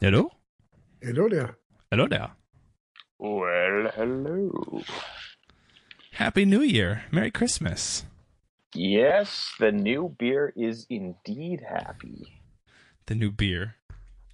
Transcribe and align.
Hello? 0.00 0.30
Hello 1.02 1.28
there. 1.28 1.56
Hello 1.90 2.06
there. 2.06 2.30
Well, 3.18 3.90
hello. 3.94 4.82
Happy 6.12 6.44
New 6.44 6.60
Year. 6.62 7.04
Merry 7.10 7.30
Christmas. 7.30 8.04
Yes, 8.74 9.50
the 9.58 9.72
new 9.72 10.14
beer 10.18 10.52
is 10.56 10.86
indeed 10.90 11.62
happy. 11.68 12.26
The 13.06 13.14
new 13.14 13.30
beer. 13.30 13.76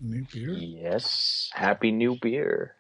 New 0.00 0.27
beer. 0.32 0.50
Yes, 0.53 1.50
happy 1.55 1.93
new 1.93 2.17
beer. 2.21 2.75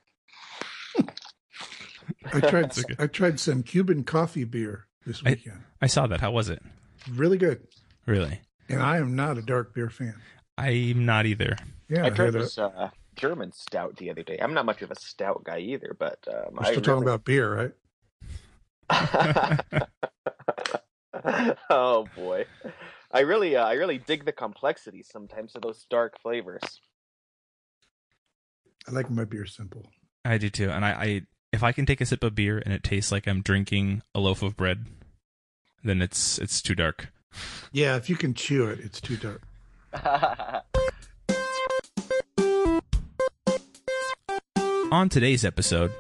I 2.32 2.40
tried. 2.40 2.76
Okay. 2.78 2.94
I 2.98 3.06
tried 3.06 3.38
some 3.40 3.62
Cuban 3.62 4.04
coffee 4.04 4.44
beer 4.44 4.86
this 5.06 5.22
I- 5.24 5.30
weekend. 5.30 5.62
I 5.80 5.86
saw 5.86 6.06
that. 6.08 6.20
How 6.20 6.30
was 6.32 6.48
it? 6.48 6.62
really 7.10 7.36
good. 7.36 7.66
Really? 8.06 8.40
And 8.68 8.82
I 8.82 8.96
am 8.96 9.14
not 9.14 9.36
a 9.36 9.42
dark 9.42 9.74
beer 9.74 9.90
fan. 9.90 10.14
I'm 10.56 11.04
not 11.04 11.26
either. 11.26 11.56
Yeah, 11.88 12.06
I 12.06 12.10
tried 12.10 12.32
this 12.32 12.58
uh, 12.58 12.90
German 13.16 13.52
stout 13.52 13.96
the 13.96 14.10
other 14.10 14.22
day. 14.22 14.38
I'm 14.40 14.54
not 14.54 14.66
much 14.66 14.82
of 14.82 14.90
a 14.90 14.98
stout 14.98 15.44
guy 15.44 15.58
either, 15.58 15.96
but 15.98 16.18
um, 16.28 16.54
we're 16.54 16.66
I 16.66 16.70
still 16.70 16.82
talking 16.82 17.04
really- 17.04 17.14
about 17.14 17.24
beer, 17.24 17.54
right? 17.54 17.72
oh 21.70 22.06
boy, 22.14 22.44
I 23.10 23.20
really, 23.20 23.56
uh, 23.56 23.64
I 23.64 23.72
really 23.74 23.98
dig 23.98 24.24
the 24.24 24.32
complexity 24.32 25.02
sometimes 25.02 25.54
of 25.54 25.62
those 25.62 25.86
dark 25.88 26.20
flavors. 26.20 26.62
I 28.86 28.92
like 28.92 29.10
my 29.10 29.24
beer 29.24 29.46
simple. 29.46 29.86
I 30.24 30.36
do 30.38 30.50
too. 30.50 30.70
And 30.70 30.84
I, 30.84 30.90
I 30.90 31.22
if 31.52 31.62
I 31.62 31.72
can 31.72 31.86
take 31.86 32.00
a 32.00 32.06
sip 32.06 32.22
of 32.22 32.34
beer 32.34 32.58
and 32.58 32.74
it 32.74 32.82
tastes 32.82 33.10
like 33.10 33.26
I'm 33.26 33.40
drinking 33.40 34.02
a 34.14 34.20
loaf 34.20 34.42
of 34.42 34.56
bread, 34.56 34.86
then 35.82 36.02
it's 36.02 36.38
it's 36.38 36.60
too 36.60 36.74
dark. 36.74 37.12
Yeah, 37.72 37.96
if 37.96 38.10
you 38.10 38.16
can 38.16 38.34
chew 38.34 38.66
it, 38.66 38.80
it's 38.80 39.00
too 39.00 39.16
dark. 39.16 39.42
On 44.92 45.08
today's 45.08 45.44
episode, 45.44 45.92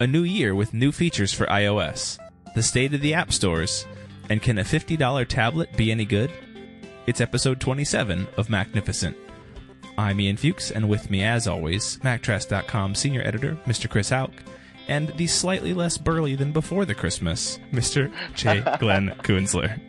a 0.00 0.06
new 0.06 0.22
year 0.22 0.54
with 0.54 0.74
new 0.74 0.92
features 0.92 1.32
for 1.32 1.46
iOS, 1.46 2.18
the 2.54 2.62
state 2.62 2.92
of 2.94 3.00
the 3.00 3.14
app 3.14 3.32
stores, 3.32 3.86
and 4.28 4.42
can 4.42 4.58
a 4.58 4.64
$50 4.64 5.26
tablet 5.26 5.74
be 5.76 5.90
any 5.90 6.04
good? 6.04 6.30
It's 7.06 7.20
episode 7.22 7.58
27 7.60 8.28
of 8.36 8.50
Magnificent. 8.50 9.16
I'm 9.96 10.20
Ian 10.20 10.36
Fuchs, 10.36 10.70
and 10.70 10.88
with 10.88 11.10
me, 11.10 11.22
as 11.22 11.48
always, 11.48 11.96
MacTrast.com 11.98 12.94
senior 12.94 13.22
editor, 13.22 13.56
Mr. 13.66 13.88
Chris 13.88 14.10
Hauk, 14.10 14.32
and 14.88 15.08
the 15.16 15.26
slightly 15.26 15.72
less 15.72 15.96
burly 15.96 16.34
than 16.36 16.52
before 16.52 16.84
the 16.84 16.94
Christmas, 16.94 17.58
Mr. 17.72 18.12
J. 18.34 18.62
Glenn 18.78 19.08
Kunzler. 19.22 19.80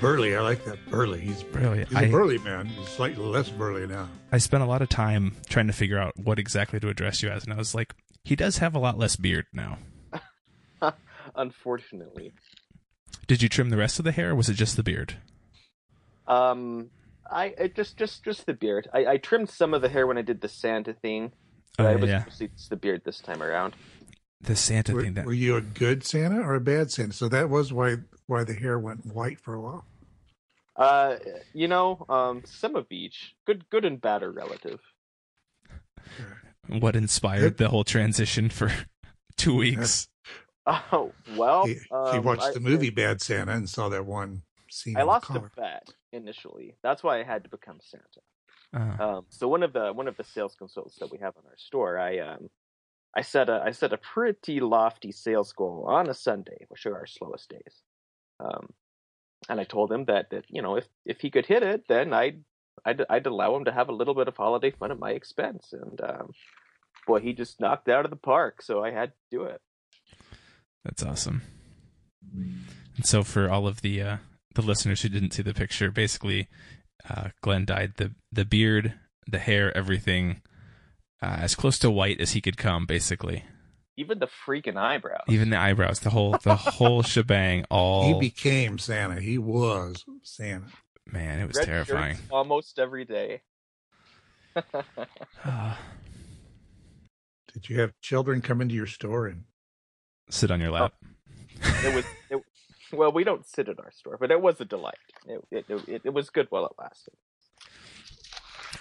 Burly, 0.00 0.36
I 0.36 0.40
like 0.40 0.64
that. 0.64 0.78
Burly. 0.90 1.20
He's 1.20 1.42
Burly. 1.42 1.84
He's 1.84 1.96
I- 1.96 2.02
a 2.02 2.10
burly 2.10 2.38
man. 2.38 2.66
He's 2.66 2.88
slightly 2.88 3.24
less 3.24 3.48
burly 3.48 3.86
now. 3.86 4.08
I 4.32 4.38
spent 4.38 4.62
a 4.62 4.66
lot 4.66 4.82
of 4.82 4.88
time 4.88 5.36
trying 5.48 5.66
to 5.68 5.72
figure 5.72 5.98
out 5.98 6.14
what 6.18 6.38
exactly 6.38 6.78
to 6.80 6.88
address 6.88 7.22
you 7.22 7.28
as, 7.30 7.44
and 7.44 7.52
I 7.52 7.56
was 7.56 7.74
like, 7.74 7.94
he 8.24 8.36
does 8.36 8.58
have 8.58 8.74
a 8.74 8.78
lot 8.78 8.98
less 8.98 9.16
beard 9.16 9.46
now. 9.52 9.78
Unfortunately, 11.34 12.32
Did 13.26 13.42
you 13.42 13.48
trim 13.48 13.70
the 13.70 13.76
rest 13.76 13.98
of 13.98 14.04
the 14.04 14.12
hair, 14.12 14.30
or 14.30 14.34
was 14.34 14.48
it 14.48 14.54
just 14.54 14.76
the 14.76 14.82
beard? 14.82 15.14
um, 16.28 16.90
I, 17.30 17.54
I 17.60 17.68
just, 17.68 17.96
just, 17.96 18.24
just 18.24 18.46
the 18.46 18.54
beard. 18.54 18.88
I, 18.94 19.06
I 19.06 19.16
trimmed 19.16 19.50
some 19.50 19.74
of 19.74 19.82
the 19.82 19.88
hair 19.88 20.06
when 20.06 20.16
I 20.18 20.22
did 20.22 20.40
the 20.40 20.48
Santa 20.48 20.92
thing, 20.94 21.32
but 21.76 21.86
Oh, 21.86 21.90
I 21.90 21.96
was 21.96 22.08
yeah. 22.10 22.22
mostly 22.24 22.48
just 22.48 22.70
the 22.70 22.76
beard 22.76 23.02
this 23.04 23.20
time 23.20 23.42
around. 23.42 23.74
The 24.40 24.54
Santa 24.56 24.94
Were, 24.94 25.02
thing 25.02 25.14
that 25.14 25.26
were 25.26 25.32
you 25.32 25.56
a 25.56 25.60
good 25.60 26.04
Santa 26.04 26.40
or 26.40 26.54
a 26.54 26.60
bad 26.60 26.90
Santa? 26.90 27.12
So 27.12 27.28
that 27.28 27.48
was 27.50 27.72
why 27.72 27.96
why 28.26 28.44
the 28.44 28.54
hair 28.54 28.78
went 28.78 29.06
white 29.06 29.40
for 29.40 29.54
a 29.54 29.60
while. 29.60 29.84
Uh, 30.76 31.16
you 31.54 31.68
know, 31.68 32.04
um, 32.08 32.42
some 32.44 32.76
of 32.76 32.86
each. 32.90 33.34
Good, 33.46 33.68
good 33.70 33.84
and 33.84 34.00
bad 34.00 34.22
are 34.22 34.30
relative. 34.32 34.80
what 36.68 36.96
inspired 36.96 37.44
It- 37.44 37.56
the 37.58 37.68
whole 37.68 37.84
transition 37.84 38.48
for 38.50 38.70
two 39.36 39.56
weeks. 39.56 40.08
Oh 40.66 41.12
well, 41.36 41.64
he, 41.64 41.74
he 41.74 41.80
um, 41.92 42.24
watched 42.24 42.42
I- 42.42 42.52
the 42.52 42.60
movie 42.60 42.90
Bad 42.90 43.20
Santa 43.22 43.52
and 43.52 43.68
saw 43.70 43.88
that 43.90 44.04
one 44.04 44.42
scene. 44.68 44.96
I 44.96 45.00
in 45.00 45.06
the 45.06 45.12
lost 45.12 45.30
a 45.30 45.48
bet 45.56 45.88
initially. 46.12 46.74
That's 46.82 47.04
why 47.04 47.20
I 47.20 47.22
had 47.22 47.44
to 47.44 47.48
become 47.48 47.78
Santa. 47.80 48.20
Uh, 48.74 49.02
Um, 49.18 49.26
so 49.30 49.46
one 49.46 49.62
of 49.62 49.72
the 49.72 49.92
one 49.92 50.08
of 50.08 50.16
the 50.16 50.24
sales 50.24 50.56
consultants 50.56 50.98
that 50.98 51.12
we 51.12 51.18
have 51.18 51.34
in 51.36 51.46
our 51.48 51.56
store, 51.56 51.98
I 52.00 52.18
um, 52.18 52.50
I 53.14 53.20
set 53.22 53.48
a 53.48 53.62
I 53.64 53.70
set 53.70 53.92
a 53.92 53.96
pretty 53.96 54.58
lofty 54.58 55.12
sales 55.12 55.52
goal 55.52 55.84
on 55.88 56.08
a 56.08 56.14
Sunday, 56.14 56.66
which 56.68 56.84
are 56.84 56.96
our 56.96 57.06
slowest 57.06 57.48
days. 57.48 57.82
Um, 58.40 58.68
and 59.48 59.60
I 59.60 59.64
told 59.64 59.92
him 59.92 60.06
that 60.06 60.30
that 60.30 60.44
you 60.48 60.62
know 60.62 60.76
if 60.76 60.86
if 61.04 61.20
he 61.20 61.30
could 61.30 61.46
hit 61.46 61.62
it, 61.62 61.84
then 61.88 62.12
I'd 62.12 62.42
I'd, 62.84 63.02
I'd 63.08 63.26
allow 63.26 63.56
him 63.56 63.64
to 63.64 63.72
have 63.72 63.88
a 63.88 63.94
little 63.94 64.14
bit 64.14 64.28
of 64.28 64.36
holiday 64.36 64.70
fun 64.70 64.90
at 64.90 64.98
my 64.98 65.12
expense. 65.12 65.72
And 65.72 66.00
um, 66.00 66.32
boy, 67.06 67.20
he 67.20 67.32
just 67.32 67.60
knocked 67.60 67.88
out 67.88 68.04
of 68.04 68.10
the 68.10 68.16
park. 68.16 68.62
So 68.62 68.84
I 68.84 68.90
had 68.90 69.10
to 69.10 69.18
do 69.30 69.44
it. 69.44 69.60
that's 70.84 71.02
awesome. 71.02 71.42
And 72.96 73.04
so, 73.04 73.22
for 73.22 73.50
all 73.50 73.66
of 73.66 73.82
the 73.82 74.02
uh, 74.02 74.16
the 74.54 74.62
listeners 74.62 75.02
who 75.02 75.08
didn't 75.08 75.32
see 75.32 75.42
the 75.42 75.54
picture, 75.54 75.90
basically, 75.90 76.48
uh, 77.08 77.28
Glenn 77.42 77.64
dyed 77.64 77.94
the 77.96 78.14
the 78.32 78.44
beard, 78.44 78.94
the 79.26 79.38
hair, 79.38 79.76
everything 79.76 80.42
uh, 81.22 81.38
as 81.40 81.54
close 81.54 81.78
to 81.80 81.90
white 81.90 82.20
as 82.20 82.32
he 82.32 82.40
could 82.40 82.56
come. 82.56 82.86
Basically, 82.86 83.44
Even 83.98 84.18
the 84.18 84.28
freaking 84.46 84.76
eyebrows. 84.76 85.24
even 85.28 85.48
the 85.50 85.58
eyebrows, 85.58 86.00
the 86.00 86.10
whole 86.10 86.36
the 86.42 86.54
whole 86.56 87.02
shebang. 87.12 87.64
All 87.70 88.12
He 88.12 88.18
became 88.20 88.78
Santa. 88.78 89.20
He 89.20 89.38
was 89.38 90.04
Santa. 90.22 90.66
man, 91.06 91.40
it 91.40 91.46
was 91.46 91.56
Red 91.56 91.66
terrifying. 91.66 92.18
almost 92.30 92.78
every 92.78 93.04
day. 93.04 93.42
Ah. 95.44 95.78
Did 97.52 97.68
you 97.70 97.80
have 97.80 97.92
children 98.00 98.40
come 98.42 98.60
into 98.60 98.74
your 98.74 98.86
store 98.86 99.26
and 99.26 99.44
Sit 100.30 100.50
on 100.50 100.60
your 100.60 100.70
lap. 100.72 100.92
Oh. 101.64 101.80
it 101.84 101.94
was 101.94 102.04
it, 102.30 102.42
well 102.92 103.12
we 103.12 103.22
don't 103.24 103.46
sit 103.46 103.68
at 103.68 103.78
our 103.78 103.90
store 103.92 104.16
but 104.18 104.30
it 104.30 104.40
was 104.40 104.60
a 104.60 104.64
delight 104.64 104.94
it, 105.26 105.44
it, 105.50 105.64
it, 105.88 106.00
it 106.04 106.12
was 106.12 106.28
good 106.30 106.46
while 106.50 106.66
it 106.66 106.72
lasted 106.78 107.14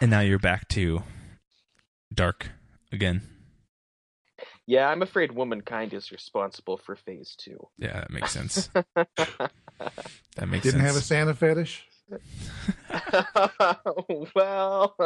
And 0.01 0.09
now 0.11 0.19
you're 0.21 0.39
back 0.39 0.67
to 0.69 1.03
dark 2.13 2.49
again. 2.91 3.21
Yeah 4.67 4.87
i'm 4.89 5.01
afraid 5.01 5.31
womankind 5.31 5.93
is 5.93 6.11
responsible 6.11 6.77
for 6.77 6.95
phase 6.95 7.35
two 7.37 7.57
Yeah, 7.77 7.93
that 8.01 8.11
makes 8.11 8.31
sense. 8.31 8.69
That 10.37 10.47
makes 10.47 10.63
didn't 10.63 10.79
sense. 10.81 10.93
have 10.93 10.95
a 10.95 11.01
Santa 11.01 11.33
fetish? 11.33 11.85
well 14.35 14.95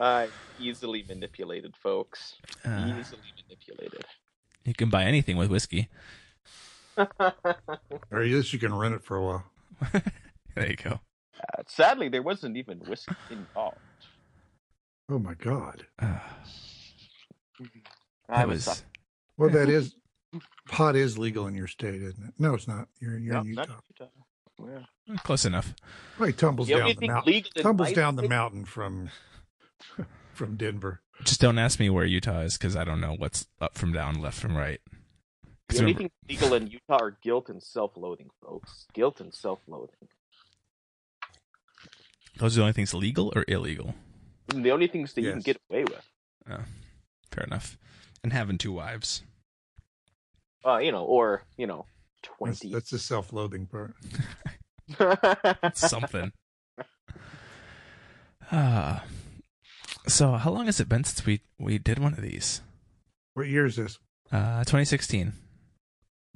i 0.00 0.28
easily 0.58 1.04
manipulated 1.08 1.74
folks 1.76 2.34
Uh, 2.64 2.94
easily 2.98 3.32
manipulated 3.48 4.04
you 4.64 4.74
can 4.74 4.90
buy 4.90 5.04
anything 5.04 5.36
with 5.38 5.48
whiskey. 5.50 5.88
Or 6.98 8.20
at 8.20 8.26
least 8.26 8.52
you 8.52 8.58
can 8.58 8.74
rent 8.74 8.94
it 8.94 9.02
for 9.02 9.16
a 9.16 9.24
while. 9.24 9.44
There 10.54 10.68
you 10.68 10.76
go. 10.76 11.00
Uh, 11.40 11.62
sadly 11.66 12.10
there 12.10 12.22
wasn't 12.22 12.58
even 12.58 12.78
whiskey 12.80 13.16
involved 13.30 13.80
Oh 15.10 15.18
my 15.18 15.34
God. 15.34 15.86
Uh, 15.98 16.06
I 18.28 18.38
that 18.38 18.48
was 18.48 18.66
was 18.66 18.84
Well, 19.36 19.50
that 19.50 19.68
is 19.68 19.94
pot 20.68 20.94
is 20.94 21.18
legal 21.18 21.48
in 21.48 21.54
your 21.54 21.66
state, 21.66 22.00
isn't 22.00 22.24
it? 22.24 22.34
No, 22.38 22.54
it's 22.54 22.68
not. 22.68 22.86
You're 23.00 23.18
you're 23.18 23.34
no, 23.34 23.40
in 23.40 23.46
Utah. 23.48 23.80
Utah. 23.98 24.10
Yeah. 25.08 25.16
close 25.24 25.44
enough. 25.46 25.74
Well, 26.18 26.26
he 26.26 26.32
tumbles 26.34 26.68
The 26.68 26.74
down 26.74 26.94
the 27.00 27.06
mountain. 27.08 27.42
Tumbles 27.56 27.92
down 27.92 28.16
the 28.16 28.28
mountain 28.28 28.64
from 28.66 29.10
from 30.34 30.56
Denver. 30.56 31.00
Just 31.24 31.40
don't 31.40 31.58
ask 31.58 31.80
me 31.80 31.90
where 31.90 32.04
Utah 32.04 32.40
is 32.40 32.56
because 32.56 32.76
I 32.76 32.84
don't 32.84 33.00
know 33.00 33.14
what's 33.16 33.46
up 33.60 33.76
from 33.76 33.92
down, 33.92 34.20
left 34.20 34.38
from 34.38 34.56
right. 34.56 34.80
The 35.68 35.78
only 35.80 35.92
remember- 35.94 35.98
thing 35.98 36.10
legal 36.28 36.54
in 36.54 36.66
Utah 36.66 36.98
are 37.00 37.18
guilt 37.22 37.48
and 37.48 37.62
self-loathing, 37.62 38.30
folks. 38.42 38.86
Guilt 38.92 39.20
and 39.20 39.32
self-loathing. 39.32 40.08
those 42.38 42.56
are 42.56 42.60
the 42.60 42.62
only 42.62 42.72
things 42.72 42.94
legal 42.94 43.32
or 43.34 43.44
illegal. 43.48 43.94
And 44.52 44.64
the 44.64 44.70
only 44.72 44.86
things 44.88 45.12
that 45.14 45.22
you 45.22 45.30
can 45.32 45.40
get 45.40 45.58
away 45.70 45.84
with. 45.84 46.06
Oh, 46.50 46.64
fair 47.30 47.44
enough. 47.44 47.78
And 48.22 48.32
having 48.32 48.58
two 48.58 48.72
wives. 48.72 49.22
Uh, 50.64 50.78
you 50.78 50.92
know, 50.92 51.04
or 51.04 51.42
you 51.56 51.66
know, 51.66 51.86
That's, 52.22 52.36
twenty. 52.60 52.72
that's 52.72 52.90
the 52.90 52.98
self-loathing 52.98 53.66
part. 53.66 53.94
Something. 55.76 56.32
Ah. 58.52 59.04
so 60.08 60.32
how 60.32 60.50
long 60.50 60.66
has 60.66 60.80
it 60.80 60.88
been 60.88 61.04
since 61.04 61.24
we, 61.24 61.40
we 61.58 61.78
did 61.78 61.98
one 61.98 62.12
of 62.14 62.20
these? 62.22 62.62
What 63.34 63.46
year 63.46 63.64
is 63.64 63.76
this? 63.76 63.98
Uh, 64.32 64.60
2016. 64.64 65.32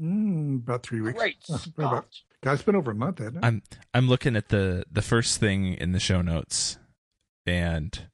Mm, 0.00 0.62
about 0.62 0.82
three 0.84 1.00
weeks. 1.00 1.18
Great. 1.18 1.36
Oh, 1.50 1.62
about- 1.76 2.06
God, 2.42 2.52
it's 2.52 2.62
been 2.62 2.76
over 2.76 2.90
a 2.90 2.94
month, 2.94 3.18
hasn't 3.18 3.38
it? 3.38 3.44
I'm 3.44 3.62
I'm 3.94 4.06
looking 4.06 4.36
at 4.36 4.50
the 4.50 4.84
the 4.92 5.00
first 5.00 5.40
thing 5.40 5.72
in 5.72 5.92
the 5.92 5.98
show 6.00 6.20
notes, 6.20 6.76
and 7.46 8.06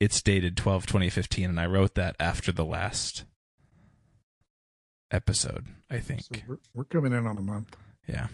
it's 0.00 0.22
dated 0.22 0.56
12 0.56 0.86
2015 0.86 1.44
and 1.50 1.60
I 1.60 1.66
wrote 1.66 1.94
that 1.94 2.16
after 2.20 2.52
the 2.52 2.64
last 2.64 3.24
episode, 5.10 5.66
I 5.90 5.98
think. 5.98 6.22
So 6.22 6.40
we're, 6.46 6.58
we're 6.74 6.84
coming 6.84 7.12
in 7.12 7.26
on 7.26 7.38
a 7.38 7.42
month. 7.42 7.76
Yeah. 8.06 8.28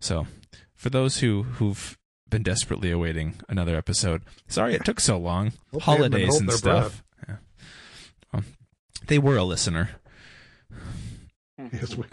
So, 0.00 0.26
for 0.74 0.90
those 0.90 1.18
who 1.20 1.44
who've 1.44 1.96
been 2.32 2.42
desperately 2.42 2.90
awaiting 2.90 3.34
another 3.48 3.76
episode. 3.76 4.22
Sorry 4.48 4.74
it 4.74 4.84
took 4.84 4.98
so 4.98 5.18
long. 5.18 5.52
Hope 5.70 5.84
they 5.84 5.92
haven't 5.92 6.10
been 6.12 6.20
Holidays 6.26 6.40
and 6.40 6.52
stuff. 6.52 7.04
Yeah. 7.28 7.36
Well, 8.32 8.42
they 9.06 9.18
were 9.18 9.36
a 9.36 9.44
listener. 9.44 9.90
Hmm. 11.60 11.66
Yes, 11.72 11.94
we, 11.94 12.04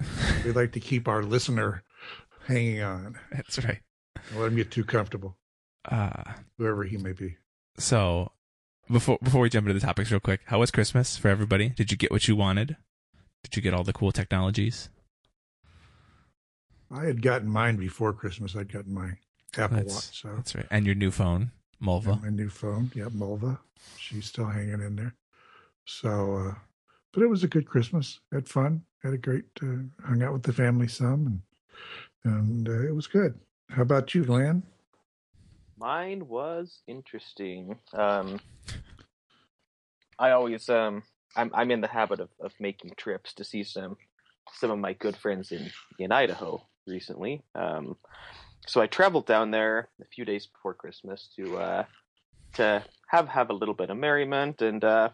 we 0.45 0.51
like 0.51 0.73
to 0.73 0.81
keep 0.81 1.07
our 1.07 1.23
listener 1.23 1.83
hanging 2.45 2.81
on. 2.81 3.17
That's 3.31 3.63
right. 3.63 3.79
Don't 4.31 4.41
let 4.41 4.51
him 4.51 4.57
get 4.57 4.71
too 4.71 4.83
comfortable, 4.83 5.37
Uh, 5.85 6.23
whoever 6.57 6.83
he 6.83 6.97
may 6.97 7.13
be. 7.13 7.37
so 7.77 8.31
before 8.91 9.17
before 9.23 9.41
we 9.41 9.49
jump 9.49 9.67
into 9.67 9.79
the 9.79 9.85
topics 9.85 10.11
real 10.11 10.19
quick, 10.19 10.41
how 10.45 10.59
was 10.59 10.71
Christmas 10.71 11.15
for 11.17 11.27
everybody? 11.29 11.69
Did 11.69 11.91
you 11.91 11.97
get 11.97 12.11
what 12.11 12.27
you 12.27 12.35
wanted? 12.35 12.75
Did 13.43 13.55
you 13.55 13.61
get 13.61 13.73
all 13.73 13.83
the 13.83 13.93
cool 13.93 14.11
technologies? 14.11 14.89
I 16.91 17.05
had 17.05 17.21
gotten 17.21 17.47
mine 17.49 17.77
before 17.77 18.13
Christmas. 18.13 18.55
I'd 18.55 18.71
gotten 18.73 18.93
my 18.93 19.11
Apple 19.57 19.77
That's- 19.77 19.95
Watch, 19.95 20.21
so 20.21 20.35
That's 20.35 20.55
right. 20.55 20.65
And 20.71 20.85
your 20.85 20.95
new 20.95 21.11
phone, 21.11 21.51
Mulva. 21.81 22.13
and 22.13 22.21
my 22.23 22.29
new 22.29 22.49
phone. 22.49 22.91
Yeah, 22.95 23.05
Mulva. 23.05 23.59
She's 23.97 24.25
still 24.25 24.45
hanging 24.47 24.81
in 24.81 24.95
there. 24.95 25.15
So, 25.85 26.35
uh, 26.49 26.55
but 27.13 27.23
it 27.23 27.27
was 27.27 27.43
a 27.43 27.47
good 27.47 27.67
Christmas. 27.67 28.19
Had 28.31 28.47
fun. 28.49 28.83
Had 29.03 29.13
a 29.13 29.17
great. 29.17 29.45
Uh, 29.61 29.83
hung 30.05 30.21
out 30.23 30.33
with 30.33 30.43
the 30.43 30.53
family 30.53 30.87
some, 30.87 31.41
and 32.25 32.33
and 32.35 32.67
uh, 32.69 32.87
it 32.87 32.93
was 32.93 33.07
good. 33.07 33.39
How 33.69 33.83
about 33.83 34.13
you, 34.13 34.23
Lan? 34.25 34.63
Mine 35.79 36.27
was 36.27 36.81
interesting. 36.87 37.79
Um, 37.93 38.39
I 40.19 40.31
always 40.31 40.67
um, 40.67 41.03
I'm 41.37 41.51
I'm 41.53 41.71
in 41.71 41.79
the 41.79 41.87
habit 41.87 42.19
of, 42.19 42.29
of 42.41 42.51
making 42.59 42.91
trips 42.97 43.33
to 43.35 43.45
see 43.45 43.63
some 43.63 43.95
some 44.53 44.71
of 44.71 44.79
my 44.79 44.93
good 44.93 45.15
friends 45.15 45.51
in 45.53 45.71
in 45.97 46.11
Idaho 46.11 46.67
recently. 46.85 47.43
Um, 47.55 47.95
so 48.67 48.81
I 48.81 48.87
traveled 48.87 49.25
down 49.25 49.51
there 49.51 49.87
a 50.01 50.05
few 50.05 50.25
days 50.25 50.47
before 50.47 50.73
Christmas 50.73 51.29
to 51.37 51.57
uh, 51.57 51.83
to 52.55 52.83
have 53.07 53.29
have 53.29 53.49
a 53.49 53.53
little 53.53 53.75
bit 53.75 53.89
of 53.89 53.97
merriment, 53.97 54.61
and 54.61 54.83
uh, 54.83 55.09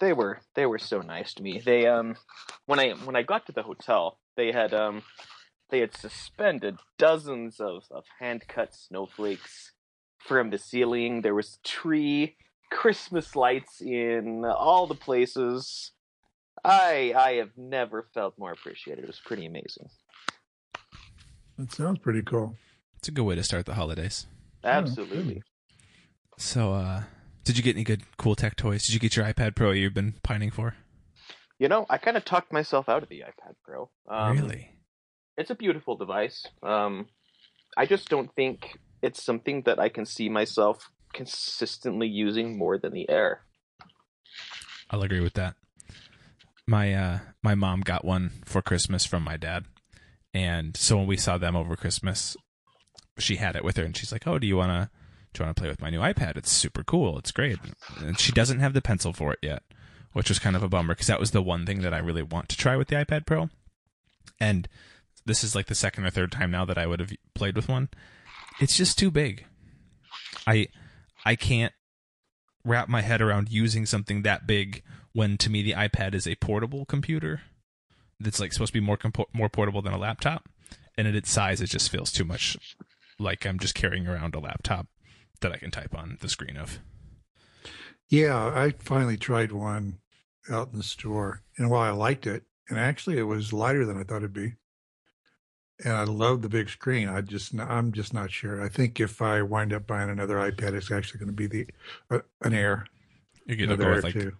they 0.00 0.12
were 0.12 0.40
they 0.56 0.66
were 0.66 0.80
so 0.80 1.00
nice 1.00 1.32
to 1.34 1.42
me. 1.44 1.62
They 1.64 1.86
um 1.86 2.16
when 2.66 2.80
I 2.80 2.90
when 2.90 3.14
I 3.14 3.22
got 3.22 3.46
to 3.46 3.52
the 3.52 3.62
hotel, 3.62 4.18
they 4.36 4.50
had 4.50 4.74
um 4.74 5.02
they 5.70 5.80
had 5.80 5.96
suspended 5.96 6.76
dozens 6.98 7.60
of, 7.60 7.84
of 7.90 8.04
hand 8.18 8.44
cut 8.48 8.74
snowflakes 8.74 9.72
from 10.18 10.50
the 10.50 10.58
ceiling. 10.58 11.22
There 11.22 11.34
was 11.34 11.58
tree, 11.64 12.36
Christmas 12.70 13.34
lights 13.34 13.80
in 13.80 14.44
all 14.44 14.86
the 14.86 14.94
places. 14.94 15.92
I 16.64 17.14
I 17.16 17.32
have 17.34 17.56
never 17.56 18.06
felt 18.12 18.38
more 18.38 18.52
appreciated. 18.52 19.04
It 19.04 19.06
was 19.06 19.20
pretty 19.24 19.46
amazing. 19.46 19.88
That 21.58 21.72
sounds 21.72 21.98
pretty 21.98 22.22
cool. 22.22 22.56
It's 22.98 23.08
a 23.08 23.12
good 23.12 23.24
way 23.24 23.34
to 23.34 23.42
start 23.42 23.66
the 23.66 23.74
holidays. 23.74 24.26
Absolutely. 24.62 25.34
good. 25.34 25.42
So, 26.36 26.72
uh, 26.72 27.02
did 27.44 27.56
you 27.56 27.62
get 27.62 27.76
any 27.76 27.84
good 27.84 28.02
cool 28.16 28.34
tech 28.34 28.56
toys? 28.56 28.84
Did 28.86 28.94
you 28.94 29.00
get 29.00 29.16
your 29.16 29.26
iPad 29.26 29.54
Pro 29.54 29.70
you've 29.72 29.94
been 29.94 30.14
pining 30.22 30.50
for? 30.50 30.74
You 31.58 31.68
know, 31.68 31.84
I 31.90 31.98
kind 31.98 32.16
of 32.16 32.24
talked 32.24 32.52
myself 32.52 32.88
out 32.88 33.02
of 33.02 33.08
the 33.08 33.20
iPad 33.20 33.54
Pro. 33.64 33.90
Um, 34.08 34.38
really? 34.38 34.70
It's 35.40 35.48
a 35.48 35.54
beautiful 35.54 35.96
device. 35.96 36.46
Um, 36.62 37.06
I 37.74 37.86
just 37.86 38.10
don't 38.10 38.30
think 38.36 38.78
it's 39.00 39.24
something 39.24 39.62
that 39.62 39.78
I 39.78 39.88
can 39.88 40.04
see 40.04 40.28
myself 40.28 40.90
consistently 41.14 42.06
using 42.08 42.58
more 42.58 42.76
than 42.76 42.92
the 42.92 43.08
Air. 43.08 43.40
I'll 44.90 45.00
agree 45.00 45.20
with 45.20 45.32
that. 45.34 45.54
My 46.66 46.92
uh 46.92 47.18
my 47.42 47.54
mom 47.54 47.80
got 47.80 48.04
one 48.04 48.42
for 48.44 48.60
Christmas 48.60 49.06
from 49.06 49.22
my 49.22 49.38
dad. 49.38 49.64
And 50.34 50.76
so 50.76 50.98
when 50.98 51.06
we 51.06 51.16
saw 51.16 51.38
them 51.38 51.56
over 51.56 51.74
Christmas, 51.74 52.36
she 53.18 53.36
had 53.36 53.56
it 53.56 53.64
with 53.64 53.78
her 53.78 53.84
and 53.84 53.96
she's 53.96 54.12
like, 54.12 54.26
"Oh, 54.26 54.38
do 54.38 54.46
you 54.46 54.58
want 54.58 54.70
to 54.70 54.90
do 55.32 55.40
you 55.40 55.46
want 55.46 55.56
to 55.56 55.60
play 55.60 55.70
with 55.70 55.80
my 55.80 55.88
new 55.88 56.00
iPad? 56.00 56.36
It's 56.36 56.52
super 56.52 56.84
cool. 56.84 57.16
It's 57.18 57.32
great." 57.32 57.58
And 57.96 58.18
she 58.20 58.30
doesn't 58.30 58.60
have 58.60 58.74
the 58.74 58.82
pencil 58.82 59.14
for 59.14 59.32
it 59.32 59.38
yet, 59.40 59.62
which 60.12 60.28
was 60.28 60.38
kind 60.38 60.54
of 60.54 60.62
a 60.62 60.68
bummer 60.68 60.92
because 60.92 61.06
that 61.06 61.18
was 61.18 61.30
the 61.30 61.42
one 61.42 61.64
thing 61.64 61.80
that 61.80 61.94
I 61.94 61.98
really 61.98 62.22
want 62.22 62.50
to 62.50 62.58
try 62.58 62.76
with 62.76 62.88
the 62.88 62.96
iPad 62.96 63.24
Pro. 63.24 63.48
And 64.38 64.68
this 65.30 65.44
is 65.44 65.54
like 65.54 65.66
the 65.66 65.74
second 65.74 66.04
or 66.04 66.10
third 66.10 66.32
time 66.32 66.50
now 66.50 66.64
that 66.64 66.76
I 66.76 66.86
would 66.86 67.00
have 67.00 67.12
played 67.34 67.56
with 67.56 67.68
one. 67.68 67.88
It's 68.60 68.76
just 68.76 68.98
too 68.98 69.10
big. 69.10 69.46
I 70.46 70.68
I 71.24 71.36
can't 71.36 71.72
wrap 72.64 72.88
my 72.88 73.00
head 73.00 73.22
around 73.22 73.48
using 73.50 73.86
something 73.86 74.22
that 74.22 74.46
big 74.46 74.82
when 75.12 75.38
to 75.38 75.50
me 75.50 75.62
the 75.62 75.72
iPad 75.72 76.14
is 76.14 76.26
a 76.26 76.34
portable 76.36 76.84
computer 76.84 77.42
that's 78.18 78.38
like 78.40 78.52
supposed 78.52 78.72
to 78.72 78.80
be 78.80 78.84
more 78.84 78.96
compo- 78.96 79.28
more 79.32 79.48
portable 79.48 79.80
than 79.80 79.94
a 79.94 79.98
laptop 79.98 80.48
and 80.98 81.08
at 81.08 81.14
its 81.14 81.30
size 81.30 81.60
it 81.60 81.70
just 81.70 81.90
feels 81.90 82.12
too 82.12 82.24
much 82.24 82.58
like 83.18 83.46
I'm 83.46 83.58
just 83.58 83.74
carrying 83.74 84.06
around 84.06 84.34
a 84.34 84.40
laptop 84.40 84.88
that 85.40 85.52
I 85.52 85.56
can 85.56 85.70
type 85.70 85.94
on 85.94 86.18
the 86.20 86.28
screen 86.28 86.56
of. 86.56 86.80
Yeah, 88.08 88.36
I 88.36 88.74
finally 88.78 89.16
tried 89.16 89.52
one 89.52 90.00
out 90.50 90.72
in 90.72 90.78
the 90.78 90.82
store, 90.84 91.42
and 91.56 91.70
while 91.70 91.82
I 91.82 91.90
liked 91.90 92.26
it, 92.26 92.42
and 92.68 92.78
actually 92.78 93.18
it 93.18 93.22
was 93.22 93.52
lighter 93.52 93.86
than 93.86 93.98
I 93.98 94.02
thought 94.02 94.18
it'd 94.18 94.32
be, 94.32 94.54
and 95.84 95.94
I 95.94 96.04
love 96.04 96.42
the 96.42 96.48
big 96.48 96.68
screen. 96.68 97.08
I 97.08 97.20
just, 97.20 97.58
I'm 97.58 97.92
just 97.92 98.12
not 98.14 98.30
sure. 98.30 98.62
I 98.62 98.68
think 98.68 99.00
if 99.00 99.22
I 99.22 99.42
wind 99.42 99.72
up 99.72 99.86
buying 99.86 100.10
another 100.10 100.36
iPad, 100.36 100.74
it's 100.74 100.90
actually 100.90 101.18
going 101.18 101.28
to 101.28 101.32
be 101.34 101.46
the 101.46 101.66
uh, 102.10 102.20
an 102.42 102.54
Air. 102.54 102.86
You're 103.46 103.56
gonna 103.56 103.74
Another 103.74 103.84
go 103.84 103.88
Air 103.88 103.94
with 103.96 104.04
like 104.04 104.14
too. 104.14 104.32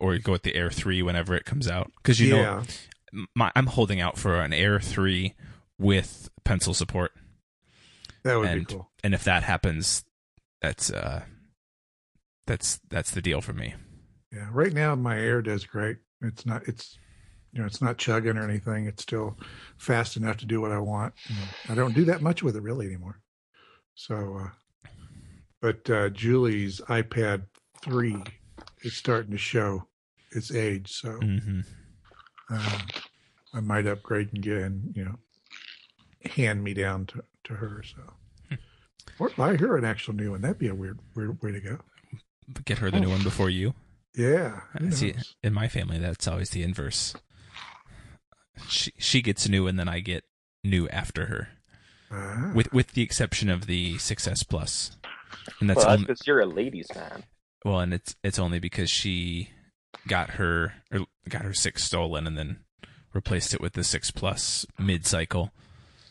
or 0.00 0.14
you 0.14 0.20
go 0.20 0.32
with 0.32 0.42
the 0.42 0.54
Air 0.54 0.70
3 0.70 1.02
whenever 1.02 1.34
it 1.36 1.44
comes 1.44 1.68
out 1.68 1.92
cuz 2.02 2.18
you 2.18 2.34
yeah, 2.34 2.64
know 3.12 3.26
my, 3.34 3.52
I'm 3.54 3.66
holding 3.66 4.00
out 4.00 4.18
for 4.18 4.40
an 4.40 4.52
Air 4.52 4.80
3 4.80 5.34
with 5.78 6.28
pencil 6.44 6.74
support 6.74 7.12
that 8.24 8.36
would 8.36 8.48
and 8.48 8.66
be 8.66 8.74
cool. 8.74 8.90
and 9.04 9.14
if 9.14 9.22
that 9.24 9.44
happens 9.44 10.04
that's 10.60 10.90
uh 10.90 11.22
that's 12.46 12.80
that's 12.88 13.10
the 13.12 13.22
deal 13.22 13.40
for 13.40 13.52
me. 13.52 13.74
Yeah, 14.32 14.48
right 14.50 14.72
now 14.72 14.94
my 14.94 15.18
Air 15.18 15.42
does 15.42 15.64
great. 15.64 15.98
It's 16.20 16.44
not, 16.44 16.66
it's, 16.66 16.98
you 17.52 17.60
know, 17.60 17.66
it's 17.66 17.80
not 17.82 17.98
chugging 17.98 18.36
or 18.36 18.44
anything. 18.48 18.86
It's 18.86 19.02
still 19.02 19.36
fast 19.78 20.16
enough 20.16 20.36
to 20.38 20.46
do 20.46 20.60
what 20.60 20.72
I 20.72 20.78
want. 20.78 21.14
I 21.68 21.74
don't 21.74 21.94
do 21.94 22.04
that 22.06 22.22
much 22.22 22.42
with 22.42 22.56
it 22.56 22.62
really 22.62 22.86
anymore. 22.86 23.20
So, 23.94 24.38
uh, 24.44 24.88
but 25.60 25.88
uh, 25.90 26.08
Julie's 26.10 26.80
iPad 26.88 27.44
three 27.82 28.22
is 28.82 28.94
starting 28.96 29.32
to 29.32 29.38
show 29.38 29.88
its 30.30 30.52
age. 30.54 30.92
So 30.92 31.18
Mhm. 31.20 31.64
uh, 32.50 32.78
I 33.54 33.60
might 33.60 33.86
upgrade 33.86 34.30
and 34.32 34.42
get 34.42 34.58
and 34.58 34.94
you 34.96 35.04
know 35.04 35.18
hand 36.30 36.62
me 36.62 36.74
down 36.74 37.06
to, 37.06 37.24
to 37.44 37.54
her. 37.54 37.82
So 37.82 38.56
or 39.18 39.30
buy 39.30 39.56
her 39.56 39.76
an 39.76 39.84
actual 39.84 40.14
new 40.14 40.32
one. 40.32 40.42
That'd 40.42 40.58
be 40.58 40.68
a 40.68 40.74
weird 40.74 41.00
weird 41.16 41.42
way 41.42 41.52
to 41.52 41.60
go. 41.60 41.78
Get 42.64 42.78
her 42.78 42.90
the 42.90 43.00
new 43.00 43.10
one 43.10 43.22
before 43.24 43.50
you. 43.50 43.74
Yeah, 44.14 44.60
see. 44.90 45.12
knows? 45.12 45.34
In 45.42 45.52
my 45.54 45.68
family, 45.68 45.98
that's 45.98 46.26
always 46.28 46.50
the 46.50 46.62
inverse. 46.62 47.14
She 48.68 48.92
she 48.98 49.22
gets 49.22 49.48
new, 49.48 49.66
and 49.66 49.78
then 49.78 49.88
I 49.88 50.00
get 50.00 50.24
new 50.64 50.88
after 50.88 51.26
her, 51.26 51.48
Ah. 52.10 52.52
with 52.54 52.72
with 52.72 52.92
the 52.92 53.02
exception 53.02 53.48
of 53.50 53.66
the 53.66 53.96
6s 53.98 54.42
Plus, 54.48 54.96
and 55.60 55.68
that's 55.70 55.84
well, 55.84 55.98
because 55.98 56.26
you're 56.26 56.40
a 56.40 56.46
ladies' 56.46 56.88
man. 56.94 57.24
well, 57.64 57.80
and 57.80 57.92
it's 57.94 58.16
it's 58.24 58.38
only 58.38 58.58
because 58.58 58.90
she 58.90 59.50
got 60.06 60.30
her 60.30 60.74
or 60.90 61.00
got 61.28 61.42
her 61.42 61.54
six 61.54 61.84
stolen, 61.84 62.26
and 62.26 62.36
then 62.36 62.60
replaced 63.14 63.54
it 63.54 63.60
with 63.60 63.72
the 63.74 63.84
six 63.84 64.10
plus 64.10 64.66
mid 64.78 65.06
cycle. 65.06 65.52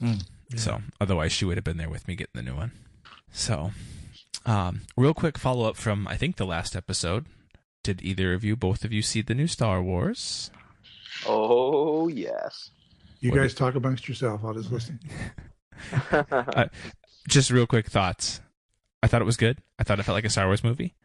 Mm, 0.02 0.24
yeah. 0.50 0.58
So 0.58 0.82
otherwise, 1.02 1.32
she 1.32 1.46
would 1.46 1.58
have 1.58 1.64
been 1.64 1.78
there 1.78 1.90
with 1.90 2.08
me 2.08 2.16
getting 2.16 2.34
the 2.36 2.42
new 2.44 2.56
one. 2.56 2.72
So, 3.32 3.72
um, 4.46 4.82
real 4.96 5.14
quick 5.14 5.38
follow 5.38 5.68
up 5.68 5.76
from 5.78 6.08
I 6.08 6.16
think 6.18 6.36
the 6.38 6.46
last 6.46 6.76
episode. 6.76 7.26
Did 7.84 8.02
either 8.02 8.34
of 8.34 8.44
you, 8.44 8.56
both 8.58 8.84
of 8.84 8.92
you, 8.92 9.02
see 9.02 9.22
the 9.22 9.34
new 9.36 9.48
Star 9.48 9.82
Wars? 9.82 10.52
Oh 11.26 12.08
yes. 12.08 12.72
You 13.20 13.32
What 13.32 13.38
guys 13.38 13.54
talk 13.54 13.76
amongst 13.76 14.08
yourself. 14.08 14.42
I'll 14.44 14.54
just 14.54 14.72
listen. 14.72 15.00
just 17.28 17.52
real 17.52 17.68
quick 17.68 17.88
thoughts. 17.88 18.42
I 19.02 19.08
thought 19.08 19.22
it 19.22 19.26
was 19.26 19.38
good. 19.38 19.60
I 19.80 19.84
thought 19.84 20.00
it 20.00 20.04
felt 20.04 20.16
like 20.16 20.26
a 20.26 20.30
Star 20.30 20.48
Wars 20.48 20.64
movie. 20.64 20.96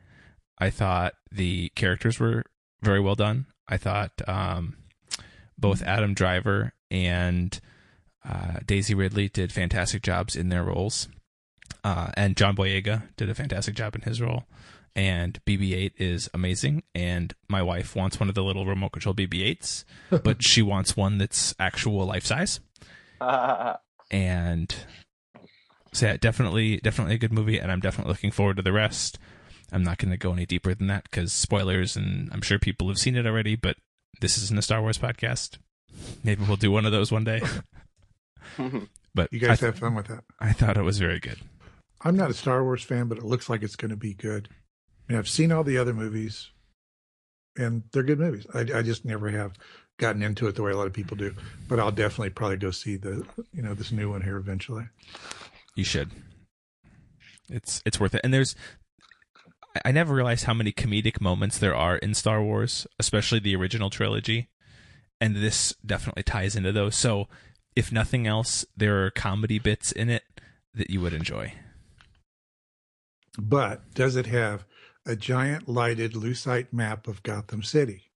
I 0.58 0.70
thought 0.70 1.14
the 1.30 1.70
characters 1.70 2.18
were 2.18 2.44
very 2.82 3.00
well 3.00 3.14
done. 3.14 3.46
I 3.68 3.76
thought 3.76 4.12
um, 4.28 4.76
both 5.58 5.82
Adam 5.82 6.14
Driver 6.14 6.72
and 6.90 7.58
uh, 8.28 8.58
Daisy 8.64 8.94
Ridley 8.94 9.28
did 9.28 9.52
fantastic 9.52 10.02
jobs 10.02 10.36
in 10.36 10.48
their 10.48 10.64
roles, 10.64 11.08
uh, 11.84 12.10
and 12.14 12.36
John 12.36 12.54
Boyega 12.54 13.08
did 13.16 13.30
a 13.30 13.34
fantastic 13.34 13.74
job 13.74 13.94
in 13.94 14.02
his 14.02 14.20
role. 14.20 14.44
And 14.94 15.40
BB-8 15.46 15.92
is 15.96 16.28
amazing. 16.34 16.82
And 16.94 17.34
my 17.48 17.62
wife 17.62 17.96
wants 17.96 18.20
one 18.20 18.28
of 18.28 18.34
the 18.34 18.44
little 18.44 18.66
remote 18.66 18.92
control 18.92 19.14
BB-8s, 19.14 19.84
but 20.22 20.42
she 20.42 20.62
wants 20.62 20.96
one 20.96 21.18
that's 21.18 21.54
actual 21.58 22.04
life 22.06 22.24
size 22.24 22.60
and 24.10 24.74
so 25.92 26.06
yeah, 26.06 26.16
definitely, 26.16 26.78
definitely 26.78 27.14
a 27.14 27.18
good 27.18 27.32
movie, 27.32 27.58
and 27.58 27.70
I'm 27.70 27.80
definitely 27.80 28.12
looking 28.12 28.30
forward 28.30 28.56
to 28.56 28.62
the 28.62 28.72
rest. 28.72 29.18
I'm 29.70 29.82
not 29.82 29.98
going 29.98 30.10
to 30.10 30.16
go 30.16 30.32
any 30.32 30.46
deeper 30.46 30.74
than 30.74 30.86
that 30.88 31.04
because 31.04 31.32
spoilers, 31.32 31.96
and 31.96 32.30
I'm 32.32 32.42
sure 32.42 32.58
people 32.58 32.88
have 32.88 32.98
seen 32.98 33.16
it 33.16 33.26
already. 33.26 33.56
But 33.56 33.76
this 34.20 34.36
isn't 34.38 34.58
a 34.58 34.62
Star 34.62 34.82
Wars 34.82 34.98
podcast. 34.98 35.58
Maybe 36.24 36.44
we'll 36.44 36.56
do 36.56 36.70
one 36.70 36.86
of 36.86 36.92
those 36.92 37.12
one 37.12 37.24
day. 37.24 37.42
But 39.14 39.30
You 39.30 39.40
guys 39.40 39.62
I, 39.62 39.66
have 39.66 39.78
fun 39.78 39.94
with 39.94 40.06
that. 40.06 40.24
I 40.40 40.52
thought 40.52 40.78
it 40.78 40.82
was 40.82 40.98
very 40.98 41.20
good. 41.20 41.38
I'm 42.00 42.16
not 42.16 42.30
a 42.30 42.34
Star 42.34 42.64
Wars 42.64 42.82
fan, 42.82 43.08
but 43.08 43.18
it 43.18 43.24
looks 43.24 43.50
like 43.50 43.62
it's 43.62 43.76
going 43.76 43.90
to 43.90 43.96
be 43.96 44.14
good. 44.14 44.48
I've 45.16 45.28
seen 45.28 45.52
all 45.52 45.64
the 45.64 45.78
other 45.78 45.94
movies, 45.94 46.50
and 47.56 47.82
they're 47.92 48.02
good 48.02 48.20
movies. 48.20 48.46
I, 48.54 48.60
I 48.60 48.82
just 48.82 49.04
never 49.04 49.28
have 49.30 49.52
gotten 49.98 50.22
into 50.22 50.46
it 50.48 50.54
the 50.54 50.62
way 50.62 50.72
a 50.72 50.76
lot 50.76 50.86
of 50.86 50.92
people 50.92 51.16
do. 51.16 51.34
But 51.68 51.78
I'll 51.78 51.92
definitely 51.92 52.30
probably 52.30 52.56
go 52.56 52.70
see 52.70 52.96
the 52.96 53.26
you 53.52 53.62
know 53.62 53.74
this 53.74 53.92
new 53.92 54.10
one 54.10 54.22
here 54.22 54.36
eventually. 54.36 54.88
You 55.74 55.84
should. 55.84 56.10
It's 57.48 57.82
it's 57.84 58.00
worth 58.00 58.14
it. 58.14 58.20
And 58.24 58.32
there's 58.32 58.54
I 59.84 59.92
never 59.92 60.14
realized 60.14 60.44
how 60.44 60.54
many 60.54 60.72
comedic 60.72 61.20
moments 61.20 61.58
there 61.58 61.74
are 61.74 61.96
in 61.96 62.14
Star 62.14 62.42
Wars, 62.42 62.86
especially 62.98 63.38
the 63.38 63.56
original 63.56 63.90
trilogy. 63.90 64.50
And 65.20 65.36
this 65.36 65.74
definitely 65.86 66.24
ties 66.24 66.56
into 66.56 66.72
those. 66.72 66.96
So, 66.96 67.28
if 67.76 67.92
nothing 67.92 68.26
else, 68.26 68.66
there 68.76 69.04
are 69.04 69.10
comedy 69.10 69.58
bits 69.58 69.92
in 69.92 70.10
it 70.10 70.24
that 70.74 70.90
you 70.90 71.00
would 71.00 71.14
enjoy. 71.14 71.54
But 73.38 73.94
does 73.94 74.16
it 74.16 74.26
have 74.26 74.64
a 75.06 75.16
giant 75.16 75.68
lighted 75.68 76.12
lucite 76.12 76.72
map 76.72 77.08
of 77.08 77.22
Gotham 77.22 77.62
City 77.62 78.10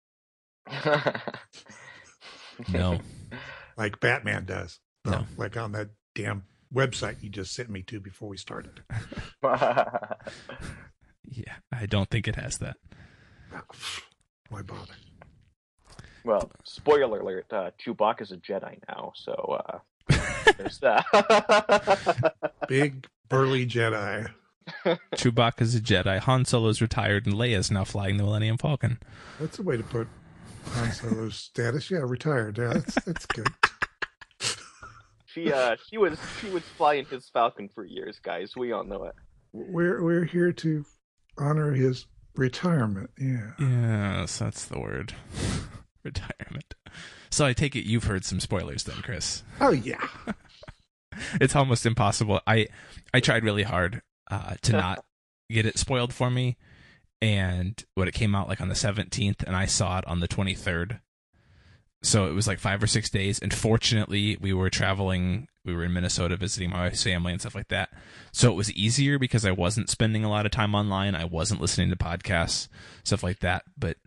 No. 2.71 2.99
like 3.77 3.99
Batman 3.99 4.45
does? 4.45 4.79
No. 5.05 5.25
like 5.37 5.57
on 5.57 5.71
that 5.73 5.89
damn 6.13 6.43
website 6.73 7.21
you 7.21 7.29
just 7.29 7.53
sent 7.53 7.69
me 7.69 7.81
to 7.83 7.99
before 7.99 8.29
we 8.29 8.37
started. 8.37 8.81
Yeah, 11.27 11.55
I 11.71 11.87
don't 11.87 12.09
think 12.09 12.27
it 12.27 12.35
has 12.35 12.59
that. 12.59 12.77
Why 14.49 14.61
bother? 14.61 14.93
well, 16.23 16.51
spoiler 16.63 17.19
alert: 17.19 17.45
uh, 17.51 17.71
Chewbacca's 17.83 18.31
a 18.31 18.37
Jedi 18.37 18.77
now, 18.87 19.11
so 19.15 19.33
uh, 19.33 19.79
there's 20.57 20.77
that. 20.79 22.35
Big 22.67 23.07
burly 23.27 23.65
Jedi. 23.65 24.29
Chewbacca's 25.15 25.75
a 25.75 25.79
Jedi, 25.79 26.19
Han 26.19 26.45
Solo's 26.45 26.81
retired, 26.81 27.25
and 27.25 27.35
Leia's 27.35 27.69
now 27.69 27.83
flying 27.83 28.17
the 28.17 28.23
Millennium 28.23 28.57
Falcon. 28.57 28.99
That's 29.39 29.59
a 29.59 29.63
way 29.63 29.77
to 29.77 29.83
put 29.83 30.07
Han 30.71 30.91
Solo's 30.91 31.35
status. 31.35 31.91
Yeah, 31.91 31.99
retired. 31.99 32.57
Yeah, 32.57 32.73
that's 32.73 32.95
that's 33.03 33.25
good. 33.27 33.47
she 35.25 35.51
uh, 35.51 35.75
she 35.89 35.97
was 35.97 36.17
she 36.41 36.49
was 36.49 36.63
flying 36.63 37.05
his 37.05 37.29
Falcon 37.29 37.69
for 37.73 37.85
years, 37.85 38.19
guys. 38.21 38.55
We 38.55 38.71
all 38.71 38.83
know 38.83 39.03
it. 39.05 39.15
We're 39.53 40.03
we're 40.03 40.25
here 40.25 40.51
to 40.51 40.85
honor 41.37 41.73
his 41.73 42.07
retirement. 42.35 43.11
Yeah. 43.19 43.51
Yes, 43.59 44.39
that's 44.39 44.65
the 44.65 44.79
word. 44.79 45.13
Retirement. 46.03 46.75
So 47.31 47.45
I 47.45 47.53
take 47.53 47.75
it 47.75 47.85
you've 47.87 48.03
heard 48.03 48.23
some 48.23 48.39
spoilers 48.39 48.83
then, 48.83 48.97
Chris. 48.97 49.43
Oh 49.59 49.71
yeah. 49.71 50.07
It's 51.41 51.55
almost 51.55 51.85
impossible. 51.85 52.41
I 52.45 52.67
I 53.13 53.19
tried 53.21 53.43
really 53.43 53.63
hard 53.63 54.01
uh, 54.29 54.55
to 54.63 54.71
not 54.73 55.05
get 55.49 55.65
it 55.65 55.77
spoiled 55.77 56.13
for 56.13 56.29
me, 56.29 56.57
and 57.21 57.83
when 57.95 58.07
it 58.07 58.13
came 58.13 58.35
out 58.35 58.47
like 58.47 58.61
on 58.61 58.69
the 58.69 58.75
17th, 58.75 59.43
and 59.43 59.55
I 59.55 59.65
saw 59.65 59.99
it 59.99 60.07
on 60.07 60.19
the 60.19 60.27
23rd. 60.27 60.99
So 62.03 62.27
it 62.27 62.33
was 62.33 62.47
like 62.47 62.59
five 62.59 62.83
or 62.83 62.87
six 62.87 63.09
days, 63.09 63.39
and 63.39 63.51
fortunately, 63.51 64.37
we 64.39 64.53
were 64.53 64.69
traveling. 64.69 65.47
We 65.63 65.73
were 65.73 65.83
in 65.83 65.93
Minnesota 65.93 66.37
visiting 66.37 66.69
my 66.69 66.83
wife's 66.83 67.03
family 67.03 67.31
and 67.31 67.41
stuff 67.41 67.55
like 67.55 67.69
that. 67.69 67.89
So 68.31 68.51
it 68.51 68.55
was 68.55 68.71
easier 68.73 69.17
because 69.17 69.43
I 69.43 69.51
wasn't 69.51 69.89
spending 69.89 70.23
a 70.23 70.29
lot 70.29 70.45
of 70.45 70.51
time 70.51 70.75
online. 70.75 71.15
I 71.15 71.25
wasn't 71.25 71.61
listening 71.61 71.89
to 71.89 71.95
podcasts, 71.95 72.67
stuff 73.03 73.23
like 73.23 73.39
that. 73.39 73.63
But 73.75 73.97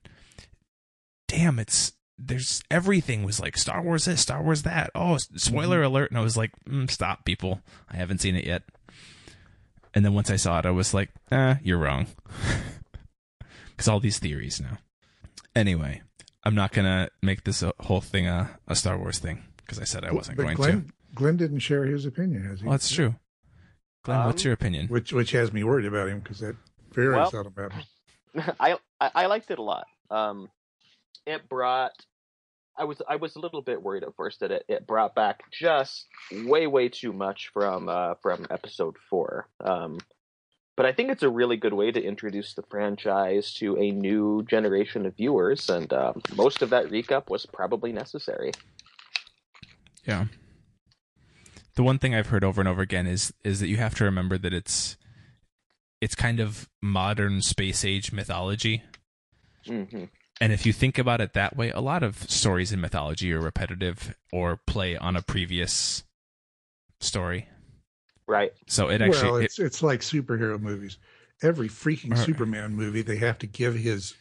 damn, 1.26 1.58
it's 1.58 1.92
there's 2.16 2.62
everything 2.70 3.24
was 3.24 3.40
like 3.40 3.56
Star 3.56 3.82
Wars 3.82 4.04
this, 4.04 4.20
Star 4.20 4.42
Wars 4.42 4.62
that. 4.62 4.90
Oh, 4.94 5.18
spoiler 5.18 5.82
alert! 5.82 6.10
And 6.10 6.18
I 6.18 6.22
was 6.22 6.36
like, 6.36 6.52
mm, 6.68 6.90
stop, 6.90 7.24
people. 7.24 7.62
I 7.88 7.96
haven't 7.96 8.20
seen 8.20 8.36
it 8.36 8.44
yet. 8.44 8.62
And 9.94 10.04
then 10.04 10.14
once 10.14 10.30
I 10.30 10.36
saw 10.36 10.58
it, 10.58 10.66
I 10.66 10.70
was 10.70 10.92
like, 10.94 11.10
eh, 11.30 11.56
you're 11.62 11.78
wrong. 11.78 12.06
Because 13.70 13.86
all 13.88 14.00
these 14.00 14.18
theories 14.18 14.60
now. 14.60 14.78
Anyway, 15.54 16.02
I'm 16.42 16.56
not 16.56 16.72
gonna 16.72 17.10
make 17.22 17.44
this 17.44 17.62
a 17.62 17.72
whole 17.78 18.00
thing 18.00 18.26
a, 18.26 18.58
a 18.66 18.74
Star 18.74 18.98
Wars 18.98 19.20
thing 19.20 19.44
because 19.58 19.78
I 19.78 19.84
said 19.84 20.04
I 20.04 20.10
wasn't 20.12 20.36
but 20.36 20.42
going 20.42 20.56
Glenn, 20.56 20.82
to. 20.86 20.92
Glenn 21.14 21.36
didn't 21.36 21.60
share 21.60 21.84
his 21.84 22.04
opinion, 22.04 22.44
has 22.44 22.58
he? 22.58 22.66
Well, 22.66 22.72
that's 22.72 22.90
true. 22.90 23.14
Glenn, 24.02 24.26
what's 24.26 24.42
Um, 24.42 24.46
your 24.48 24.54
opinion? 24.54 24.88
Which 24.88 25.12
which 25.12 25.30
has 25.30 25.52
me 25.52 25.62
worried 25.62 25.86
about 25.86 26.08
him 26.08 26.18
because 26.18 26.40
that 26.40 26.56
very 26.92 27.14
Well- 27.14 27.30
seldom 27.30 27.54
happens. 27.56 27.84
I, 28.58 28.76
I 29.00 29.10
I 29.14 29.26
liked 29.26 29.50
it 29.52 29.60
a 29.60 29.62
lot. 29.62 29.86
Um, 30.10 30.50
it 31.24 31.48
brought. 31.48 31.92
I 32.78 32.84
was 32.84 33.02
I 33.08 33.16
was 33.16 33.34
a 33.36 33.40
little 33.40 33.60
bit 33.60 33.82
worried 33.82 34.04
at 34.04 34.14
first 34.16 34.40
that 34.40 34.52
it, 34.52 34.64
it 34.68 34.86
brought 34.86 35.14
back 35.14 35.50
just 35.50 36.06
way 36.44 36.66
way 36.66 36.88
too 36.88 37.12
much 37.12 37.50
from 37.52 37.88
uh, 37.88 38.14
from 38.22 38.46
episode 38.50 38.96
four. 39.10 39.48
Um, 39.60 39.98
but 40.76 40.86
I 40.86 40.92
think 40.92 41.10
it's 41.10 41.24
a 41.24 41.28
really 41.28 41.56
good 41.56 41.72
way 41.72 41.90
to 41.90 42.00
introduce 42.00 42.54
the 42.54 42.62
franchise 42.62 43.52
to 43.54 43.76
a 43.78 43.90
new 43.90 44.44
generation 44.44 45.06
of 45.06 45.16
viewers, 45.16 45.68
and 45.68 45.92
um, 45.92 46.22
most 46.36 46.62
of 46.62 46.70
that 46.70 46.86
recap 46.86 47.28
was 47.28 47.46
probably 47.46 47.92
necessary. 47.92 48.52
Yeah. 50.04 50.26
The 51.74 51.82
one 51.82 51.98
thing 51.98 52.14
I've 52.14 52.28
heard 52.28 52.44
over 52.44 52.60
and 52.60 52.68
over 52.68 52.82
again 52.82 53.08
is 53.08 53.32
is 53.42 53.58
that 53.58 53.66
you 53.66 53.76
have 53.78 53.96
to 53.96 54.04
remember 54.04 54.38
that 54.38 54.54
it's 54.54 54.96
it's 56.00 56.14
kind 56.14 56.38
of 56.38 56.68
modern 56.80 57.42
space 57.42 57.84
age 57.84 58.12
mythology. 58.12 58.84
hmm 59.66 60.04
And 60.40 60.52
if 60.52 60.64
you 60.64 60.72
think 60.72 60.98
about 60.98 61.20
it 61.20 61.32
that 61.32 61.56
way, 61.56 61.70
a 61.70 61.80
lot 61.80 62.02
of 62.02 62.30
stories 62.30 62.72
in 62.72 62.80
mythology 62.80 63.32
are 63.32 63.40
repetitive 63.40 64.14
or 64.32 64.56
play 64.56 64.96
on 64.96 65.16
a 65.16 65.22
previous 65.22 66.04
story. 67.00 67.48
Right. 68.26 68.52
So 68.66 68.88
it 68.88 69.00
actually 69.00 69.30
well, 69.30 69.36
it- 69.36 69.44
it's 69.46 69.58
it's 69.58 69.82
like 69.82 70.00
superhero 70.00 70.60
movies. 70.60 70.98
Every 71.42 71.68
freaking 71.68 72.10
Right. 72.16 72.26
Superman 72.26 72.74
movie, 72.74 73.02
they 73.02 73.16
have 73.16 73.38
to 73.38 73.46
give 73.46 73.74
his 73.74 74.14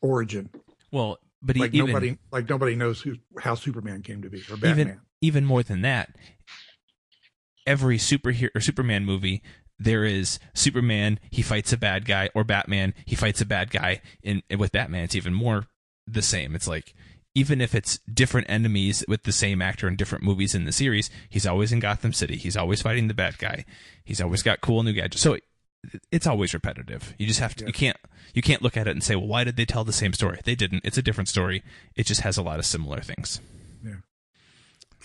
origin. 0.00 0.50
well, 0.90 1.18
but 1.40 1.56
Like 1.56 1.74
even 1.74 1.86
nobody, 1.88 2.18
like 2.30 2.48
nobody 2.48 2.74
knows 2.76 3.00
who 3.00 3.16
how 3.40 3.54
Superman 3.54 4.02
came 4.02 4.22
to 4.22 4.30
be 4.30 4.42
or 4.50 4.56
Batman. 4.56 4.70
even 4.80 5.00
even 5.20 5.44
more 5.44 5.62
than 5.62 5.82
that, 5.82 6.14
every 7.66 7.98
superhero 7.98 8.50
or 8.54 8.60
Superman 8.60 9.04
movie, 9.04 9.42
there 9.78 10.04
is 10.04 10.38
Superman, 10.54 11.18
he 11.30 11.42
fights 11.42 11.72
a 11.72 11.76
bad 11.76 12.04
guy, 12.04 12.30
or 12.34 12.44
Batman, 12.44 12.94
he 13.04 13.16
fights 13.16 13.40
a 13.40 13.46
bad 13.46 13.70
guy. 13.70 14.00
And, 14.24 14.42
and 14.48 14.60
with 14.60 14.72
Batman, 14.72 15.04
it's 15.04 15.16
even 15.16 15.34
more 15.34 15.66
the 16.06 16.22
same. 16.22 16.54
It's 16.54 16.68
like 16.68 16.94
even 17.34 17.60
if 17.60 17.74
it's 17.74 17.98
different 18.12 18.48
enemies 18.50 19.04
with 19.08 19.24
the 19.24 19.32
same 19.32 19.62
actor 19.62 19.88
in 19.88 19.96
different 19.96 20.24
movies 20.24 20.54
in 20.54 20.64
the 20.64 20.72
series, 20.72 21.10
he's 21.28 21.46
always 21.46 21.72
in 21.72 21.80
Gotham 21.80 22.12
City. 22.12 22.36
He's 22.36 22.56
always 22.56 22.82
fighting 22.82 23.08
the 23.08 23.14
bad 23.14 23.38
guy. 23.38 23.64
He's 24.04 24.20
always 24.20 24.42
got 24.42 24.60
cool 24.60 24.82
new 24.82 24.92
gadgets. 24.92 25.22
So 25.22 25.34
it, 25.34 25.44
it's 26.10 26.26
always 26.26 26.54
repetitive. 26.54 27.14
You 27.18 27.26
just 27.26 27.40
have 27.40 27.54
to. 27.56 27.66
You 27.66 27.72
can't. 27.72 27.96
You 28.34 28.42
can't 28.42 28.62
look 28.62 28.76
at 28.76 28.86
it 28.86 28.92
and 28.92 29.02
say, 29.02 29.16
"Well, 29.16 29.26
why 29.26 29.44
did 29.44 29.56
they 29.56 29.64
tell 29.64 29.84
the 29.84 29.92
same 29.92 30.12
story?" 30.12 30.40
They 30.44 30.54
didn't. 30.54 30.82
It's 30.84 30.98
a 30.98 31.02
different 31.02 31.28
story. 31.28 31.62
It 31.96 32.06
just 32.06 32.20
has 32.20 32.36
a 32.36 32.42
lot 32.42 32.58
of 32.58 32.66
similar 32.66 33.00
things. 33.00 33.40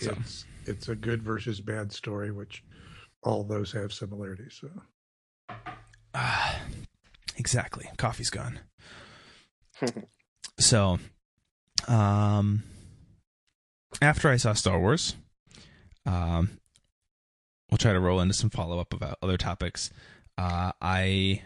So. 0.00 0.16
It's 0.20 0.44
it's 0.64 0.88
a 0.88 0.94
good 0.94 1.22
versus 1.22 1.60
bad 1.60 1.92
story, 1.92 2.30
which 2.30 2.62
all 3.22 3.44
those 3.44 3.72
have 3.72 3.92
similarities. 3.92 4.58
So 4.60 4.68
Ah, 6.14 6.60
exactly. 7.36 7.88
Coffee's 7.96 8.30
gone. 8.30 8.60
so, 10.58 10.98
um, 11.86 12.62
after 14.02 14.28
I 14.28 14.36
saw 14.36 14.52
Star 14.52 14.78
Wars, 14.80 15.14
um, 16.06 16.58
we'll 17.70 17.78
try 17.78 17.92
to 17.92 18.00
roll 18.00 18.20
into 18.20 18.34
some 18.34 18.50
follow 18.50 18.80
up 18.80 18.92
about 18.92 19.18
other 19.22 19.36
topics. 19.36 19.90
Uh, 20.36 20.72
I 20.80 21.42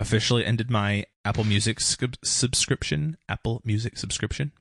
officially 0.00 0.44
ended 0.44 0.70
my 0.70 1.04
Apple 1.24 1.44
Music 1.44 1.80
sub- 1.80 2.16
subscription. 2.24 3.16
Apple 3.28 3.60
Music 3.64 3.96
subscription. 3.98 4.52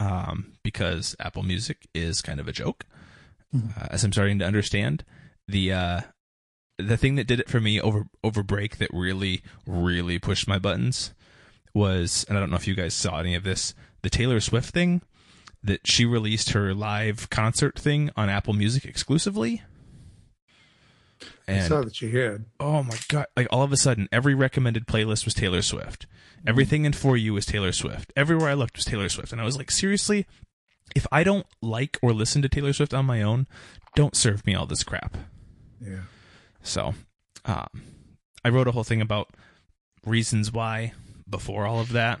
Um, 0.00 0.52
because 0.62 1.16
Apple 1.20 1.42
Music 1.42 1.86
is 1.94 2.22
kind 2.22 2.38
of 2.40 2.48
a 2.48 2.52
joke, 2.52 2.86
Mhm. 3.54 3.76
uh, 3.80 3.88
as 3.90 4.04
I'm 4.04 4.12
starting 4.12 4.38
to 4.38 4.44
understand. 4.46 5.04
The 5.48 5.72
uh, 5.72 6.00
the 6.78 6.96
thing 6.96 7.14
that 7.16 7.26
did 7.26 7.40
it 7.40 7.48
for 7.48 7.60
me 7.60 7.80
over 7.80 8.06
over 8.22 8.42
break 8.42 8.78
that 8.78 8.90
really 8.92 9.42
really 9.66 10.18
pushed 10.18 10.48
my 10.48 10.58
buttons 10.58 11.14
was 11.74 12.24
and 12.28 12.36
I 12.36 12.40
don't 12.40 12.50
know 12.50 12.56
if 12.56 12.66
you 12.66 12.74
guys 12.74 12.94
saw 12.94 13.18
any 13.18 13.34
of 13.34 13.44
this 13.44 13.74
the 14.02 14.10
Taylor 14.10 14.40
Swift 14.40 14.72
thing 14.72 15.02
that 15.62 15.86
she 15.86 16.04
released 16.04 16.50
her 16.50 16.74
live 16.74 17.28
concert 17.30 17.78
thing 17.78 18.10
on 18.16 18.28
Apple 18.28 18.52
Music 18.52 18.84
exclusively. 18.84 19.62
I 21.48 21.60
saw 21.60 21.80
that 21.82 22.00
you 22.02 22.18
had. 22.20 22.44
oh 22.60 22.82
my 22.82 22.96
god. 23.08 23.26
Like 23.36 23.46
all 23.50 23.62
of 23.62 23.72
a 23.72 23.76
sudden 23.76 24.08
every 24.12 24.34
recommended 24.34 24.86
playlist 24.86 25.24
was 25.24 25.34
Taylor 25.34 25.62
Swift. 25.62 26.06
Everything 26.46 26.84
in 26.84 26.92
for 26.92 27.16
you 27.16 27.34
was 27.34 27.46
Taylor 27.46 27.72
Swift. 27.72 28.12
Everywhere 28.16 28.50
I 28.50 28.54
looked 28.54 28.76
was 28.76 28.84
Taylor 28.84 29.08
Swift. 29.08 29.32
And 29.32 29.40
I 29.40 29.44
was 29.44 29.56
like 29.56 29.70
seriously? 29.70 30.26
If 30.94 31.06
I 31.10 31.24
don't 31.24 31.46
like 31.60 31.98
or 32.02 32.12
listen 32.12 32.42
to 32.42 32.48
Taylor 32.48 32.72
Swift 32.72 32.94
on 32.94 33.06
my 33.06 33.22
own 33.22 33.46
don't 33.94 34.14
serve 34.14 34.46
me 34.46 34.54
all 34.54 34.66
this 34.66 34.84
crap 34.84 35.16
Yeah. 35.80 36.02
so, 36.62 36.94
um, 37.44 37.66
I 38.44 38.48
wrote 38.48 38.68
a 38.68 38.72
whole 38.72 38.84
thing 38.84 39.00
about 39.00 39.28
reasons 40.04 40.52
why 40.52 40.92
before 41.28 41.66
all 41.66 41.80
of 41.80 41.92
that. 41.92 42.20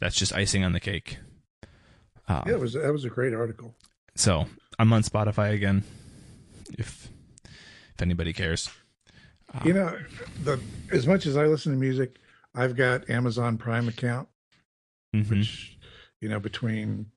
That's 0.00 0.16
just 0.16 0.34
icing 0.34 0.64
on 0.64 0.72
the 0.72 0.80
cake. 0.80 1.18
Um, 2.28 2.42
Yeah, 2.46 2.54
it 2.54 2.60
was 2.60 2.72
that 2.74 2.92
was 2.92 3.04
a 3.04 3.08
great 3.10 3.32
article. 3.34 3.76
so 4.16 4.46
I'm 4.78 4.92
on 4.92 5.02
Spotify 5.02 5.52
again. 5.52 5.84
If 6.78 7.08
if 7.94 8.00
anybody 8.02 8.32
cares. 8.32 8.68
You 9.64 9.74
know, 9.74 9.98
the 10.42 10.58
as 10.90 11.06
much 11.06 11.26
as 11.26 11.36
I 11.36 11.44
listen 11.46 11.72
to 11.72 11.78
music, 11.78 12.16
I've 12.54 12.74
got 12.74 13.08
Amazon 13.10 13.58
Prime 13.58 13.86
account, 13.88 14.28
Mhm. 15.14 15.28
which 15.30 15.78
you 16.20 16.28
know 16.28 16.40
between 16.40 17.10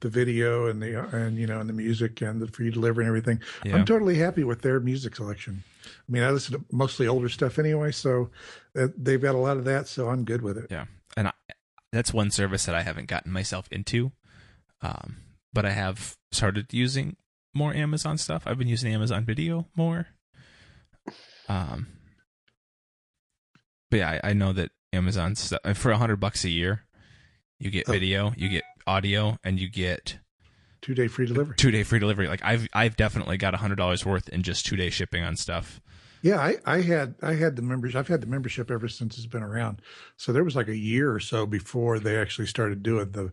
the 0.00 0.08
video 0.08 0.66
and 0.66 0.82
the 0.82 0.98
and 1.16 1.36
you 1.38 1.46
know 1.46 1.60
and 1.60 1.68
the 1.68 1.72
music 1.74 2.20
and 2.22 2.40
the 2.40 2.46
free 2.48 2.70
delivery 2.70 3.04
and 3.04 3.08
everything, 3.08 3.40
Yeah. 3.64 3.76
I'm 3.76 3.84
totally 3.84 4.16
happy 4.16 4.44
with 4.44 4.62
their 4.62 4.80
music 4.80 5.16
selection. 5.16 5.62
I 5.86 6.12
mean, 6.12 6.22
I 6.22 6.30
listen 6.30 6.58
to 6.58 6.64
mostly 6.72 7.06
older 7.06 7.28
stuff 7.28 7.58
anyway, 7.58 7.92
so 7.92 8.30
uh, 8.78 8.88
they've 8.96 9.20
got 9.20 9.34
a 9.34 9.38
lot 9.38 9.56
of 9.56 9.64
that, 9.64 9.88
so 9.88 10.08
I'm 10.08 10.24
good 10.24 10.42
with 10.42 10.58
it. 10.58 10.66
Yeah, 10.70 10.86
and 11.16 11.28
I, 11.28 11.32
that's 11.92 12.12
one 12.12 12.30
service 12.30 12.64
that 12.66 12.74
I 12.74 12.82
haven't 12.82 13.06
gotten 13.08 13.32
myself 13.32 13.66
into, 13.70 14.12
um, 14.82 15.16
but 15.52 15.64
I 15.64 15.70
have 15.70 16.16
started 16.32 16.72
using 16.72 17.16
more 17.54 17.74
Amazon 17.74 18.16
stuff. 18.18 18.44
I've 18.46 18.58
been 18.58 18.68
using 18.68 18.92
Amazon 18.94 19.24
Video 19.24 19.66
more. 19.74 20.06
Um, 21.48 21.88
but 23.90 23.96
yeah, 23.98 24.20
I, 24.22 24.30
I 24.30 24.32
know 24.34 24.52
that 24.52 24.70
Amazon 24.92 25.34
stuff 25.34 25.60
for 25.76 25.90
a 25.90 25.96
hundred 25.98 26.16
bucks 26.16 26.44
a 26.44 26.48
year, 26.50 26.84
you 27.58 27.70
get 27.70 27.88
Oh. 27.88 27.92
video, 27.92 28.32
you 28.36 28.48
get 28.48 28.62
audio, 28.86 29.38
and 29.44 29.58
you 29.60 29.68
get 29.68 30.18
Two 30.82 30.94
day 30.94 31.08
free 31.08 31.26
delivery. 31.26 31.54
two 31.56 31.70
day 31.70 31.82
free 31.82 31.98
delivery. 31.98 32.26
Like 32.28 32.42
I've 32.44 32.66
I've 32.72 32.96
definitely 32.96 33.36
got 33.36 33.54
a 33.54 33.58
hundred 33.58 33.76
dollars 33.76 34.04
worth 34.06 34.28
in 34.30 34.42
just 34.42 34.64
two 34.66 34.76
day 34.76 34.90
shipping 34.90 35.22
on 35.22 35.36
stuff. 35.36 35.80
Yeah, 36.22 36.38
I, 36.38 36.56
I 36.66 36.80
had 36.82 37.14
I 37.22 37.34
had 37.34 37.56
the 37.56 37.62
members. 37.62 37.96
I've 37.96 38.08
had 38.08 38.20
the 38.20 38.26
membership 38.26 38.70
ever 38.70 38.88
since 38.88 39.16
it's 39.16 39.26
been 39.26 39.42
around. 39.42 39.80
So 40.16 40.32
there 40.32 40.44
was 40.44 40.54
like 40.56 40.68
a 40.68 40.76
year 40.76 41.12
or 41.12 41.20
so 41.20 41.46
before 41.46 41.98
they 41.98 42.18
actually 42.18 42.46
started 42.46 42.82
doing 42.82 43.10
the 43.12 43.32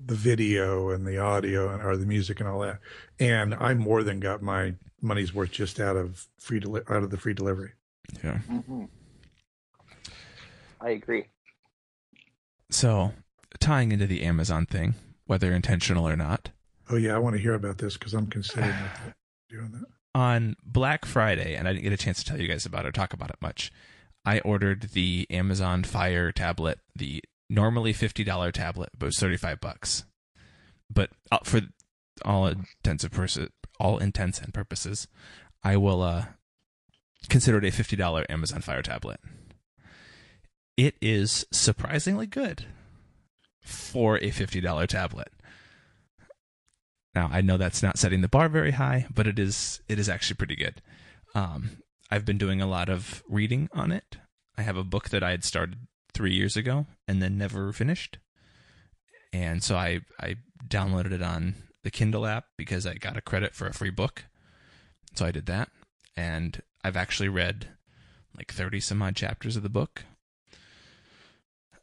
the 0.00 0.14
video 0.14 0.90
and 0.90 1.04
the 1.06 1.18
audio 1.18 1.72
and 1.72 1.82
or 1.82 1.96
the 1.96 2.06
music 2.06 2.38
and 2.40 2.48
all 2.48 2.60
that. 2.60 2.78
And 3.18 3.54
I 3.54 3.74
more 3.74 4.04
than 4.04 4.20
got 4.20 4.40
my 4.42 4.74
money's 5.00 5.34
worth 5.34 5.50
just 5.52 5.80
out 5.80 5.96
of 5.96 6.28
free 6.38 6.60
deli- 6.60 6.82
out 6.88 7.02
of 7.02 7.10
the 7.10 7.16
free 7.16 7.34
delivery. 7.34 7.72
Yeah. 8.22 8.38
Mm-hmm. 8.48 8.84
I 10.80 10.90
agree. 10.90 11.26
So 12.70 13.12
tying 13.68 13.92
into 13.92 14.06
the 14.06 14.22
Amazon 14.22 14.64
thing, 14.64 14.94
whether 15.26 15.52
intentional 15.52 16.08
or 16.08 16.16
not. 16.16 16.48
Oh 16.88 16.96
yeah, 16.96 17.14
I 17.14 17.18
want 17.18 17.36
to 17.36 17.42
hear 17.42 17.52
about 17.52 17.76
this 17.76 17.98
because 17.98 18.14
I'm 18.14 18.26
considering 18.26 18.74
doing 19.50 19.72
that. 19.72 19.84
on 20.14 20.56
Black 20.64 21.04
Friday, 21.04 21.54
and 21.54 21.68
I 21.68 21.74
didn't 21.74 21.84
get 21.84 21.92
a 21.92 21.98
chance 21.98 22.22
to 22.22 22.30
tell 22.30 22.40
you 22.40 22.48
guys 22.48 22.64
about 22.64 22.86
it 22.86 22.88
or 22.88 22.92
talk 22.92 23.12
about 23.12 23.28
it 23.28 23.36
much. 23.42 23.70
I 24.24 24.40
ordered 24.40 24.92
the 24.94 25.26
Amazon 25.28 25.84
Fire 25.84 26.32
tablet, 26.32 26.78
the 26.96 27.22
normally 27.50 27.92
fifty 27.92 28.24
dollar 28.24 28.50
tablet, 28.52 28.88
but 28.96 29.04
it 29.04 29.08
was 29.08 29.18
thirty 29.18 29.36
five 29.36 29.60
bucks. 29.60 30.06
But 30.90 31.10
uh, 31.30 31.40
for 31.44 31.60
all 32.24 32.46
intents 32.46 33.04
and 33.04 33.12
purposes, 33.12 33.50
all 33.78 33.98
intents 33.98 34.40
and 34.40 34.54
purposes, 34.54 35.08
I 35.62 35.76
will 35.76 36.00
uh, 36.00 36.24
consider 37.28 37.58
it 37.58 37.66
a 37.66 37.70
fifty 37.70 37.96
dollar 37.96 38.24
Amazon 38.30 38.62
Fire 38.62 38.80
tablet. 38.80 39.20
It 40.78 40.94
is 41.02 41.44
surprisingly 41.52 42.26
good 42.26 42.64
for 43.68 44.18
a 44.18 44.30
fifty 44.30 44.60
dollar 44.60 44.86
tablet. 44.86 45.28
Now 47.14 47.28
I 47.32 47.40
know 47.40 47.56
that's 47.56 47.82
not 47.82 47.98
setting 47.98 48.20
the 48.20 48.28
bar 48.28 48.48
very 48.48 48.72
high, 48.72 49.06
but 49.14 49.26
it 49.26 49.38
is 49.38 49.80
it 49.88 49.98
is 49.98 50.08
actually 50.08 50.36
pretty 50.36 50.56
good. 50.56 50.82
Um, 51.34 51.82
I've 52.10 52.24
been 52.24 52.38
doing 52.38 52.60
a 52.60 52.66
lot 52.66 52.88
of 52.88 53.22
reading 53.28 53.68
on 53.72 53.92
it. 53.92 54.16
I 54.56 54.62
have 54.62 54.76
a 54.76 54.84
book 54.84 55.10
that 55.10 55.22
I 55.22 55.30
had 55.30 55.44
started 55.44 55.86
three 56.12 56.32
years 56.32 56.56
ago 56.56 56.86
and 57.06 57.22
then 57.22 57.38
never 57.38 57.72
finished, 57.72 58.18
and 59.32 59.62
so 59.62 59.76
I 59.76 60.00
I 60.18 60.36
downloaded 60.66 61.12
it 61.12 61.22
on 61.22 61.54
the 61.84 61.90
Kindle 61.90 62.26
app 62.26 62.46
because 62.56 62.86
I 62.86 62.94
got 62.94 63.16
a 63.16 63.22
credit 63.22 63.54
for 63.54 63.66
a 63.66 63.74
free 63.74 63.90
book. 63.90 64.24
So 65.14 65.26
I 65.26 65.30
did 65.30 65.46
that, 65.46 65.70
and 66.16 66.62
I've 66.82 66.96
actually 66.96 67.28
read 67.28 67.68
like 68.36 68.52
thirty 68.52 68.80
some 68.80 69.02
odd 69.02 69.16
chapters 69.16 69.56
of 69.56 69.62
the 69.62 69.68
book, 69.68 70.04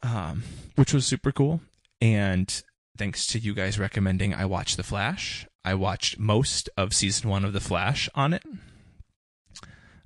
um, 0.02 0.44
which 0.76 0.94
was 0.94 1.06
super 1.06 1.32
cool. 1.32 1.62
And 2.02 2.64
thanks 2.98 3.26
to 3.28 3.40
you 3.40 3.54
guys 3.54 3.80
recommending 3.80 4.34
I 4.34 4.46
watch 4.46 4.76
The 4.76 4.84
Flash. 4.84 5.48
I 5.64 5.74
watched 5.74 6.20
most 6.20 6.70
of 6.78 6.94
season 6.94 7.30
one 7.30 7.46
of 7.46 7.54
The 7.54 7.60
Flash 7.60 8.10
on 8.16 8.34
it. 8.34 8.44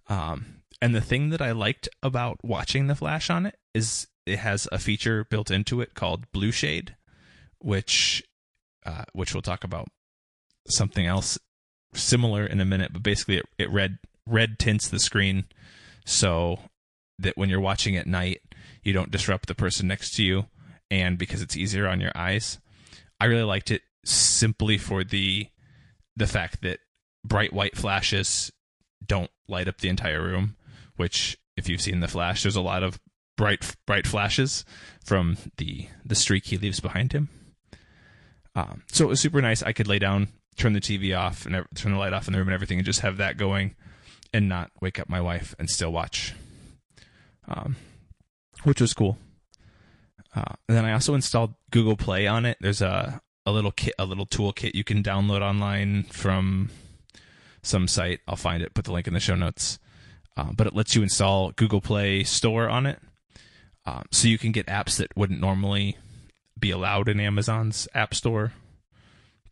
Um, 0.08 0.62
and 0.82 0.96
the 0.96 1.02
thing 1.02 1.30
that 1.30 1.42
I 1.42 1.52
liked 1.52 1.90
about 2.02 2.40
watching 2.44 2.88
The 2.88 2.96
Flash 2.96 3.30
on 3.30 3.46
it 3.46 3.58
is 3.74 4.08
it 4.26 4.40
has 4.40 4.68
a 4.72 4.80
feature 4.80 5.26
built 5.26 5.52
into 5.52 5.82
it 5.82 5.94
called 5.94 6.32
Blue 6.32 6.52
Shade, 6.52 6.96
which 7.60 8.24
uh, 8.86 9.04
which 9.14 9.34
we'll 9.34 9.42
talk 9.42 9.64
about 9.64 9.88
something 10.68 11.06
else 11.06 11.38
similar 11.94 12.46
in 12.46 12.62
a 12.62 12.66
minute. 12.66 12.94
But 12.94 13.04
basically, 13.04 13.38
it, 13.38 13.46
it 13.58 13.72
red 13.72 13.98
red 14.26 14.60
tints 14.60 14.88
the 14.88 15.00
screen 15.00 15.46
so 16.06 16.60
that 17.18 17.38
when 17.38 17.50
you're 17.50 17.60
watching 17.60 17.98
at 17.98 18.08
night, 18.08 18.42
you 18.84 18.94
don't 18.94 19.12
disrupt 19.12 19.48
the 19.48 19.56
person 19.56 19.88
next 19.88 20.16
to 20.16 20.24
you, 20.24 20.46
and 20.92 21.18
because 21.18 21.42
it's 21.42 21.58
easier 21.58 21.88
on 21.88 22.02
your 22.02 22.12
eyes. 22.16 22.60
I 23.20 23.26
really 23.26 23.44
liked 23.44 23.72
it 23.72 23.82
simply 24.06 24.78
for 24.78 25.04
the 25.04 25.48
the 26.16 26.28
fact 26.28 26.62
that 26.62 26.80
bright 27.24 27.54
white 27.54 27.78
flashes 27.78 28.52
don't 29.06 29.32
light 29.48 29.68
up 29.68 29.80
the 29.80 29.90
entire 29.90 30.22
room, 30.22 30.56
which 30.96 31.38
if 31.58 31.70
you've 31.70 31.82
seen 31.82 32.00
the 32.00 32.08
flash, 32.08 32.44
there's 32.44 32.56
a 32.56 32.62
lot 32.62 32.84
of 32.84 33.00
bright 33.38 33.76
bright 33.86 34.08
flashes 34.08 34.66
from 35.04 35.38
the 35.58 35.88
the 36.06 36.16
streak 36.16 36.46
he 36.46 36.58
leaves 36.58 36.80
behind 36.80 37.14
him. 37.14 37.30
Um, 38.56 38.84
so 38.92 39.06
it 39.06 39.10
was 39.10 39.20
super 39.20 39.42
nice. 39.42 39.64
I 39.64 39.74
could 39.74 39.88
lay 39.88 40.00
down, 40.00 40.30
turn 40.58 40.74
the 40.74 40.82
TV 40.82 41.18
off, 41.18 41.46
and 41.46 41.66
turn 41.76 41.94
the 41.94 41.98
light 41.98 42.14
off 42.14 42.28
in 42.28 42.34
the 42.34 42.40
room 42.40 42.48
and 42.48 42.56
everything, 42.56 42.80
and 42.80 42.86
just 42.86 43.02
have 43.02 43.18
that 43.18 43.38
going, 43.38 43.76
and 44.34 44.50
not 44.50 44.72
wake 44.82 45.00
up 45.00 45.10
my 45.10 45.22
wife 45.22 45.56
and 45.60 45.70
still 45.70 45.92
watch, 45.92 46.34
um, 47.48 47.76
which 48.64 48.82
was 48.82 48.94
cool. 48.94 49.18
Uh, 50.36 50.54
and 50.68 50.78
then 50.78 50.86
I 50.86 50.94
also 50.94 51.16
installed 51.16 51.56
Google 51.72 51.98
Play 51.98 52.28
on 52.28 52.46
it. 52.46 52.58
There's 52.62 52.82
a 52.82 53.22
a 53.46 53.52
little 53.52 53.72
kit, 53.72 53.96
a 53.98 54.06
little 54.06 54.28
toolkit 54.28 54.76
you 54.76 54.84
can 54.84 55.02
download 55.02 55.42
online 55.42 56.04
from 56.04 56.70
some 57.64 57.88
site. 57.88 58.20
I'll 58.28 58.36
find 58.36 58.62
it. 58.62 58.74
Put 58.74 58.86
the 58.86 58.92
link 58.92 59.08
in 59.08 59.14
the 59.14 59.20
show 59.20 59.36
notes. 59.36 59.80
Uh, 60.38 60.52
but 60.56 60.68
it 60.68 60.76
lets 60.76 60.96
you 60.96 61.02
install 61.04 61.52
Google 61.52 61.82
Play 61.82 62.24
Store 62.24 62.70
on 62.70 62.86
it, 62.86 63.00
um, 63.86 64.04
so 64.12 64.28
you 64.28 64.38
can 64.38 64.54
get 64.54 64.68
apps 64.68 64.96
that 64.98 65.16
wouldn't 65.18 65.42
normally 65.42 65.98
be 66.58 66.72
allowed 66.72 67.10
in 67.10 67.20
Amazon's 67.20 67.88
App 67.94 68.14
Store 68.14 68.54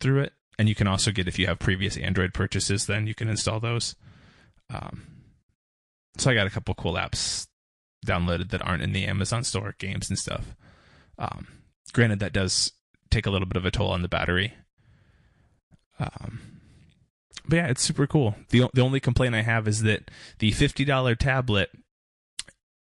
through 0.00 0.22
it. 0.22 0.32
And 0.58 0.68
you 0.68 0.74
can 0.74 0.86
also 0.86 1.10
get 1.10 1.28
if 1.28 1.38
you 1.38 1.46
have 1.46 1.58
previous 1.58 1.96
Android 1.96 2.32
purchases, 2.32 2.86
then 2.86 3.06
you 3.06 3.14
can 3.14 3.28
install 3.28 3.60
those. 3.60 3.96
Um, 4.70 5.06
so 6.16 6.30
I 6.30 6.34
got 6.34 6.46
a 6.46 6.50
couple 6.50 6.74
cool 6.74 6.94
apps 6.94 7.48
downloaded 8.06 8.50
that 8.50 8.62
aren't 8.62 8.82
in 8.82 8.92
the 8.92 9.04
Amazon 9.04 9.44
store, 9.44 9.74
games 9.78 10.08
and 10.08 10.18
stuff. 10.18 10.56
Um, 11.18 11.48
granted, 11.92 12.20
that 12.20 12.32
does 12.32 12.72
take 13.10 13.26
a 13.26 13.30
little 13.30 13.48
bit 13.48 13.56
of 13.56 13.64
a 13.66 13.70
toll 13.70 13.90
on 13.90 14.02
the 14.02 14.08
battery. 14.08 14.54
Um, 15.98 16.40
but 17.48 17.56
yeah, 17.56 17.66
it's 17.68 17.82
super 17.82 18.06
cool. 18.06 18.34
the 18.50 18.68
The 18.74 18.82
only 18.82 19.00
complaint 19.00 19.34
I 19.34 19.42
have 19.42 19.66
is 19.66 19.82
that 19.82 20.10
the 20.38 20.50
fifty 20.52 20.84
dollar 20.84 21.14
tablet. 21.14 21.70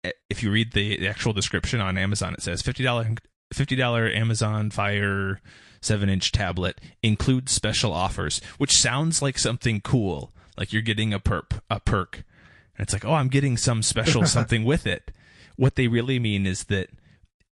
eh, 0.03 0.11
If 0.29 0.43
you 0.43 0.51
read 0.51 0.73
the, 0.73 0.97
the 0.97 1.07
actual 1.07 1.33
description 1.33 1.79
on 1.81 1.97
Amazon, 1.97 2.33
it 2.33 2.41
says 2.41 2.61
fifty 2.61 2.83
dollar 2.83 3.07
fifty 3.53 3.75
dollar 3.75 4.07
Amazon 4.09 4.69
Fire 4.69 5.41
seven 5.81 6.09
inch 6.09 6.31
tablet 6.33 6.79
includes 7.01 7.51
special 7.53 7.93
offers, 7.93 8.41
which 8.57 8.75
sounds 8.77 9.21
like 9.21 9.39
something 9.39 9.79
cool, 9.81 10.33
like 10.57 10.73
you're 10.73 10.81
getting 10.81 11.13
a 11.13 11.19
perp 11.19 11.59
a 11.69 11.79
perk, 11.79 12.17
and 12.77 12.83
it's 12.83 12.91
like, 12.93 13.05
oh, 13.05 13.13
I'm 13.13 13.29
getting 13.29 13.55
some 13.57 13.81
special 13.81 14.25
something 14.27 14.65
with 14.65 14.85
it. 14.85 15.11
What 15.55 15.75
they 15.75 15.87
really 15.87 16.19
mean 16.19 16.45
is 16.45 16.65
that 16.65 16.89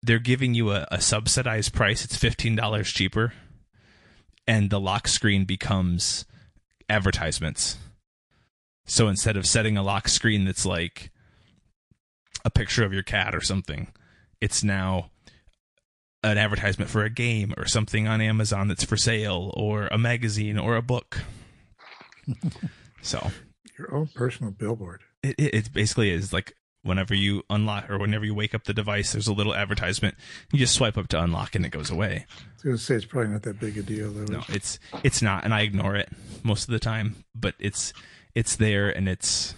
they're 0.04 0.20
giving 0.20 0.54
you 0.54 0.72
a, 0.72 0.88
a 0.92 1.02
subsidized 1.02 1.74
price. 1.74 2.04
It's 2.06 2.16
fifteen 2.18 2.56
dollars 2.56 2.92
cheaper, 2.92 3.34
and 4.48 4.70
the 4.70 4.80
lock 4.80 5.08
screen 5.08 5.46
becomes 5.46 6.26
advertisements. 6.90 7.78
So 8.86 9.08
instead 9.10 9.36
of 9.36 9.46
setting 9.46 9.76
a 9.78 9.84
lock 9.84 10.08
screen 10.08 10.46
that's 10.46 10.66
like 10.66 11.12
a 12.46 12.50
picture 12.50 12.86
of 12.86 12.94
your 12.94 13.04
cat 13.04 13.36
or 13.36 13.42
something, 13.42 13.88
it's 14.40 14.64
now 14.64 15.12
an 16.24 16.38
advertisement 16.38 16.90
for 16.90 17.04
a 17.04 17.10
game 17.10 17.54
or 17.58 17.66
something 17.66 18.08
on 18.08 18.22
Amazon 18.22 18.68
that's 18.70 18.84
for 18.86 18.96
sale 18.98 19.52
or 19.56 19.88
a 19.88 19.98
magazine 19.98 20.58
or 20.58 20.76
a 20.78 20.82
book. 20.82 21.20
so 23.02 23.32
Your 23.78 23.94
own 23.94 24.08
personal 24.08 24.52
billboard. 24.52 25.02
it, 25.24 25.36
it, 25.38 25.54
it 25.54 25.74
basically 25.74 26.10
is 26.10 26.32
like 26.32 26.54
whenever 26.88 27.14
you 27.14 27.44
unlock 27.50 27.90
or 27.90 27.98
whenever 27.98 28.26
you 28.26 28.34
wake 28.34 28.56
up 28.56 28.64
the 28.64 28.74
device, 28.74 29.12
there's 29.12 29.28
a 29.28 29.34
little 29.34 29.54
advertisement. 29.54 30.16
You 30.52 30.60
just 30.60 30.74
swipe 30.74 30.98
up 30.98 31.08
to 31.10 31.22
unlock 31.22 31.56
and 31.56 31.66
it 31.66 31.70
goes 31.70 31.92
away. 31.92 32.26
I 32.30 32.44
was 32.54 32.64
going 32.64 32.78
to 32.78 32.82
say 32.82 32.96
it's 32.96 33.06
probably 33.06 33.32
not 33.32 33.44
that 33.44 33.60
big 33.60 33.78
a 33.78 33.84
deal 33.84 34.12
though. 34.12 34.26
No, 34.26 34.44
it's 34.50 34.80
it's 35.04 35.22
not, 35.22 35.44
and 35.44 35.54
I 35.54 35.62
ignore 35.62 35.96
it 35.96 36.10
most 36.44 36.64
of 36.64 36.72
the 36.72 36.80
time. 36.80 37.24
But 37.36 37.56
it's 37.60 37.94
it's 38.34 38.56
there, 38.56 38.90
and 38.90 39.08
it's 39.08 39.54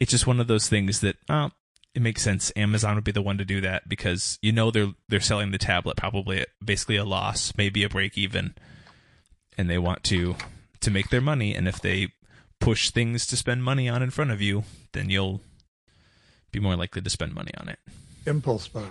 it's 0.00 0.10
just 0.10 0.26
one 0.26 0.40
of 0.40 0.48
those 0.48 0.68
things 0.68 1.00
that 1.00 1.16
uh, 1.28 1.50
it 1.94 2.02
makes 2.02 2.22
sense. 2.22 2.52
Amazon 2.56 2.94
would 2.96 3.04
be 3.04 3.12
the 3.12 3.22
one 3.22 3.38
to 3.38 3.44
do 3.44 3.60
that 3.60 3.88
because 3.88 4.38
you 4.42 4.52
know 4.52 4.70
they're 4.70 4.92
they're 5.08 5.20
selling 5.20 5.50
the 5.50 5.58
tablet 5.58 5.96
probably 5.96 6.40
at 6.40 6.48
basically 6.64 6.96
a 6.96 7.04
loss, 7.04 7.52
maybe 7.56 7.84
a 7.84 7.88
break 7.88 8.16
even, 8.16 8.54
and 9.56 9.68
they 9.68 9.78
want 9.78 10.02
to 10.04 10.36
to 10.80 10.90
make 10.90 11.10
their 11.10 11.20
money. 11.20 11.54
And 11.54 11.68
if 11.68 11.80
they 11.80 12.08
push 12.62 12.90
things 12.90 13.26
to 13.26 13.36
spend 13.36 13.62
money 13.64 13.88
on 13.88 14.02
in 14.02 14.10
front 14.10 14.30
of 14.30 14.40
you, 14.40 14.64
then 14.92 15.10
you'll 15.10 15.40
be 16.50 16.60
more 16.60 16.76
likely 16.76 17.02
to 17.02 17.10
spend 17.10 17.34
money 17.34 17.52
on 17.58 17.68
it. 17.68 17.78
Impulse 18.26 18.68
buy. 18.68 18.88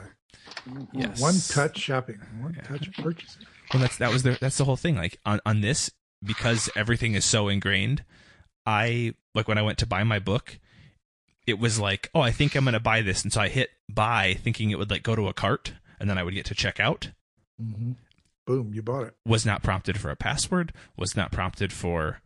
Yes. 0.94 1.20
One 1.22 1.36
touch 1.50 1.78
shopping. 1.80 2.20
One 2.40 2.54
Yeah. 2.56 2.64
touch 2.64 2.92
purchasing. 2.94 3.46
Well, 3.74 3.82
that's 3.82 3.98
that 3.98 4.12
was 4.12 4.24
the 4.24 4.38
that's 4.40 4.58
the 4.58 4.66
whole 4.66 4.76
thing. 4.78 4.96
Like 4.96 5.18
on 5.26 5.40
on 5.46 5.62
this, 5.62 5.90
because 6.24 6.70
everything 6.76 7.16
is 7.16 7.24
so 7.26 7.48
ingrained. 7.48 8.04
I 8.66 9.14
like 9.34 9.48
when 9.48 9.58
I 9.58 9.62
went 9.62 9.78
to 9.80 9.88
buy 9.88 10.04
my 10.04 10.20
book, 10.20 10.60
it 11.48 11.58
was 11.58 11.80
like, 11.80 12.10
oh, 12.14 12.22
I 12.22 12.32
think 12.32 12.56
I'm 12.56 12.66
gonna 12.66 12.80
buy 12.80 13.02
this, 13.02 13.24
and 13.24 13.32
so 13.32 13.42
I 13.42 13.48
hit 13.48 13.70
buy, 13.90 14.38
thinking 14.44 14.70
it 14.72 14.78
would 14.78 14.92
like 14.92 15.04
go 15.04 15.16
to 15.16 15.28
a 15.30 15.34
cart, 15.34 15.74
and 16.00 16.10
then 16.10 16.18
I 16.18 16.24
would 16.24 16.34
get 16.34 16.46
to 16.48 16.56
check 16.56 16.80
out. 16.80 17.12
hmm 17.60 17.94
Boom, 18.46 18.74
you 18.74 18.82
bought 18.82 19.04
it. 19.06 19.16
Was 19.26 19.46
not 19.46 19.62
prompted 19.64 20.00
for 20.00 20.10
a 20.10 20.16
password. 20.16 20.74
Was 20.98 21.16
not 21.16 21.32
prompted 21.32 21.72
for. 21.72 22.22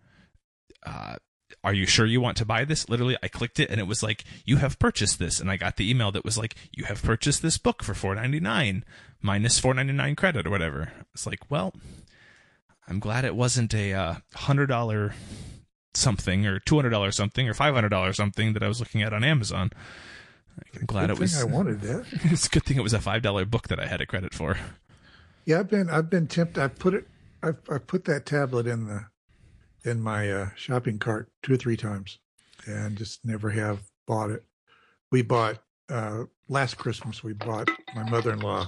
Uh, 0.83 1.17
are 1.65 1.73
you 1.73 1.87
sure 1.87 2.05
you 2.05 2.21
want 2.21 2.37
to 2.37 2.45
buy 2.45 2.63
this? 2.63 2.87
Literally, 2.87 3.17
I 3.23 3.27
clicked 3.27 3.59
it 3.59 3.71
and 3.71 3.79
it 3.79 3.87
was 3.87 4.03
like, 4.03 4.23
you 4.45 4.57
have 4.57 4.77
purchased 4.77 5.17
this. 5.17 5.39
And 5.39 5.49
I 5.49 5.57
got 5.57 5.77
the 5.77 5.89
email 5.89 6.11
that 6.11 6.23
was 6.23 6.37
like, 6.37 6.55
you 6.71 6.85
have 6.85 7.01
purchased 7.01 7.41
this 7.41 7.57
book 7.57 7.81
for 7.81 7.95
four 7.95 8.13
ninety 8.13 8.39
nine 8.39 8.85
minus 9.19 9.57
four 9.57 9.73
ninety 9.73 9.91
nine 9.93 10.15
credit 10.15 10.45
or 10.45 10.51
whatever. 10.51 10.91
It's 11.15 11.25
like, 11.25 11.39
well, 11.49 11.73
I'm 12.87 12.99
glad 12.99 13.25
it 13.25 13.35
wasn't 13.35 13.73
a 13.73 13.93
uh, 13.93 14.15
hundred 14.35 14.67
dollar 14.67 15.15
something 15.95 16.45
or 16.45 16.59
two 16.59 16.75
hundred 16.75 16.91
dollars 16.91 17.15
something 17.15 17.49
or 17.49 17.55
five 17.55 17.73
hundred 17.73 17.89
dollars 17.89 18.15
something 18.15 18.53
that 18.53 18.61
I 18.61 18.67
was 18.67 18.79
looking 18.79 19.01
at 19.01 19.11
on 19.11 19.23
Amazon. 19.23 19.71
I'm 20.79 20.85
glad 20.85 21.07
Good 21.07 21.17
it 21.17 21.19
was. 21.19 21.33
thing 21.33 21.49
I 21.49 21.51
wanted 21.51 21.81
that. 21.81 22.05
it's 22.25 22.45
a 22.45 22.49
good 22.49 22.63
thing 22.63 22.77
it 22.77 22.83
was 22.83 22.93
a 22.93 23.01
five 23.01 23.23
dollar 23.23 23.43
book 23.43 23.69
that 23.69 23.79
I 23.79 23.87
had 23.87 24.01
a 24.01 24.05
credit 24.05 24.35
for. 24.35 24.55
Yeah, 25.45 25.61
I've 25.61 25.69
been 25.69 25.89
I've 25.89 26.11
been 26.11 26.27
tempted. 26.27 26.61
I 26.63 26.67
put 26.67 26.93
it. 26.93 27.07
I've 27.41 27.57
I 27.71 27.79
put 27.79 28.05
that 28.05 28.27
tablet 28.27 28.67
in 28.67 28.85
the 28.85 29.05
in 29.85 30.01
my 30.01 30.31
uh, 30.31 30.49
shopping 30.55 30.99
cart 30.99 31.31
two 31.43 31.53
or 31.53 31.57
three 31.57 31.77
times, 31.77 32.19
and 32.65 32.97
just 32.97 33.23
never 33.23 33.51
have 33.51 33.83
bought 34.07 34.31
it. 34.31 34.43
We 35.11 35.21
bought 35.21 35.59
uh, 35.89 36.23
last 36.49 36.77
Christmas. 36.77 37.23
We 37.23 37.33
bought 37.33 37.67
my 37.93 38.03
mother 38.09 38.33
in 38.33 38.41
law 38.41 38.67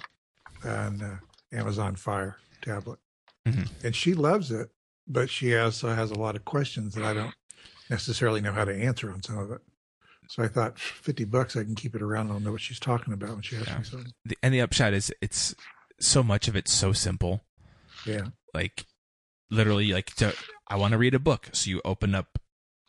an 0.63 1.01
uh, 1.01 1.17
Amazon 1.55 1.95
Fire 1.95 2.37
tablet, 2.61 2.99
Mhm. 3.47 3.69
and 3.83 3.95
she 3.95 4.13
loves 4.13 4.51
it, 4.51 4.69
but 5.07 5.29
she 5.29 5.55
also 5.55 5.93
has 5.93 6.11
a 6.11 6.15
lot 6.15 6.35
of 6.35 6.45
questions 6.45 6.95
that 6.95 7.03
I 7.05 7.13
don't 7.13 7.33
necessarily 7.89 8.41
know 8.41 8.53
how 8.53 8.65
to 8.65 8.73
answer 8.75 9.11
on 9.11 9.23
some 9.23 9.37
of 9.37 9.51
it. 9.51 9.61
So 10.29 10.43
I 10.43 10.47
thought 10.47 10.77
fifty 10.79 11.23
bucks, 11.23 11.55
I 11.55 11.63
can 11.63 11.75
keep 11.75 11.95
it 11.95 12.01
around. 12.01 12.31
I'll 12.31 12.39
know 12.39 12.51
what 12.51 12.61
she's 12.61 12.79
talking 12.79 13.13
about 13.13 13.29
when 13.31 13.41
she 13.41 13.55
asks 13.55 13.69
Yeah. 13.69 13.77
me 13.77 13.83
something. 13.83 14.13
The, 14.25 14.37
and 14.43 14.53
the 14.53 14.61
upshot 14.61 14.93
is, 14.93 15.11
it's 15.21 15.55
so 15.99 16.21
much 16.21 16.47
of 16.47 16.55
it's 16.55 16.71
so 16.73 16.91
simple. 16.93 17.45
Yeah, 18.05 18.27
like 18.53 18.85
literally 19.49 19.93
like 19.93 20.13
to 20.15 20.35
I 20.69 20.75
want 20.75 20.91
to 20.91 20.97
read 20.97 21.13
a 21.13 21.19
book. 21.19 21.49
So 21.53 21.69
you 21.69 21.81
open 21.85 22.13
up 22.15 22.39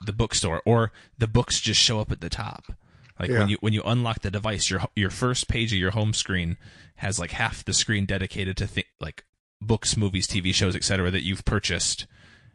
the 0.04 0.12
bookstore 0.12 0.62
or 0.64 0.92
the 1.16 1.26
books 1.26 1.60
just 1.60 1.80
show 1.80 2.00
up 2.00 2.12
at 2.12 2.20
the 2.20 2.28
top. 2.30 2.72
Like 3.18 3.30
Yeah. 3.30 3.40
when 3.40 3.48
you 3.48 3.56
when 3.60 3.72
you 3.72 3.82
unlock 3.84 4.20
the 4.22 4.30
device 4.30 4.70
your 4.70 4.82
your 4.94 5.10
first 5.10 5.48
page 5.48 5.72
of 5.72 5.78
your 5.78 5.90
home 5.90 6.12
screen 6.12 6.56
has 6.96 7.18
like 7.18 7.32
half 7.32 7.64
the 7.64 7.72
screen 7.72 8.06
dedicated 8.06 8.56
to 8.58 8.66
th- 8.66 8.86
like 9.00 9.24
books 9.60 9.96
movies 9.96 10.26
TV 10.28 10.54
shows 10.54 10.76
etc 10.76 11.10
that 11.10 11.24
you've 11.24 11.44
purchased. 11.44 12.06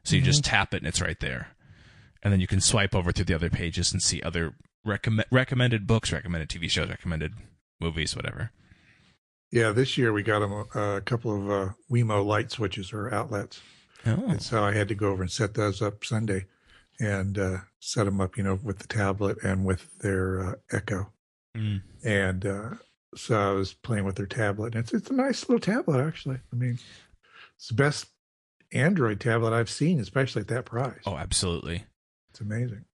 So 0.06 0.16
you 0.16 0.22
just 0.22 0.44
tap 0.46 0.74
it 0.74 0.78
and 0.78 0.88
it's 0.88 1.02
right 1.02 1.20
there. 1.20 1.50
And 2.22 2.32
then 2.32 2.40
you 2.40 2.48
can 2.48 2.62
swipe 2.62 2.96
over 2.96 3.12
through 3.12 3.26
the 3.26 3.34
other 3.36 3.50
pages 3.50 3.92
and 3.92 4.02
see 4.02 4.22
other 4.22 4.56
recommend 4.86 5.28
recommended 5.32 5.86
books 5.88 6.12
recommended 6.14 6.50
TV 6.50 6.70
shows 6.70 6.90
recommended 6.90 7.34
movies 7.82 8.16
whatever. 8.16 8.52
Yeah, 9.52 9.72
this 9.72 9.98
year 9.98 10.12
we 10.12 10.24
got 10.24 10.42
a, 10.42 10.80
a 10.98 11.02
couple 11.02 11.36
of 11.36 11.50
uh, 11.52 11.74
Wemo 11.92 12.26
light 12.26 12.52
switches 12.52 12.92
or 12.92 13.14
outlets, 13.14 13.62
oh 14.06 14.26
and 14.28 14.42
so 14.42 14.64
I 14.64 14.74
had 14.74 14.88
to 14.90 14.96
go 14.96 15.10
over 15.12 15.22
and 15.24 15.32
set 15.32 15.54
those 15.54 15.82
up 15.82 16.04
Sunday, 16.06 16.46
and 17.00 17.38
uh, 17.38 17.58
set 17.80 18.04
them 18.06 18.20
up, 18.22 18.38
you 18.38 18.44
know, 18.44 18.60
with 18.64 18.80
the 18.80 18.88
tablet 18.88 19.38
and 19.44 19.66
with 19.66 20.00
their 20.00 20.42
uh, 20.42 20.54
Echo, 20.72 21.12
Mm. 21.56 21.82
and 22.04 22.46
uh, 22.46 22.70
so 23.16 23.40
I 23.40 23.54
was 23.54 23.74
playing 23.74 24.06
with 24.06 24.16
their 24.16 24.26
tablet. 24.26 24.74
And 24.76 24.84
it's 24.84 24.94
it's 24.94 25.10
a 25.12 25.14
nice 25.14 25.48
little 25.48 25.60
tablet, 25.60 26.04
actually. 26.04 26.40
I 26.52 26.56
mean, 26.56 26.80
it's 27.56 27.68
the 27.68 27.76
best 27.76 28.08
Android 28.72 29.20
tablet 29.20 29.54
I've 29.54 29.70
seen, 29.70 30.00
especially 30.00 30.42
at 30.42 30.48
that 30.48 30.66
price. 30.66 31.02
oh 31.06 31.16
absolutely 31.16 31.84
It's 32.32 32.42
amazing. 32.42 32.86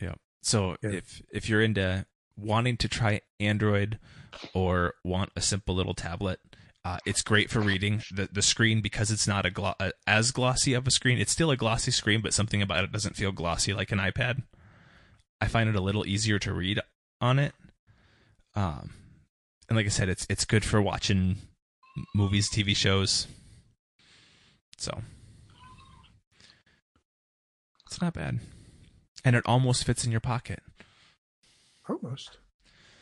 Yeah. 0.00 0.14
So 0.42 0.76
Yeah. 0.82 0.90
if 0.90 1.22
if 1.32 1.48
you're 1.48 1.62
into 1.62 2.06
wanting 2.36 2.76
to 2.76 2.88
try 2.88 3.22
Android 3.40 3.98
or 4.54 4.94
want 5.02 5.32
a 5.34 5.40
simple 5.40 5.74
little 5.74 5.94
tablet, 5.94 6.38
uh, 6.86 6.98
it's 7.04 7.20
great 7.22 7.50
for 7.50 7.58
reading. 7.60 8.02
the 8.14 8.28
The 8.32 8.42
screen 8.42 8.80
because 8.80 9.10
it's 9.10 9.26
not 9.26 9.44
a 9.44 9.50
glo- 9.50 9.74
uh, 9.80 9.90
as 10.06 10.30
glossy 10.30 10.72
of 10.72 10.86
a 10.86 10.90
screen. 10.92 11.18
It's 11.18 11.32
still 11.32 11.50
a 11.50 11.56
glossy 11.56 11.90
screen, 11.90 12.20
but 12.20 12.32
something 12.32 12.62
about 12.62 12.84
it 12.84 12.92
doesn't 12.92 13.16
feel 13.16 13.32
glossy 13.32 13.74
like 13.74 13.90
an 13.90 13.98
iPad. 13.98 14.44
I 15.40 15.48
find 15.48 15.68
it 15.68 15.74
a 15.74 15.80
little 15.80 16.06
easier 16.06 16.38
to 16.38 16.52
read 16.52 16.80
on 17.20 17.40
it. 17.40 17.54
Um, 18.54 18.90
and 19.68 19.76
like 19.76 19.86
I 19.86 19.88
said, 19.88 20.08
it's 20.08 20.26
it's 20.30 20.44
good 20.44 20.64
for 20.64 20.80
watching 20.80 21.38
movies, 22.14 22.48
TV 22.48 22.76
shows. 22.76 23.26
So 24.78 25.02
it's 27.86 28.00
not 28.00 28.14
bad, 28.14 28.38
and 29.24 29.34
it 29.34 29.42
almost 29.44 29.84
fits 29.84 30.04
in 30.04 30.12
your 30.12 30.20
pocket. 30.20 30.60
Almost. 31.88 32.38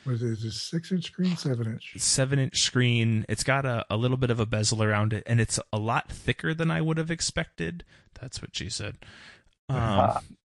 Was 0.06 0.22
it 0.22 0.30
is 0.32 0.44
it 0.44 0.52
six 0.52 0.92
inch 0.92 1.04
screen, 1.06 1.36
seven 1.36 1.66
inch? 1.66 1.94
seven 1.98 2.38
inch 2.38 2.60
screen. 2.60 3.24
It's 3.28 3.44
got 3.44 3.64
a, 3.64 3.84
a 3.88 3.96
little 3.96 4.16
bit 4.16 4.30
of 4.30 4.38
a 4.40 4.46
bezel 4.46 4.82
around 4.82 5.12
it, 5.12 5.22
and 5.26 5.40
it's 5.40 5.58
a 5.72 5.78
lot 5.78 6.10
thicker 6.10 6.52
than 6.54 6.70
I 6.70 6.80
would 6.80 6.98
have 6.98 7.10
expected. 7.10 7.84
That's 8.20 8.42
what 8.42 8.54
she 8.54 8.68
said. 8.68 8.96
Um, 9.68 10.18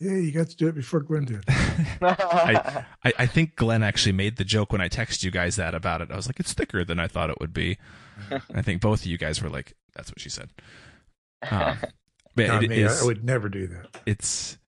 Yeah, 0.00 0.16
you 0.16 0.32
got 0.32 0.48
to 0.48 0.56
do 0.56 0.68
it 0.68 0.74
before 0.74 1.00
Glenn 1.00 1.24
did. 1.24 1.44
I, 1.48 2.84
I, 3.04 3.12
I 3.20 3.26
think 3.26 3.56
Glenn 3.56 3.82
actually 3.82 4.12
made 4.12 4.36
the 4.36 4.44
joke 4.44 4.72
when 4.72 4.80
I 4.80 4.88
texted 4.88 5.22
you 5.22 5.30
guys 5.30 5.56
that 5.56 5.74
about 5.74 6.02
it. 6.02 6.10
I 6.10 6.16
was 6.16 6.26
like, 6.26 6.40
it's 6.40 6.52
thicker 6.52 6.84
than 6.84 6.98
I 6.98 7.06
thought 7.06 7.30
it 7.30 7.40
would 7.40 7.54
be. 7.54 7.78
I 8.52 8.60
think 8.60 8.82
both 8.82 9.00
of 9.00 9.06
you 9.06 9.16
guys 9.16 9.40
were 9.40 9.48
like, 9.48 9.74
that's 9.94 10.10
what 10.10 10.20
she 10.20 10.28
said. 10.28 10.50
Um, 11.50 11.78
but 12.34 12.48
Not 12.48 12.64
it 12.64 12.70
me. 12.70 12.84
I 12.84 13.02
would 13.02 13.24
never 13.24 13.48
do 13.48 13.66
that. 13.68 14.00
it's 14.04 14.58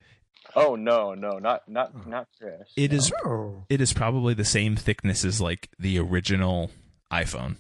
oh 0.57 0.75
no, 0.75 1.15
no, 1.15 1.39
not 1.39 1.69
not 1.69 2.07
not 2.09 2.27
Chris. 2.41 2.73
it 2.77 2.93
is 2.93 3.13
Oh, 3.25 3.65
it 3.69 3.81
is 3.81 3.93
probably 3.93 4.35
the 4.35 4.45
same 4.45 4.75
thickness 4.75 5.25
as 5.25 5.41
like 5.41 5.69
the 5.79 5.99
original 5.99 6.71
iPhone. 7.13 7.57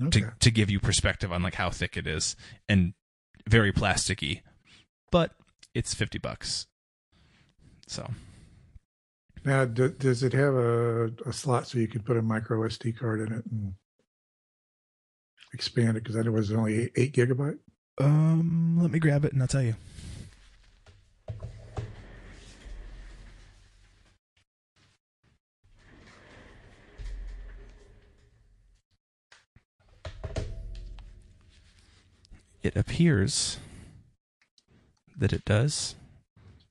okay. 0.00 0.20
to 0.20 0.32
to 0.40 0.50
give 0.50 0.70
you 0.70 0.78
perspective 0.78 1.32
on 1.32 1.42
like 1.42 1.54
how 1.54 1.70
thick 1.70 1.96
it 1.96 2.06
is 2.06 2.36
and 2.68 2.92
very 3.48 3.72
plasticky 3.72 4.42
but 5.10 5.32
it's 5.74 5.94
50 5.94 6.18
bucks 6.18 6.66
so 7.86 8.10
Now, 9.44 9.64
d- 9.64 9.94
does 9.98 10.22
it 10.24 10.32
have 10.32 10.54
a, 10.54 11.06
a 11.24 11.32
slot 11.32 11.68
so 11.68 11.78
you 11.78 11.86
could 11.88 12.04
put 12.04 12.16
a 12.16 12.22
micro 12.22 12.60
SD 12.68 12.98
card 12.98 13.20
in 13.20 13.32
it 13.32 13.44
and 13.50 13.74
expand 15.54 15.96
it? 15.96 16.02
Because 16.02 16.16
I 16.16 16.22
know 16.22 16.30
it 16.30 16.34
was 16.34 16.52
only 16.52 16.82
eight, 16.82 16.92
eight 16.96 17.12
gigabyte. 17.14 17.58
um 18.00 18.78
let 18.82 18.90
me 18.90 18.98
grab 18.98 19.24
it 19.24 19.32
and 19.32 19.40
i'll 19.40 19.48
tell 19.48 19.62
you 19.62 19.74
it 32.66 32.76
appears 32.76 33.58
that 35.16 35.32
it 35.32 35.44
does 35.44 35.94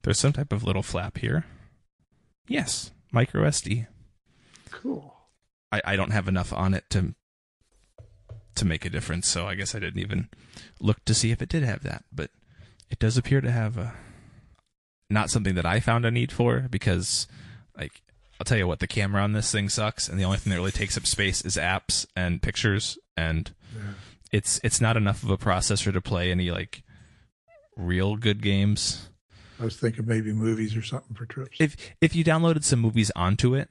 there's 0.03 0.19
some 0.19 0.33
type 0.33 0.53
of 0.53 0.63
little 0.63 0.83
flap 0.83 1.17
here 1.17 1.45
yes 2.47 2.91
micro 3.11 3.43
sd 3.49 3.87
Cool. 4.81 5.15
I, 5.71 5.81
I 5.83 5.95
don't 5.95 6.11
have 6.11 6.27
enough 6.27 6.53
on 6.53 6.73
it 6.73 6.83
to 6.91 7.15
to 8.55 8.65
make 8.65 8.85
a 8.85 8.89
difference, 8.89 9.27
so 9.27 9.47
I 9.47 9.55
guess 9.55 9.73
I 9.73 9.79
didn't 9.79 9.99
even 9.99 10.29
look 10.79 11.03
to 11.05 11.13
see 11.13 11.31
if 11.31 11.41
it 11.41 11.49
did 11.49 11.63
have 11.63 11.83
that. 11.83 12.05
But 12.13 12.29
it 12.89 12.99
does 12.99 13.17
appear 13.17 13.41
to 13.41 13.51
have 13.51 13.77
a 13.77 13.93
not 15.09 15.29
something 15.29 15.55
that 15.55 15.65
I 15.65 15.79
found 15.79 16.05
a 16.05 16.11
need 16.11 16.31
for 16.31 16.67
because 16.69 17.27
like 17.77 18.01
I'll 18.39 18.45
tell 18.45 18.57
you 18.57 18.67
what, 18.67 18.79
the 18.79 18.87
camera 18.87 19.23
on 19.23 19.31
this 19.31 19.51
thing 19.51 19.69
sucks 19.69 20.07
and 20.07 20.19
the 20.19 20.23
only 20.23 20.37
thing 20.37 20.51
that 20.51 20.57
really 20.57 20.71
takes 20.71 20.97
up 20.97 21.05
space 21.05 21.41
is 21.41 21.55
apps 21.55 22.05
and 22.15 22.41
pictures 22.41 22.97
and. 23.15 23.53
It's 24.35 24.59
it's 24.65 24.81
not 24.81 24.97
enough 24.97 25.23
of 25.23 25.29
a 25.29 25.37
processor 25.37 25.93
to 25.93 26.01
play 26.01 26.29
any 26.29 26.51
like 26.51 26.83
real 27.77 28.17
good 28.17 28.41
games. 28.41 29.07
I 29.61 29.63
was 29.63 29.77
thinking 29.77 30.05
maybe 30.05 30.33
movies 30.33 30.75
or 30.75 30.81
something 30.81 31.15
for 31.15 31.25
trips. 31.25 31.55
If 31.57 31.77
if 32.01 32.13
you 32.13 32.25
downloaded 32.25 32.65
some 32.65 32.79
movies 32.79 33.11
onto 33.15 33.55
it, 33.55 33.69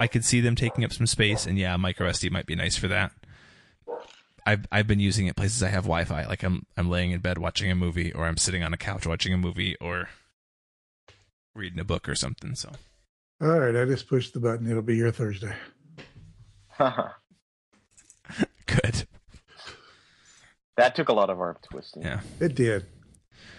I 0.00 0.06
could 0.06 0.24
see 0.24 0.40
them 0.40 0.54
taking 0.54 0.84
up 0.84 0.92
some 0.92 1.08
space, 1.08 1.44
and 1.44 1.58
yeah, 1.58 1.76
micro 1.76 2.08
SD 2.08 2.30
might 2.30 2.46
be 2.46 2.54
nice 2.54 2.76
for 2.76 2.86
that. 2.86 3.10
I've 4.46 4.64
I've 4.70 4.86
been 4.86 5.00
using 5.00 5.26
it 5.26 5.34
places 5.34 5.60
I 5.60 5.70
have 5.70 5.82
Wi-Fi, 5.84 6.26
like 6.26 6.44
I'm 6.44 6.64
I'm 6.76 6.88
laying 6.88 7.10
in 7.10 7.18
bed 7.18 7.38
watching 7.38 7.68
a 7.68 7.74
movie, 7.74 8.12
or 8.12 8.26
I'm 8.26 8.36
sitting 8.36 8.62
on 8.62 8.72
a 8.72 8.78
couch 8.78 9.08
watching 9.08 9.34
a 9.34 9.38
movie, 9.38 9.74
or 9.80 10.08
reading 11.52 11.80
a 11.80 11.84
book 11.84 12.08
or 12.08 12.14
something. 12.14 12.54
So 12.54 12.70
All 13.42 13.58
right, 13.58 13.74
I 13.74 13.84
just 13.86 14.08
pushed 14.08 14.34
the 14.34 14.40
button. 14.40 14.70
It'll 14.70 14.82
be 14.82 14.94
here 14.94 15.10
Thursday. 15.10 15.56
good. 18.66 19.08
That 20.78 20.94
took 20.96 21.08
a 21.10 21.12
lot 21.12 21.28
of 21.28 21.38
arm 21.40 21.56
twisting. 21.62 22.02
Yeah. 22.02 22.20
It 22.40 22.54
did. 22.54 22.86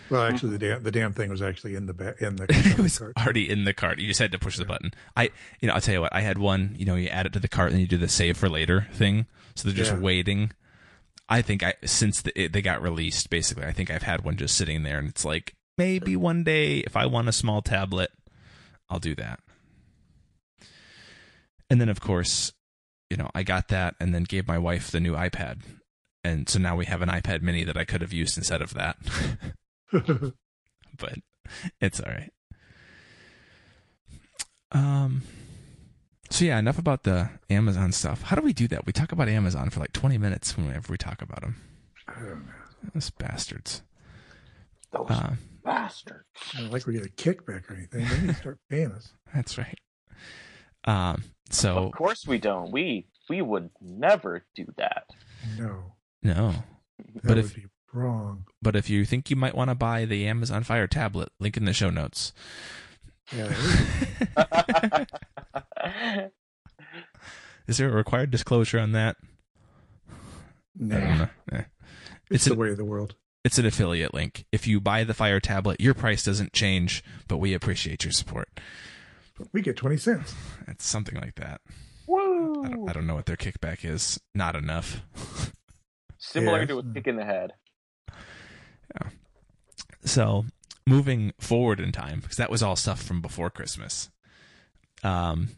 Well, 0.10 0.24
actually, 0.24 0.58
the 0.58 0.58
damn 0.58 0.82
the 0.84 0.92
damn 0.92 1.14
thing 1.14 1.30
was 1.30 1.42
actually 1.42 1.76
in 1.76 1.86
the 1.86 1.94
ba- 1.94 2.16
in 2.20 2.36
the 2.36 2.46
it 2.50 2.80
was 2.80 2.98
cart. 2.98 3.14
already 3.18 3.48
in 3.48 3.64
the 3.66 3.74
cart. 3.74 4.00
You 4.00 4.08
just 4.08 4.20
had 4.20 4.32
to 4.32 4.40
push 4.40 4.58
the 4.58 4.66
button. 4.66 4.92
I, 5.16 5.30
you 5.60 5.68
know, 5.68 5.76
I'll 5.76 5.82
tell 5.82 5.94
you 5.94 6.02
what. 6.02 6.14
I 6.16 6.22
had 6.22 6.40
one. 6.40 6.74
You 6.80 6.86
know, 6.86 6.96
you 6.96 7.10
add 7.10 7.28
it 7.28 7.34
to 7.34 7.40
the 7.40 7.48
cart 7.48 7.72
and 7.72 7.80
you 7.80 7.86
do 7.86 7.98
the 7.98 8.08
save 8.08 8.36
for 8.36 8.50
later 8.50 8.88
thing. 8.92 9.28
So 9.56 9.68
they're 9.70 9.78
just 9.78 9.92
Yeah. 9.94 10.00
waiting. 10.00 10.52
I 11.30 11.44
think 11.44 11.62
I 11.62 11.76
since 11.86 12.24
the, 12.24 12.32
it, 12.42 12.54
they 12.54 12.64
got 12.64 12.82
released, 12.82 13.30
basically, 13.30 13.66
I 13.66 13.72
think 13.72 13.92
I've 13.92 14.02
had 14.02 14.24
one 14.24 14.36
just 14.36 14.58
sitting 14.58 14.82
there, 14.82 14.98
and 14.98 15.08
it's 15.08 15.24
like 15.24 15.54
maybe 15.78 16.16
one 16.16 16.44
day 16.44 16.80
if 16.80 16.98
I 16.98 17.06
want 17.06 17.30
a 17.30 17.32
small 17.32 17.62
tablet, 17.62 18.10
I'll 18.90 18.98
do 19.00 19.14
that. 19.16 19.40
And 21.70 21.80
then, 21.80 21.88
of 21.90 22.02
course, 22.02 22.52
you 23.12 23.18
know, 23.18 23.30
I 23.36 23.44
got 23.44 23.68
that, 23.68 23.94
and 24.00 24.14
then 24.14 24.24
gave 24.24 24.48
my 24.48 24.58
wife 24.58 24.90
the 24.90 25.00
new 25.00 25.14
iPad, 25.14 25.62
and 26.24 26.48
so 26.50 26.60
now 26.60 26.76
we 26.76 26.86
have 26.86 27.02
an 27.02 27.10
iPad 27.10 27.42
Mini 27.42 27.64
that 27.64 27.78
I 27.78 27.86
could 27.86 28.02
have 28.02 28.14
used 28.14 28.38
instead 28.38 28.62
of 28.62 28.74
that. 28.74 28.98
but 30.98 31.20
it's 31.82 32.00
all 32.00 32.12
right. 32.12 32.32
Um. 34.72 35.24
So 36.32 36.46
yeah, 36.46 36.60
enough 36.60 36.78
about 36.78 37.04
the 37.04 37.30
Amazon 37.50 37.92
stuff. 37.92 38.22
How 38.22 38.36
do 38.36 38.44
we 38.44 38.54
do 38.54 38.68
that? 38.68 38.86
We 38.86 38.94
talk 38.94 39.12
about 39.12 39.28
Amazon 39.28 39.70
for 39.72 39.80
like 39.80 39.94
twenty 39.94 40.18
minutes 40.18 40.56
whenever 40.56 40.92
we 40.92 40.98
talk 40.98 41.22
about 41.22 41.42
them. 41.42 41.56
I 42.08 42.14
don't 42.20 42.46
know. 42.46 42.54
Those 42.94 43.10
bastards. 43.10 43.82
Those 44.92 45.10
Uh, 45.10 45.34
bastards. 45.64 46.26
I 46.56 46.62
don't 46.62 46.72
like 46.72 46.86
we 46.86 46.94
get 46.94 47.06
a 47.06 47.10
kickback 47.10 47.70
or 47.70 47.76
anything. 47.76 48.06
They 48.08 48.20
need 48.22 48.28
to 48.28 48.34
start 48.36 48.60
paying 48.70 48.92
us. 48.92 49.12
that's 49.34 49.58
right. 49.58 49.80
Um. 50.86 51.24
So 51.50 51.78
Of 51.78 51.92
course 51.94 52.28
we 52.28 52.38
don't. 52.38 52.72
We 52.72 53.08
we 53.28 53.42
would 53.42 53.72
never 53.82 54.46
do 54.56 54.68
that. 54.78 55.08
No, 55.58 55.96
no, 56.24 56.52
that 56.52 57.24
But 57.24 57.36
would 57.38 57.46
if- 57.46 57.56
be 57.56 57.66
wrong. 57.94 58.46
but 58.62 58.76
if 58.76 58.90
you 58.90 59.06
think 59.06 59.30
you 59.30 59.36
might 59.36 59.56
want 59.56 59.70
to 59.70 59.76
buy 59.76 60.06
the 60.06 60.28
Amazon 60.28 60.64
Fire 60.64 60.88
tablet, 60.88 61.30
link 61.40 61.58
in 61.58 61.66
the 61.66 61.74
show 61.74 61.90
notes. 61.90 62.34
Yeah, 63.36 63.46
is. 67.68 67.78
There 67.78 67.90
a 67.90 67.92
required 67.92 68.32
disclosure 68.32 68.80
on 68.80 68.92
that? 68.94 69.18
I 70.10 70.14
don't 70.80 70.90
no, 70.90 71.16
know. 71.16 71.30
Eh. 71.52 71.58
it's, 71.60 71.66
It's 72.32 72.46
the 72.46 72.54
an- 72.54 72.60
way 72.60 72.70
of 72.72 72.78
the 72.78 72.86
world. 72.86 73.16
It's 73.46 73.58
an 73.58 73.66
affiliate 73.66 74.14
link. 74.14 74.46
If 74.52 74.68
you 74.68 74.82
buy 74.82 75.04
the 75.06 75.14
Fire 75.14 75.40
tablet, 75.40 75.80
your 75.80 75.94
price 75.94 76.24
doesn't 76.26 76.52
change, 76.54 77.04
but 77.28 77.38
we 77.38 77.54
appreciate 77.54 78.04
your 78.04 78.12
support. 78.12 78.50
We 79.54 79.62
get 79.62 79.78
twenty 79.78 79.96
cents. 79.96 80.36
It's 80.68 80.86
something 80.86 81.16
like 81.16 81.36
that. 81.36 81.62
Woo! 82.06 82.64
I 82.66 82.70
don't, 82.70 82.90
I 82.90 82.94
don't 82.94 83.08
know 83.08 83.16
what 83.16 83.28
their 83.28 83.38
kickback 83.38 83.86
is. 83.90 84.20
Not 84.36 84.56
enough. 84.56 85.02
Similar 86.20 86.60
Yeah. 86.62 86.66
to 86.68 86.80
a 86.80 86.94
kick 86.94 87.08
in 87.08 87.16
the 87.16 87.26
head. 87.26 87.54
Yeah. 88.96 89.10
So, 90.06 90.46
moving 90.86 91.34
forward 91.40 91.80
in 91.80 91.92
time, 91.92 92.20
because 92.20 92.38
that 92.38 92.50
was 92.52 92.62
all 92.62 92.76
stuff 92.76 93.02
from 93.02 93.22
before 93.22 93.50
Christmas. 93.50 94.10
Um, 95.04 95.50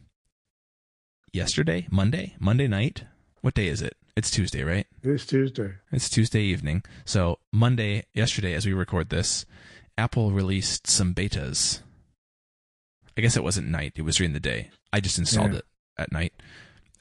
yesterday, 1.33 1.87
Monday, 1.91 2.35
Monday 2.39 2.67
night. 2.67 3.05
What 3.41 3.53
day 3.55 3.67
is 3.67 3.81
it? 3.81 3.97
It's 4.15 4.29
Tuesday, 4.29 4.63
right? 4.63 4.85
It 5.01 5.09
is 5.09 5.25
Tuesday. 5.25 5.73
It's 5.91 6.09
Tuesday 6.09 6.41
evening. 6.41 6.83
So 7.05 7.39
Monday, 7.51 8.03
yesterday, 8.13 8.53
as 8.53 8.65
we 8.65 8.73
record 8.73 9.09
this, 9.09 9.45
Apple 9.97 10.31
released 10.31 10.85
some 10.87 11.13
betas. 11.15 11.81
I 13.17 13.21
guess 13.21 13.35
it 13.35 13.43
wasn't 13.43 13.69
night; 13.69 13.93
it 13.95 14.03
was 14.03 14.17
during 14.17 14.33
the 14.33 14.39
day. 14.39 14.69
I 14.93 14.99
just 14.99 15.17
installed 15.17 15.53
Yeah. 15.53 15.59
it 15.59 15.65
at 15.97 16.11
night. 16.11 16.33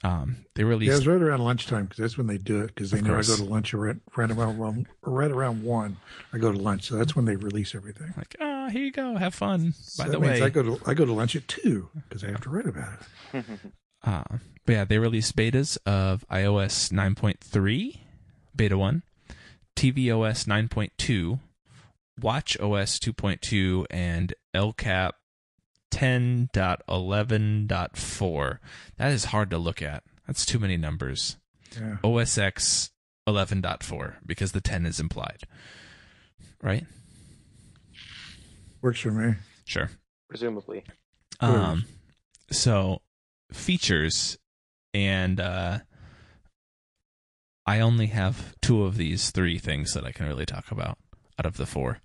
Um, 0.03 0.45
they 0.55 0.63
Yeah, 0.63 0.93
it 0.93 0.95
was 0.95 1.07
right 1.07 1.21
around 1.21 1.41
lunchtime 1.41 1.85
because 1.85 1.97
that's 1.97 2.17
when 2.17 2.27
they 2.27 2.37
do 2.37 2.61
it. 2.61 2.67
Because 2.67 2.91
they 2.91 3.01
know 3.01 3.13
I 3.13 3.21
go 3.21 3.35
to 3.35 3.43
lunch 3.43 3.73
right, 3.73 3.95
right 4.15 4.31
around 4.31 4.57
one, 4.57 4.87
right 5.03 5.29
around 5.29 5.63
one. 5.63 5.97
I 6.33 6.39
go 6.39 6.51
to 6.51 6.57
lunch, 6.57 6.87
so 6.87 6.95
that's 6.95 7.15
when 7.15 7.25
they 7.25 7.35
release 7.35 7.75
everything. 7.75 8.13
like, 8.17 8.35
ah, 8.39 8.69
here 8.69 8.83
you 8.83 8.91
go, 8.91 9.15
have 9.17 9.35
fun. 9.35 9.73
So 9.73 10.03
By 10.03 10.09
the 10.09 10.19
way, 10.19 10.41
I 10.41 10.49
go 10.49 10.63
to 10.63 10.81
I 10.85 10.93
go 10.95 11.05
to 11.05 11.13
lunch 11.13 11.35
at 11.35 11.47
two 11.47 11.89
because 11.93 12.23
I 12.23 12.27
have 12.27 12.41
to 12.41 12.49
write 12.49 12.67
about 12.67 12.99
it. 13.33 13.45
Uh, 14.03 14.23
but 14.65 14.73
yeah, 14.73 14.83
they 14.83 14.97
released 14.97 15.35
betas 15.35 15.77
of 15.85 16.25
iOS 16.27 16.91
9.3, 16.91 17.99
beta 18.55 18.75
1, 18.75 19.03
tvOS 19.75 20.47
9.2, 20.47 21.39
watchOS 22.19 22.99
2.2, 22.99 23.85
and 23.91 24.33
El 24.55 24.73
Cap 24.73 25.15
10.11.4. 25.91 28.57
That 28.97 29.11
is 29.11 29.25
hard 29.25 29.49
to 29.51 29.57
look 29.57 29.81
at. 29.81 30.03
That's 30.27 30.45
too 30.45 30.59
many 30.59 30.77
numbers. 30.77 31.37
Yeah, 31.79 31.97
OS 32.03 32.37
X 32.37 32.91
11.4 33.27 34.15
because 34.25 34.51
the 34.51 34.61
10 34.61 34.85
is 34.85 34.99
implied. 34.99 35.43
Right? 36.61 36.85
works 38.81 38.99
for 38.99 39.11
me. 39.11 39.35
Sure. 39.65 39.89
Presumably. 40.27 40.83
Um, 41.39 41.85
so 42.51 43.01
features, 43.51 44.37
and 44.93 45.39
uh, 45.39 45.79
I 47.65 47.79
only 47.79 48.07
have 48.07 48.55
two 48.61 48.83
of 48.83 48.97
these 48.97 49.31
three 49.31 49.59
things 49.59 49.93
that 49.93 50.05
I 50.05 50.11
can 50.11 50.27
really 50.27 50.45
talk 50.45 50.71
about 50.71 50.97
out 51.39 51.45
of 51.45 51.57
the 51.57 51.65
four. 51.65 51.99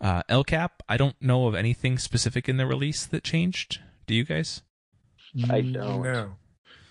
Uh, 0.00 0.22
El 0.28 0.44
Cap, 0.44 0.82
I 0.88 0.96
don't 0.96 1.20
know 1.20 1.46
of 1.46 1.54
anything 1.54 1.98
specific 1.98 2.48
in 2.48 2.56
the 2.56 2.66
release 2.66 3.04
that 3.06 3.22
changed. 3.22 3.80
Do 4.06 4.14
you 4.14 4.24
guys? 4.24 4.62
I 5.48 5.60
don't. 5.60 6.02
No, 6.02 6.36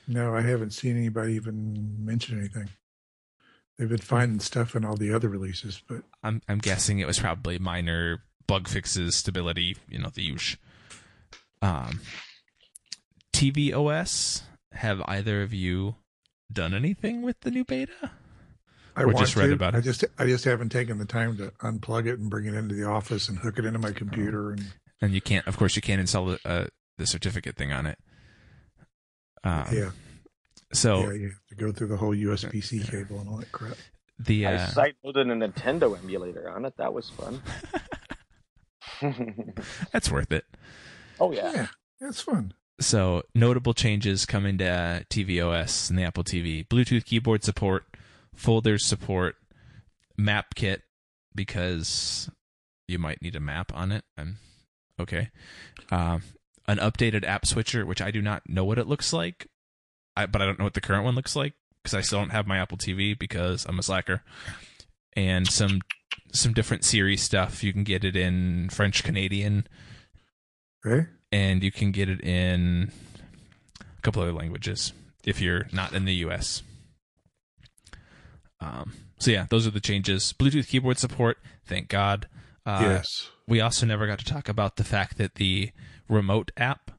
no, 0.07 0.35
I 0.35 0.41
haven't 0.41 0.71
seen 0.71 0.95
anybody 0.95 1.33
even 1.33 1.97
mention 1.99 2.37
anything. 2.39 2.69
They've 3.77 3.89
been 3.89 3.97
finding 3.97 4.39
stuff 4.39 4.75
in 4.75 4.85
all 4.85 4.95
the 4.95 5.13
other 5.13 5.29
releases, 5.29 5.81
but 5.87 6.03
I'm 6.23 6.41
I'm 6.47 6.59
guessing 6.59 6.99
it 6.99 7.07
was 7.07 7.19
probably 7.19 7.57
minor 7.59 8.23
bug 8.45 8.67
fixes, 8.67 9.15
stability, 9.15 9.77
you 9.87 9.99
know, 9.99 10.09
the 10.13 10.23
usual. 10.23 10.59
Um, 11.61 12.01
TV 13.33 13.73
OS. 13.73 14.43
Have 14.73 15.01
either 15.07 15.41
of 15.41 15.51
you 15.51 15.95
done 16.51 16.73
anything 16.75 17.21
with 17.23 17.39
the 17.41 17.51
new 17.51 17.65
beta? 17.65 18.11
I 18.95 19.03
Or 19.03 19.13
just 19.13 19.35
read 19.35 19.47
to. 19.47 19.53
about 19.53 19.75
I 19.75 19.81
just 19.81 20.03
I 20.17 20.25
just 20.25 20.43
haven't 20.45 20.69
taken 20.69 20.97
the 20.97 21.05
time 21.05 21.37
to 21.37 21.51
unplug 21.61 22.07
it 22.07 22.19
and 22.19 22.29
bring 22.29 22.45
it 22.45 22.53
into 22.53 22.75
the 22.75 22.85
office 22.85 23.29
and 23.29 23.37
hook 23.39 23.57
it 23.59 23.65
into 23.65 23.79
my 23.79 23.91
computer 23.91 24.51
and 24.51 24.65
And 25.01 25.13
you 25.13 25.21
can't, 25.21 25.47
of 25.47 25.55
course, 25.57 25.75
you 25.75 25.81
can't 25.81 26.01
install 26.01 26.25
the, 26.25 26.39
uh, 26.45 26.65
the 26.97 27.05
certificate 27.07 27.55
thing 27.55 27.71
on 27.71 27.85
it. 27.85 27.97
Um, 29.43 29.65
yeah, 29.71 29.91
So 30.73 30.99
yeah, 31.07 31.13
you 31.13 31.29
have 31.29 31.47
to 31.49 31.55
go 31.55 31.71
through 31.71 31.87
the 31.87 31.97
whole 31.97 32.13
USB 32.13 32.61
C 32.63 32.79
cable 32.83 33.19
and 33.19 33.29
all 33.29 33.37
that 33.37 33.51
crap. 33.53 33.77
the 34.19 34.45
I 34.47 34.55
uh, 34.55 34.67
side 34.67 34.95
loaded 35.03 35.27
a 35.29 35.33
Nintendo 35.33 35.97
emulator 35.97 36.49
on 36.49 36.65
it. 36.65 36.73
That 36.77 36.93
was 36.93 37.09
fun. 37.09 37.41
that's 39.93 40.11
worth 40.11 40.31
it. 40.31 40.45
oh 41.19 41.31
yeah. 41.31 41.51
Yeah, 41.53 41.67
that's 42.01 42.21
fun. 42.21 42.53
So 42.81 43.23
notable 43.35 43.73
changes 43.73 44.25
coming 44.25 44.57
to 44.59 44.65
uh, 44.67 44.99
tvOS 45.09 45.89
and 45.89 45.97
the 45.99 46.03
Apple 46.03 46.23
TV: 46.23 46.67
Bluetooth 46.67 47.05
keyboard 47.05 47.43
support, 47.43 47.85
folders 48.39 48.85
support, 48.85 49.35
map 50.17 50.55
kit 50.55 50.81
because 51.35 52.29
you 52.87 52.97
might 52.97 53.21
need 53.21 53.35
a 53.35 53.39
map 53.39 53.71
on 53.75 53.91
it. 53.91 54.03
I'm 54.17 54.37
okay. 54.99 55.29
Um, 55.91 56.21
an 56.67 56.77
updated 56.77 57.25
app 57.25 57.45
switcher, 57.45 57.85
which 57.85 58.01
I 58.01 58.11
do 58.11 58.21
not 58.21 58.43
know 58.47 58.63
what 58.63 58.79
it 58.79 58.87
looks 58.87 59.11
like, 59.13 59.47
I, 60.15 60.25
but 60.25 60.41
I 60.41 60.45
don't 60.45 60.57
know 60.57 60.65
what 60.65 60.73
the 60.73 60.81
current 60.81 61.03
one 61.03 61.15
looks 61.15 61.35
like 61.35 61.53
because 61.83 61.93
I 61.93 62.01
still 62.01 62.19
don't 62.19 62.31
have 62.31 62.47
my 62.47 62.57
Apple 62.57 62.77
TV 62.77 63.17
because 63.17 63.65
I'm 63.65 63.79
a 63.79 63.83
slacker. 63.83 64.23
And 65.13 65.47
some 65.47 65.81
some 66.31 66.53
different 66.53 66.83
Siri 66.85 67.17
stuff. 67.17 67.63
You 67.63 67.73
can 67.73 67.83
get 67.83 68.03
it 68.03 68.15
in 68.15 68.69
French 68.69 69.03
Canadian 69.03 69.67
Okay. 70.85 71.07
and 71.31 71.61
you 71.63 71.71
can 71.71 71.91
get 71.91 72.07
it 72.09 72.21
in 72.21 72.91
a 73.81 74.01
couple 74.01 74.21
other 74.21 74.31
languages 74.31 74.93
if 75.25 75.41
you're 75.41 75.67
not 75.73 75.93
in 75.93 76.05
the 76.05 76.13
US. 76.25 76.63
Um, 78.61 78.93
so 79.19 79.31
yeah, 79.31 79.45
those 79.49 79.65
are 79.67 79.71
the 79.71 79.79
changes. 79.79 80.33
Bluetooth 80.37 80.67
keyboard 80.67 80.97
support, 80.97 81.37
thank 81.65 81.87
God. 81.87 82.27
Uh, 82.65 82.79
yes. 82.81 83.29
We 83.47 83.61
also 83.61 83.85
never 83.85 84.05
got 84.07 84.19
to 84.19 84.25
talk 84.25 84.47
about 84.49 84.75
the 84.75 84.83
fact 84.83 85.17
that 85.17 85.35
the 85.35 85.71
remote 86.07 86.51
app 86.57 86.91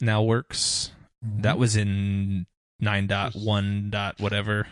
now 0.00 0.22
works. 0.22 0.92
Mm-hmm. 1.24 1.42
That 1.42 1.58
was 1.58 1.74
in 1.76 2.46
9.1. 2.82 3.90
dot 3.90 4.20
whatever, 4.20 4.66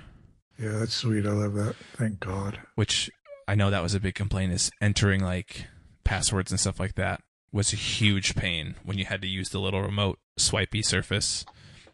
Yeah, 0.59 0.79
that's 0.79 0.95
sweet. 0.95 1.27
I 1.27 1.31
love 1.31 1.55
that. 1.55 1.75
Thank 1.97 2.21
God. 2.21 2.61
which 2.75 3.11
I 3.49 3.55
know 3.55 3.71
that 3.71 3.83
was 3.83 3.95
a 3.95 4.01
big 4.01 4.15
complaint 4.15 4.53
is 4.53 4.71
entering 4.81 5.23
like 5.23 5.67
passwords 6.05 6.51
and 6.51 6.61
stuff 6.61 6.79
like 6.79 6.95
that 6.97 7.23
was 7.53 7.73
a 7.73 7.77
huge 7.77 8.35
pain 8.35 8.75
when 8.85 8.99
you 8.99 9.05
had 9.05 9.23
to 9.23 9.29
use 9.29 9.51
the 9.51 9.59
little 9.61 9.81
remote 9.83 10.19
swipey 10.37 10.83
surface. 10.83 11.45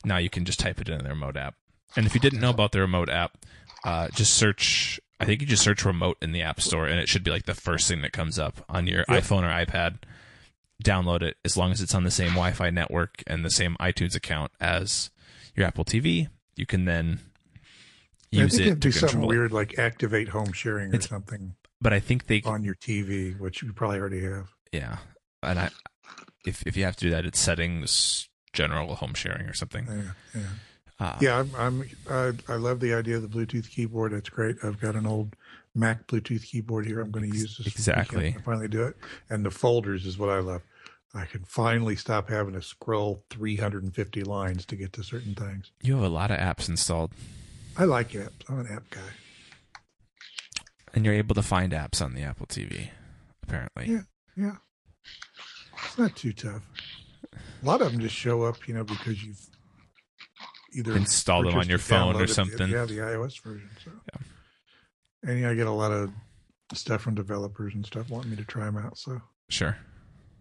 Now 0.05 0.17
you 0.17 0.31
can 0.31 0.45
just 0.45 0.59
type 0.61 0.81
it 0.81 0.89
in 0.89 1.03
the 1.05 1.11
remote 1.11 1.37
app. 1.37 1.55
And 1.97 2.07
if 2.07 2.15
you 2.15 2.21
didn't 2.21 2.41
know 2.41 2.51
about 2.51 2.73
the 2.73 2.81
remote 2.81 3.09
app, 3.09 3.37
uh, 3.85 4.09
just 4.15 4.35
search. 4.35 5.01
I 5.19 5.25
think 5.27 5.41
you 5.43 5.47
just 5.47 5.63
search 5.63 5.85
remote 5.85 6.17
in 6.23 6.33
the 6.33 6.43
App 6.43 6.61
Store, 6.61 6.87
and 6.87 6.99
it 6.99 7.09
should 7.09 7.23
be 7.25 7.31
like 7.31 7.45
the 7.47 7.55
first 7.55 7.89
thing 7.89 8.01
that 8.03 8.13
comes 8.13 8.39
up 8.39 8.65
on 8.69 8.87
your 8.87 9.05
Yep. 9.09 9.23
iPhone 9.25 9.43
or 9.43 9.65
iPad. 9.67 9.99
Download 10.83 11.21
it 11.23 11.37
as 11.45 11.57
long 11.59 11.73
as 11.73 11.83
it's 11.83 11.95
on 11.95 12.05
the 12.05 12.11
same 12.11 12.31
Wi-Fi 12.31 12.71
network 12.71 13.23
and 13.27 13.45
the 13.45 13.51
same 13.51 13.77
iTunes 13.81 14.15
account 14.17 14.51
as 14.61 15.11
your 15.55 15.67
Apple 15.67 15.85
TV. 15.85 16.29
You 16.57 16.65
can 16.65 16.87
then 16.87 17.21
use 18.31 18.55
it 18.59 18.63
it'd 18.63 18.81
to 18.83 18.89
do 18.89 18.93
something 18.93 19.09
control 19.19 19.31
it. 19.31 19.37
weird 19.37 19.53
like 19.53 19.79
activate 19.79 20.29
home 20.31 20.53
sharing 20.53 20.93
or 20.93 20.95
It's- 20.95 21.09
something. 21.11 21.55
but 21.83 21.93
I 21.93 22.01
think 22.01 22.27
they 22.29 22.41
on 22.47 22.65
your 22.65 22.77
TV, 22.77 23.39
which 23.39 23.63
you 23.63 23.73
probably 23.75 23.99
already 23.99 24.23
have. 24.25 24.49
yeah, 24.73 24.99
and 25.43 25.59
I 25.59 25.71
if 26.47 26.67
if 26.67 26.77
you 26.79 26.85
have 26.85 26.97
to 26.97 27.05
do 27.05 27.11
that, 27.11 27.27
it's 27.27 27.39
settings, 27.39 28.29
general 28.55 28.95
home 28.95 29.13
sharing 29.13 29.47
or 29.49 29.53
something. 29.55 29.87
Yeah, 29.87 30.41
yeah. 30.41 30.49
Uh, 31.01 31.17
Yeah, 31.21 31.39
I'm, 31.39 31.51
I'm 31.57 31.85
I, 32.11 32.33
I 32.53 32.57
love 32.57 32.79
the 32.81 32.93
idea 32.95 33.17
of 33.17 33.23
the 33.23 33.29
Bluetooth 33.29 33.69
keyboard. 33.71 34.13
That's 34.13 34.29
great. 34.29 34.57
I've 34.63 34.79
got 34.81 34.95
an 34.95 35.07
old 35.07 35.35
Mac 35.75 36.07
Bluetooth 36.07 36.45
keyboard 36.45 36.87
here. 36.87 37.01
I'm 37.01 37.11
going 37.11 37.31
to 37.31 37.37
use 37.37 37.57
this 37.57 37.67
Exactly. 37.67 38.35
I 38.39 38.43
finally 38.43 38.69
do 38.69 38.83
it, 38.85 38.97
and 39.31 39.45
the 39.45 39.51
folders 39.51 40.05
is 40.07 40.19
what 40.19 40.29
I 40.29 40.39
love. 40.41 40.63
I 41.15 41.25
can 41.25 41.43
finally 41.45 41.97
stop 41.97 42.29
having 42.29 42.55
to 42.55 42.63
scroll 42.63 43.25
350 43.31 44.23
lines 44.23 44.65
to 44.67 44.77
get 44.77 44.93
to 44.93 45.03
certain 45.03 45.35
things. 45.35 45.73
You 45.83 45.95
have 45.97 46.05
a 46.05 46.09
lot 46.09 46.31
of 46.31 46.39
apps 46.39 46.69
installed, 46.69 47.11
I 47.77 47.85
like 47.85 48.11
apps. 48.11 48.31
I'm 48.49 48.61
an 48.61 48.69
app 48.71 48.89
guy. 48.91 49.01
and 50.95 51.05
you're 51.05 51.15
able 51.15 51.35
to 51.35 51.43
find 51.43 51.73
apps 51.73 52.05
on 52.05 52.15
the 52.15 52.23
Apple 52.23 52.47
TV. 52.47 52.91
Apparently, 53.43 53.87
Yeah. 53.87 54.01
Yeah, 54.37 54.57
it's 55.85 55.99
not 55.99 56.15
too 56.15 56.33
tough. 56.33 56.63
A 57.35 57.67
lot 57.67 57.83
of 57.83 57.91
them 57.91 58.01
just 58.01 58.15
show 58.15 58.43
up, 58.45 58.67
you 58.69 58.75
know, 58.75 58.85
because 58.85 59.23
you've 59.25 59.45
either 60.73 60.97
Install 60.97 61.43
them 61.45 61.55
on 61.57 61.69
your 61.69 61.79
phone 61.79 62.17
or 62.21 62.27
something. 62.27 62.69
yeah, 62.69 62.85
the 62.85 62.99
iOS 62.99 63.41
version. 63.43 63.69
So. 63.85 63.91
Yeah. 64.13 64.21
And 65.31 65.41
yeah, 65.41 65.51
I 65.51 65.55
get 65.55 65.67
a 65.67 65.71
lot 65.73 65.93
of 65.93 66.11
stuff 66.73 67.03
from 67.03 67.15
developers 67.15 67.75
and 67.75 67.85
stuff 67.85 68.09
wanting 68.11 68.31
me 68.31 68.37
to 68.37 68.45
try 68.45 68.65
them 68.65 68.77
out. 68.79 68.97
So, 68.97 69.21
Sure. 69.49 69.77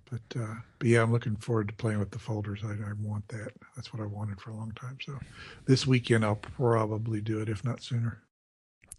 but 0.09 0.21
uh, 0.39 0.55
but 0.77 0.87
yeah, 0.87 1.01
I'm 1.01 1.11
looking 1.11 1.35
forward 1.35 1.67
to 1.69 1.73
playing 1.75 1.99
with 1.99 2.11
the 2.11 2.19
folders. 2.19 2.61
I, 2.63 2.71
I 2.71 2.93
want 3.01 3.27
that. 3.29 3.51
That's 3.75 3.91
what 3.93 4.01
I 4.01 4.05
wanted 4.05 4.39
for 4.39 4.51
a 4.51 4.55
long 4.55 4.71
time. 4.73 4.97
So 5.05 5.17
this 5.65 5.85
weekend 5.87 6.23
I'll 6.23 6.35
probably 6.35 7.21
do 7.21 7.39
it, 7.41 7.49
if 7.49 7.63
not 7.65 7.81
sooner. 7.83 8.21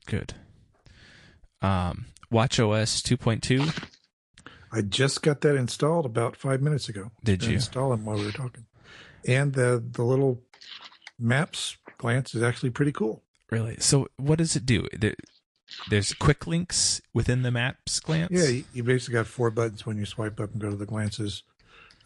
Good. 0.07 0.35
Um, 1.62 2.07
WatchOS 2.33 3.03
2.2. 3.03 3.87
I 4.73 4.83
just 4.83 5.23
got 5.23 5.40
that 5.43 5.57
installed 5.57 6.07
about 6.07 6.37
five 6.37 6.62
minutes 6.62 6.88
ago. 6.88 7.11
Did 7.25 7.43
you 7.43 7.55
install 7.55 7.93
installing 7.93 8.05
while 8.05 8.16
we 8.19 8.27
were 8.27 8.33
talking? 8.33 8.66
And 9.27 9.53
the 9.53 9.83
the 9.93 10.03
little 10.05 10.43
maps 11.21 11.77
glance 11.99 12.35
is 12.35 12.43
actually 12.43 12.71
pretty 12.71 12.93
cool. 12.93 13.23
Really? 13.51 13.77
So, 13.79 14.09
what 14.17 14.39
does 14.39 14.57
it 14.57 14.65
do? 14.65 14.87
There's 15.89 16.13
quick 16.15 16.47
links 16.47 17.01
within 17.13 17.43
the 17.43 17.51
maps 17.51 18.01
glance. 18.01 18.31
Yeah, 18.33 18.63
you, 18.73 18.83
basically 18.83 19.15
got 19.15 19.27
four 19.27 19.51
buttons 19.51 19.87
when 19.87 19.97
you 19.97 20.07
swipe 20.07 20.41
up 20.41 20.53
and 20.53 20.61
go 20.61 20.71
to 20.71 20.77
the 20.77 20.87
glances. 20.87 21.43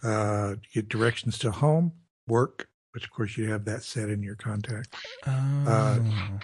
Uh, 0.03 0.57
you 0.73 0.83
get 0.83 0.89
directions 0.89 1.39
to 1.39 1.51
home, 1.51 1.93
work, 2.27 2.69
which 2.93 3.05
of 3.05 3.11
course 3.11 3.37
you 3.37 3.51
have 3.51 3.65
that 3.65 3.83
set 3.83 4.09
in 4.09 4.23
your 4.23 4.37
contact. 4.37 4.95
Oh. 5.27 6.41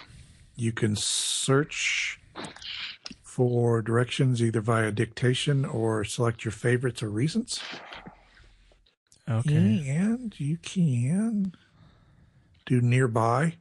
You 0.55 0.71
can 0.71 0.95
search 0.95 2.19
for 3.23 3.81
directions 3.81 4.41
either 4.43 4.61
via 4.61 4.91
dictation 4.91 5.65
or 5.65 6.03
select 6.03 6.43
your 6.43 6.51
favorites 6.51 7.01
or 7.01 7.09
recents. 7.09 7.61
okay. 9.29 9.85
And 9.87 10.37
you 10.39 10.57
can 10.57 11.53
do 12.65 12.81
nearby, 12.81 13.55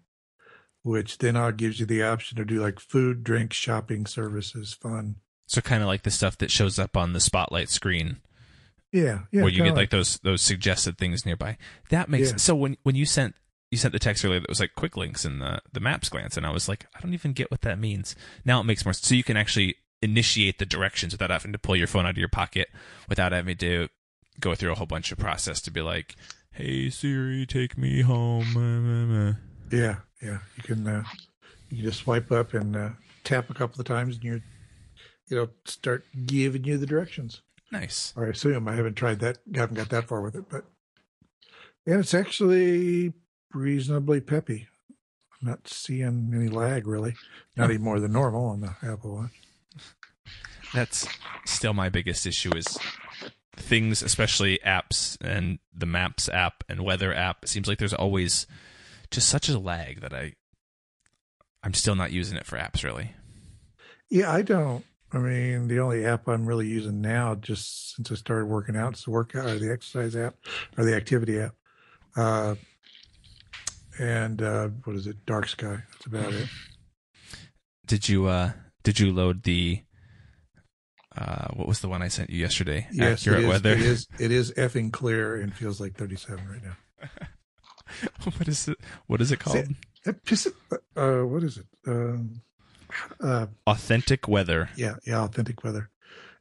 which 0.82 1.18
then 1.18 1.36
uh, 1.36 1.50
gives 1.50 1.80
you 1.80 1.86
the 1.86 2.02
option 2.02 2.36
to 2.38 2.44
do 2.44 2.60
like 2.60 2.80
food, 2.80 3.22
drink, 3.24 3.52
shopping, 3.52 4.06
services, 4.06 4.72
fun. 4.72 5.16
So, 5.46 5.60
kind 5.60 5.82
of 5.82 5.88
like 5.88 6.02
the 6.04 6.10
stuff 6.10 6.38
that 6.38 6.50
shows 6.50 6.78
up 6.78 6.96
on 6.96 7.12
the 7.12 7.20
spotlight 7.20 7.70
screen, 7.70 8.18
Yeah, 8.92 9.20
yeah. 9.32 9.42
where 9.42 9.50
you 9.50 9.64
get 9.64 9.74
like 9.74 9.90
those 9.90 10.18
those 10.22 10.42
suggested 10.42 10.96
things 10.96 11.26
nearby. 11.26 11.56
That 11.90 12.08
makes 12.08 12.30
Yeah. 12.30 12.36
so 12.36 12.54
when 12.54 12.76
when 12.84 12.94
you 12.94 13.04
sent 13.04 13.34
you 13.70 13.78
sent 13.78 13.92
the 13.92 13.98
text 13.98 14.24
earlier 14.24 14.40
that 14.40 14.48
was 14.48 14.60
like 14.60 14.74
quick 14.76 14.96
links 14.96 15.24
in 15.24 15.38
the 15.40 15.60
the 15.72 15.80
maps 15.80 16.08
glance, 16.08 16.36
and 16.36 16.46
I 16.46 16.50
was 16.50 16.68
like, 16.68 16.86
I 16.96 17.00
don't 17.00 17.14
even 17.14 17.32
get 17.32 17.50
what 17.50 17.62
that 17.62 17.78
means. 17.78 18.14
Now 18.44 18.60
it 18.60 18.64
makes 18.64 18.84
more. 18.84 18.92
So 18.92 19.14
you 19.14 19.24
can 19.24 19.36
actually 19.36 19.76
initiate 20.02 20.58
the 20.58 20.66
directions 20.66 21.12
without 21.12 21.30
having 21.30 21.52
to 21.52 21.58
pull 21.58 21.76
your 21.76 21.86
phone 21.86 22.06
out 22.06 22.10
of 22.12 22.18
your 22.18 22.28
pocket, 22.28 22.68
without 23.08 23.32
having 23.32 23.56
to 23.58 23.88
go 24.38 24.54
through 24.54 24.72
a 24.72 24.74
whole 24.76 24.86
bunch 24.86 25.12
of 25.12 25.18
process 25.18 25.60
to 25.60 25.70
be 25.70 25.82
like, 25.82 26.14
Hey 26.52 26.90
Siri, 26.90 27.46
take 27.46 27.78
me 27.78 28.02
home. 28.02 29.36
Yeah, 29.70 29.96
yeah. 30.20 30.38
You 30.56 30.62
can 30.62 30.86
uh, 30.86 31.04
you 31.70 31.76
can 31.78 31.86
just 31.86 32.00
swipe 32.00 32.30
up 32.32 32.54
and 32.54 32.76
uh, 32.76 32.90
tap 33.24 33.50
a 33.50 33.54
couple 33.54 33.80
of 33.80 33.86
times, 33.86 34.16
and 34.16 34.24
you're 34.24 34.40
you 35.28 35.36
know 35.36 35.48
start 35.64 36.04
giving 36.26 36.64
you 36.64 36.76
the 36.76 36.86
directions. 36.86 37.42
Nice. 37.72 38.12
Or 38.16 38.26
I 38.26 38.30
assume 38.30 38.66
I 38.66 38.74
haven't 38.74 38.94
tried 38.94 39.20
that, 39.20 39.38
haven't 39.54 39.76
got 39.76 39.90
that 39.90 40.08
far 40.08 40.20
with 40.20 40.34
it, 40.34 40.48
but 40.48 40.64
and 41.86 42.00
it's 42.00 42.14
actually 42.14 43.12
reasonably 43.54 44.20
peppy. 44.20 44.66
I'm 45.40 45.48
not 45.48 45.68
seeing 45.68 46.32
any 46.34 46.48
lag 46.48 46.86
really, 46.86 47.14
not 47.56 47.70
even 47.70 47.82
more 47.82 48.00
than 48.00 48.12
normal 48.12 48.46
on 48.46 48.60
the 48.60 48.74
Apple 48.82 49.14
Watch. 49.14 49.30
That's 50.74 51.08
still 51.46 51.72
my 51.72 51.88
biggest 51.88 52.26
issue 52.26 52.54
is 52.56 52.78
things, 53.60 54.02
especially 54.02 54.58
apps 54.64 55.16
and 55.20 55.58
the 55.74 55.86
Maps 55.86 56.28
app 56.28 56.64
and 56.68 56.84
Weather 56.84 57.14
app. 57.14 57.44
It 57.44 57.48
seems 57.48 57.68
like 57.68 57.78
there's 57.78 57.94
always 57.94 58.46
just 59.10 59.28
such 59.28 59.48
a 59.48 59.58
lag 59.58 60.00
that 60.00 60.12
I 60.12 60.34
I'm 61.62 61.74
still 61.74 61.94
not 61.94 62.12
using 62.12 62.36
it 62.36 62.46
for 62.46 62.56
apps 62.56 62.82
really. 62.82 63.12
Yeah, 64.08 64.32
I 64.32 64.42
don't. 64.42 64.84
I 65.12 65.18
mean, 65.18 65.68
the 65.68 65.80
only 65.80 66.04
app 66.04 66.28
I'm 66.28 66.46
really 66.46 66.68
using 66.68 67.00
now, 67.00 67.34
just 67.34 67.94
since 67.96 68.12
I 68.12 68.14
started 68.14 68.46
working 68.46 68.76
out, 68.76 68.94
is 68.94 69.04
the 69.04 69.10
workout 69.10 69.46
or 69.46 69.58
the 69.58 69.72
exercise 69.72 70.14
app 70.14 70.36
or 70.78 70.84
the 70.84 70.94
activity 70.94 71.40
app. 71.40 71.54
Uh, 72.16 72.54
and 73.98 74.40
uh, 74.40 74.68
what 74.84 74.96
is 74.96 75.06
it? 75.06 75.26
Dark 75.26 75.48
Sky. 75.48 75.78
That's 75.92 76.06
about 76.06 76.32
it. 76.32 76.48
Did 77.86 78.08
you 78.08 78.26
uh 78.26 78.52
did 78.84 79.00
you 79.00 79.12
load 79.12 79.42
the 79.42 79.82
uh 81.20 81.48
what 81.54 81.68
was 81.68 81.80
the 81.80 81.88
one 81.88 82.02
I 82.02 82.08
sent 82.08 82.30
you 82.30 82.38
yesterday? 82.40 82.86
Yes, 82.92 83.20
Accurate 83.20 83.40
it 83.40 83.44
is, 83.44 83.48
weather. 83.48 83.72
It 83.72 83.80
is. 83.82 84.06
It 84.18 84.32
is 84.32 84.52
effing 84.52 84.92
clear 84.92 85.36
and 85.40 85.54
feels 85.54 85.80
like 85.80 85.94
37 85.94 86.48
right 86.48 86.62
now. 86.64 87.08
what 88.36 88.48
is 88.48 88.68
it 88.68 88.78
what 89.06 89.20
is 89.20 89.30
it 89.32 89.38
called? 89.40 89.66
Uh, 90.96 91.22
what 91.22 91.42
is 91.42 91.58
it? 91.58 91.66
Um, 91.86 92.40
uh, 93.20 93.46
Authentic 93.66 94.26
weather. 94.28 94.70
yeah, 94.76 94.96
yeah, 95.06 95.22
authentic 95.22 95.62
weather. 95.62 95.90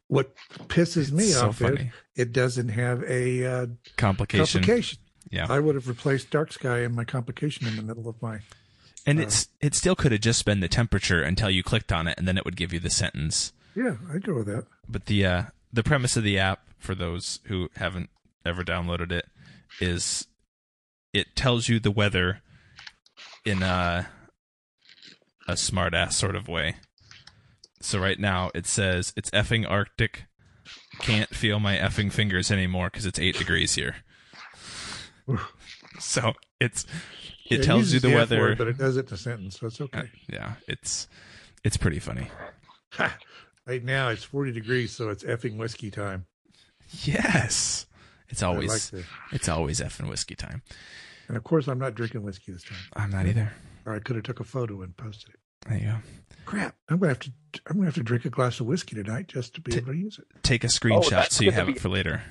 What 0.07 0.33
pisses 0.67 1.11
me 1.11 1.25
so 1.25 1.49
off 1.49 1.57
funny. 1.59 1.91
is 2.15 2.21
it 2.27 2.31
doesn't 2.33 2.69
have 2.69 3.03
a 3.03 3.45
uh, 3.45 3.67
Complication. 3.97 4.61
complication. 4.61 4.99
Yeah. 5.29 5.45
I 5.47 5.59
would 5.59 5.75
have 5.75 5.87
replaced 5.87 6.31
dark 6.31 6.51
sky 6.51 6.79
and 6.79 6.95
my 6.95 7.03
complication 7.03 7.67
in 7.67 7.75
the 7.75 7.83
middle 7.83 8.09
of 8.09 8.19
my. 8.21 8.39
And 9.05 9.19
Uh, 9.19 9.23
it's 9.23 9.49
it 9.61 9.75
still 9.75 9.95
could 9.95 10.11
have 10.11 10.21
just 10.21 10.45
been 10.45 10.61
the 10.61 10.67
temperature 10.67 11.21
until 11.21 11.49
you 11.51 11.61
clicked 11.61 11.91
on 11.91 12.07
it 12.07 12.15
and 12.17 12.27
then 12.27 12.37
it 12.37 12.45
would 12.45 12.55
give 12.55 12.73
you 12.73 12.79
the 12.79 12.89
sentence. 12.89 13.53
Yeah, 13.75 13.95
I'd 14.13 14.23
go 14.23 14.33
with 14.35 14.47
that. 14.47 14.65
but 14.87 15.05
the 15.05 15.25
uh, 15.25 15.43
the 15.71 15.83
premise 15.83 16.17
of 16.17 16.23
the 16.23 16.37
app 16.39 16.61
for 16.77 16.95
those 16.95 17.39
who 17.45 17.69
haven't 17.75 18.09
ever 18.45 18.63
downloaded 18.63 19.11
it 19.11 19.25
is 19.81 20.27
it 21.13 21.35
tells 21.35 21.67
you 21.69 21.79
the 21.79 21.91
weather 21.91 22.41
in 23.45 23.61
a 23.63 24.07
a 25.47 25.57
smart 25.57 25.93
ass 25.93 26.15
sort 26.17 26.35
of 26.35 26.47
way. 26.47 26.75
So 27.81 27.99
right 27.99 28.19
now 28.19 28.51
it 28.53 28.65
says 28.65 29.13
it's 29.15 29.29
effing 29.31 29.69
Arctic. 29.69 30.25
Can't 30.99 31.29
feel 31.33 31.59
my 31.59 31.77
effing 31.77 32.11
fingers 32.11 32.51
anymore 32.51 32.89
because 32.91 33.05
it's 33.05 33.19
eight 33.19 33.37
degrees 33.37 33.75
here. 33.75 33.95
so 35.99 36.33
it's 36.59 36.85
it 37.49 37.63
tells 37.63 37.89
you 37.91 37.95
uses 37.95 38.01
the 38.03 38.13
weather. 38.13 38.39
word, 38.39 38.57
but 38.57 38.67
it 38.67 38.77
does 38.77 38.97
it 38.97 39.07
in 39.07 39.13
a 39.13 39.17
sentence, 39.17 39.59
so 39.59 39.67
it's 39.67 39.79
Uh, 39.81 39.85
okay. 39.85 40.09
yeah, 40.27 40.53
it's 40.67 41.07
it's 41.63 41.77
pretty 41.77 41.99
funny. 41.99 42.27
right 43.69 43.83
now 43.83 44.09
it's 44.09 44.23
40 44.23 44.51
degrees, 44.51 44.91
so 44.91 45.09
it's 45.09 45.23
effing 45.23 45.57
whiskey 45.57 45.91
time. 45.91 46.25
Yes, 47.03 47.85
it's 48.29 48.41
always 48.43 48.91
like 48.93 49.05
it's 49.31 49.47
always 49.47 49.79
effing 49.79 50.09
whiskey 50.09 50.35
time. 50.35 50.63
And 51.27 51.37
of 51.37 51.43
course, 51.43 51.67
I'm 51.67 51.77
not 51.79 51.93
drinking 51.93 52.23
whiskey 52.23 52.51
this 52.51 52.63
time. 52.63 52.79
I'm 52.95 53.11
not 53.11 53.27
either. 53.27 53.53
Or 53.85 53.93
I 53.95 53.99
could 53.99 54.15
have 54.15 54.25
took 54.25 54.39
a 54.39 54.43
photo 54.43 54.81
and 54.81 54.97
posted 54.97 55.35
it. 55.35 55.39
There 55.67 55.77
you 55.77 55.85
go. 55.85 55.95
Crap! 56.45 56.75
I'm 56.89 56.97
gonna 56.97 57.09
have 57.09 57.19
to. 57.19 57.31
I'm 57.67 57.75
gonna 57.75 57.85
have 57.85 57.95
to 57.95 58.03
drink 58.03 58.25
a 58.25 58.29
glass 58.31 58.59
of 58.59 58.65
whiskey 58.65 58.95
tonight 58.95 59.27
just 59.27 59.53
to 59.55 59.61
be 59.61 59.71
T- 59.71 59.77
able 59.77 59.93
to 59.93 59.97
use 59.99 60.17
it. 60.17 60.25
Take 60.41 60.63
a 60.63 60.67
screenshot 60.67 61.09
that's 61.11 61.35
so 61.35 61.43
you 61.43 61.51
have 61.51 61.67
be- 61.67 61.73
it 61.73 61.79
for 61.79 61.89
later. 61.89 62.23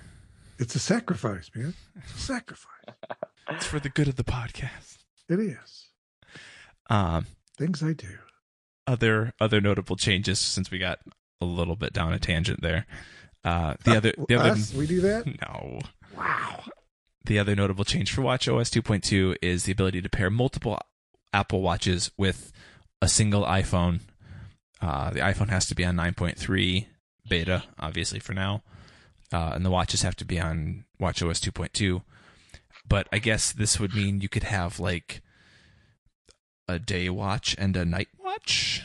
It's 0.59 0.75
a 0.75 0.81
sacrifice, 0.81 1.51
man. 1.55 1.75
It's 1.97 2.15
a 2.15 2.19
sacrifice. 2.19 2.69
It's 3.51 3.65
for 3.65 3.81
the 3.81 3.89
good 3.89 4.09
of 4.09 4.17
the 4.17 4.25
podcast. 4.25 4.99
It 5.29 5.41
is. 5.41 5.87
Um, 6.91 7.25
Things 7.57 7.83
I 7.83 7.95
do. 7.95 8.19
other 8.87 9.33
other 9.41 9.59
notable 9.61 9.97
changes 9.97 10.39
since 10.39 10.71
we 10.71 10.79
got 10.79 10.99
a 11.41 11.45
little 11.45 11.77
bit 11.77 11.93
down 11.93 12.13
a 12.13 12.19
tangent 12.19 12.61
there. 12.63 12.87
Uh, 13.45 13.75
the 13.85 13.97
other 13.97 14.13
the 14.29 14.37
other 14.37 14.51
Us? 14.51 14.75
We 14.75 14.87
do 14.87 15.01
that? 15.03 15.27
no. 15.43 15.81
Wow. 16.17 16.65
The 17.25 17.39
other 17.39 17.55
notable 17.55 17.85
change 17.85 18.11
for 18.11 18.23
WatchOS 18.23 18.71
2.2 18.71 19.37
is 19.43 19.65
the 19.65 19.73
ability 19.73 20.01
to 20.03 20.09
pair 20.09 20.31
multiple 20.31 20.79
Apple 21.33 21.61
Watches 21.61 22.11
with 22.17 22.53
a 23.03 23.09
single 23.09 23.45
iPhone. 23.45 24.01
Uh, 24.81 25.11
the 25.11 25.21
iPhone 25.21 25.51
has 25.51 25.67
to 25.67 25.75
be 25.75 25.85
on 25.85 25.97
9.3 25.97 26.87
beta, 27.29 27.65
obviously 27.79 28.19
for 28.19 28.33
now, 28.33 28.63
uh, 29.33 29.53
and 29.55 29.65
the 29.65 29.71
watches 29.71 30.03
have 30.03 30.17
to 30.17 30.25
be 30.25 30.41
on 30.41 30.85
WatchOS 31.01 31.41
2.2. 31.41 32.03
But 32.89 33.09
I 33.13 33.19
guess 33.19 33.53
this 33.53 33.79
would 33.79 33.95
mean 33.95 34.21
you 34.23 34.29
could 34.29 34.45
have 34.45 34.81
like 34.81 35.21
a 36.67 36.79
day 36.79 37.11
watch 37.11 37.55
and 37.59 37.77
a 37.77 37.85
night 37.85 38.09
watch. 38.19 38.83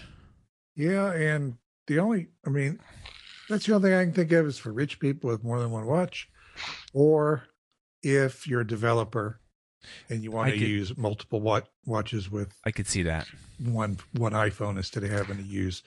Yeah, 0.76 1.14
and 1.14 1.58
the 1.88 1.99
only, 1.99 2.27
I 2.45 2.49
mean, 2.49 2.79
that's 3.49 3.65
the 3.65 3.75
only 3.75 3.89
thing 3.89 3.97
I 3.99 4.03
can 4.05 4.13
think 4.13 4.31
of 4.31 4.45
is 4.47 4.57
for 4.57 4.71
rich 4.71 4.99
people 4.99 5.29
with 5.29 5.43
more 5.43 5.59
than 5.59 5.71
one 5.71 5.86
watch, 5.86 6.29
or 6.93 7.43
if 8.01 8.47
you're 8.47 8.61
a 8.61 8.67
developer 8.67 9.39
and 10.09 10.23
you 10.23 10.31
want 10.31 10.47
I 10.49 10.51
to 10.51 10.57
could- 10.59 10.67
use 10.67 10.97
multiple 10.97 11.41
wat- 11.41 11.69
watches 11.86 12.29
with 12.31 12.53
I 12.65 12.71
could 12.71 12.88
see 12.88 13.03
that. 13.03 13.27
one 13.59 13.97
one 14.13 14.31
iPhone 14.34 14.77
instead 14.77 15.03
of 15.03 15.09
having 15.11 15.38
to 15.38 15.43
use 15.43 15.84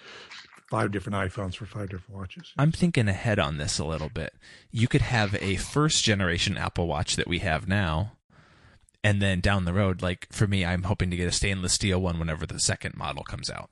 five 0.70 0.90
different 0.90 1.16
iPhones 1.16 1.54
for 1.56 1.64
five 1.64 1.88
different 1.90 2.14
watches. 2.18 2.52
I'm 2.58 2.72
thinking 2.72 3.08
ahead 3.08 3.38
on 3.38 3.56
this 3.56 3.78
a 3.78 3.84
little 3.84 4.08
bit. 4.10 4.34
You 4.70 4.88
could 4.88 5.00
have 5.02 5.34
a 5.36 5.56
first 5.56 6.04
generation 6.04 6.56
Apple 6.58 6.86
Watch 6.88 7.16
that 7.16 7.28
we 7.28 7.38
have 7.38 7.66
now, 7.68 8.12
and 9.04 9.22
then 9.22 9.40
down 9.40 9.64
the 9.64 9.72
road, 9.72 10.02
like 10.02 10.26
for 10.32 10.46
me, 10.46 10.64
I'm 10.64 10.82
hoping 10.82 11.10
to 11.10 11.16
get 11.16 11.28
a 11.28 11.32
stainless 11.32 11.72
steel 11.74 12.00
one 12.02 12.18
whenever 12.18 12.44
the 12.46 12.58
second 12.60 12.96
model 12.96 13.22
comes 13.24 13.48
out. 13.48 13.70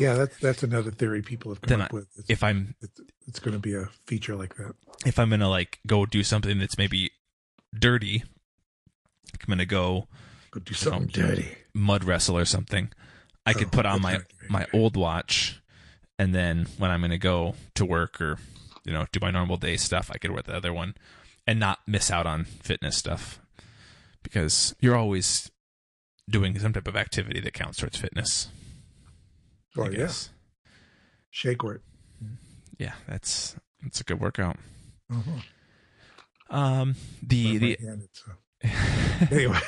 Yeah, 0.00 0.14
that's 0.14 0.38
that's 0.38 0.62
another 0.62 0.90
theory 0.90 1.20
people 1.22 1.52
have 1.52 1.60
come 1.60 1.68
Then 1.68 1.80
up 1.82 1.90
I- 1.92 1.96
with. 1.96 2.08
It's, 2.16 2.30
If 2.30 2.42
I'm 2.42 2.74
it's, 2.80 3.00
it's 3.28 3.38
going 3.38 3.52
to 3.52 3.60
be 3.60 3.74
a 3.74 3.86
feature 4.06 4.34
like 4.34 4.56
that. 4.56 4.74
if 5.06 5.18
I'm 5.18 5.30
gonna 5.30 5.48
like 5.48 5.78
go 5.86 6.06
do 6.06 6.22
something 6.24 6.58
that's 6.58 6.78
maybe 6.78 7.10
dirty, 7.78 8.24
I'm 9.32 9.46
gonna 9.48 9.66
go 9.66 10.08
Go 10.50 10.60
do 10.60 10.74
something 10.74 11.02
know, 11.22 11.28
dirty. 11.28 11.48
mud 11.74 12.02
wrestle 12.04 12.36
or 12.36 12.44
something. 12.44 12.90
I 13.46 13.52
could 13.52 13.68
Oh, 13.68 13.70
put 13.70 13.86
on 13.86 14.02
my 14.02 14.20
my 14.48 14.66
old 14.72 14.96
watch, 14.96 15.60
and 16.18 16.34
then 16.34 16.66
when 16.78 16.90
I'm 16.90 17.00
gonna 17.02 17.18
go 17.18 17.54
to 17.74 17.84
work 17.84 18.20
or 18.20 18.38
you 18.84 18.92
know 18.92 19.06
do 19.12 19.20
my 19.22 19.30
normal 19.30 19.56
day 19.58 19.76
stuff, 19.76 20.10
I 20.12 20.18
could 20.18 20.30
wear 20.32 20.42
the 20.42 20.54
other 20.56 20.72
one, 20.72 20.94
and 21.46 21.60
not 21.60 21.80
miss 21.86 22.10
out 22.10 22.26
on 22.26 22.44
fitness 22.44 22.96
stuff, 22.96 23.38
because 24.22 24.74
you're 24.80 24.96
always 24.96 25.50
doing 26.28 26.58
some 26.58 26.72
type 26.72 26.88
of 26.88 26.96
activity 26.96 27.40
that 27.40 27.52
counts 27.54 27.78
towards 27.78 27.96
fitness. 27.98 28.48
I 29.76 29.80
Oh 29.80 29.84
yeah, 29.90 29.96
guess. 29.98 30.30
shake 31.30 31.62
work. 31.62 31.82
yeah, 32.78 32.92
that's 33.08 33.56
that's 33.82 34.00
a 34.00 34.04
good 34.04 34.20
workout. 34.20 34.56
Uh-huh. 35.10 35.40
Um, 36.56 36.96
the 37.22 37.58
the 37.58 37.76
Right-handed, 37.80 38.08
so. 38.12 38.32
anyway, 39.36 39.58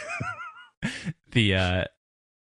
the 1.30 1.54
uh 1.54 1.84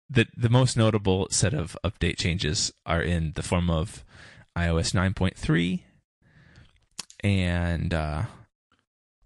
the 0.08 0.26
the 0.36 0.48
most 0.48 0.76
notable 0.76 1.26
set 1.30 1.52
of 1.54 1.76
update 1.84 2.16
changes 2.18 2.72
are 2.86 3.02
in 3.02 3.32
the 3.34 3.42
form 3.42 3.68
of 3.70 4.04
iOS 4.56 4.92
9.3 4.94 5.80
and 7.24 7.94
uh 7.94 8.22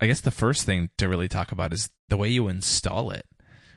I 0.00 0.06
guess 0.06 0.20
the 0.20 0.30
first 0.30 0.64
thing 0.64 0.90
to 0.98 1.08
really 1.08 1.28
talk 1.28 1.52
about 1.52 1.72
is 1.72 1.90
the 2.08 2.16
way 2.18 2.28
you 2.28 2.48
install 2.48 3.10
it, 3.10 3.24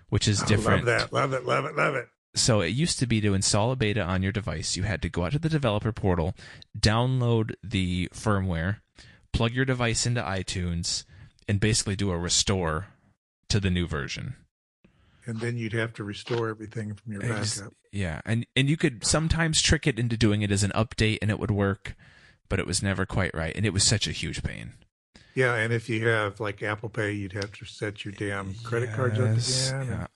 which 0.09 0.27
is 0.27 0.43
I 0.43 0.45
different. 0.47 0.85
love 0.85 0.99
that. 0.99 1.13
Love 1.13 1.33
it. 1.33 1.45
Love 1.45 1.65
it. 1.65 1.75
Love 1.77 1.95
it. 1.95 2.07
So 2.39 2.61
it 2.61 2.69
used 2.69 2.99
to 2.99 3.05
be 3.05 3.19
to 3.21 3.33
install 3.33 3.71
a 3.71 3.75
beta 3.75 4.01
on 4.01 4.23
your 4.23 4.31
device, 4.31 4.77
you 4.77 4.83
had 4.83 5.01
to 5.01 5.09
go 5.09 5.25
out 5.25 5.33
to 5.33 5.39
the 5.39 5.49
developer 5.49 5.91
portal, 5.91 6.33
download 6.77 7.53
the 7.63 8.07
firmware, 8.13 8.77
plug 9.33 9.51
your 9.53 9.65
device 9.65 10.05
into 10.05 10.21
iTunes, 10.21 11.03
and 11.47 11.59
basically 11.59 11.95
do 11.95 12.11
a 12.11 12.17
restore 12.17 12.87
to 13.49 13.59
the 13.59 13.69
new 13.69 13.85
version. 13.87 14.35
And 15.25 15.41
then 15.41 15.57
you'd 15.57 15.73
have 15.73 15.93
to 15.95 16.03
restore 16.03 16.49
everything 16.49 16.95
from 16.95 17.13
your 17.13 17.25
I 17.25 17.39
just- 17.39 17.57
backup. 17.59 17.73
Yeah, 17.91 18.21
and 18.23 18.45
and 18.55 18.69
you 18.69 18.77
could 18.77 19.03
sometimes 19.03 19.63
trick 19.63 19.87
it 19.87 19.97
into 19.97 20.15
doing 20.15 20.43
it 20.43 20.51
as 20.51 20.61
an 20.61 20.71
update, 20.75 21.17
and 21.23 21.31
it 21.31 21.39
would 21.39 21.49
work, 21.49 21.95
but 22.47 22.59
it 22.59 22.67
was 22.67 22.83
never 22.83 23.03
quite 23.07 23.33
right, 23.33 23.55
and 23.55 23.65
it 23.65 23.73
was 23.73 23.83
such 23.83 24.07
a 24.07 24.11
huge 24.11 24.43
pain. 24.43 24.73
Yeah, 25.33 25.55
and 25.55 25.73
if 25.73 25.89
you 25.89 26.07
have 26.07 26.39
like 26.39 26.61
Apple 26.61 26.89
Pay, 26.89 27.13
you'd 27.13 27.33
have 27.33 27.51
to 27.53 27.65
set 27.65 28.05
your 28.05 28.11
damn 28.11 28.53
credit 28.63 28.93
cards 28.93 29.19
up 29.19 29.75
again. 29.81 29.87
yeah. 29.89 30.07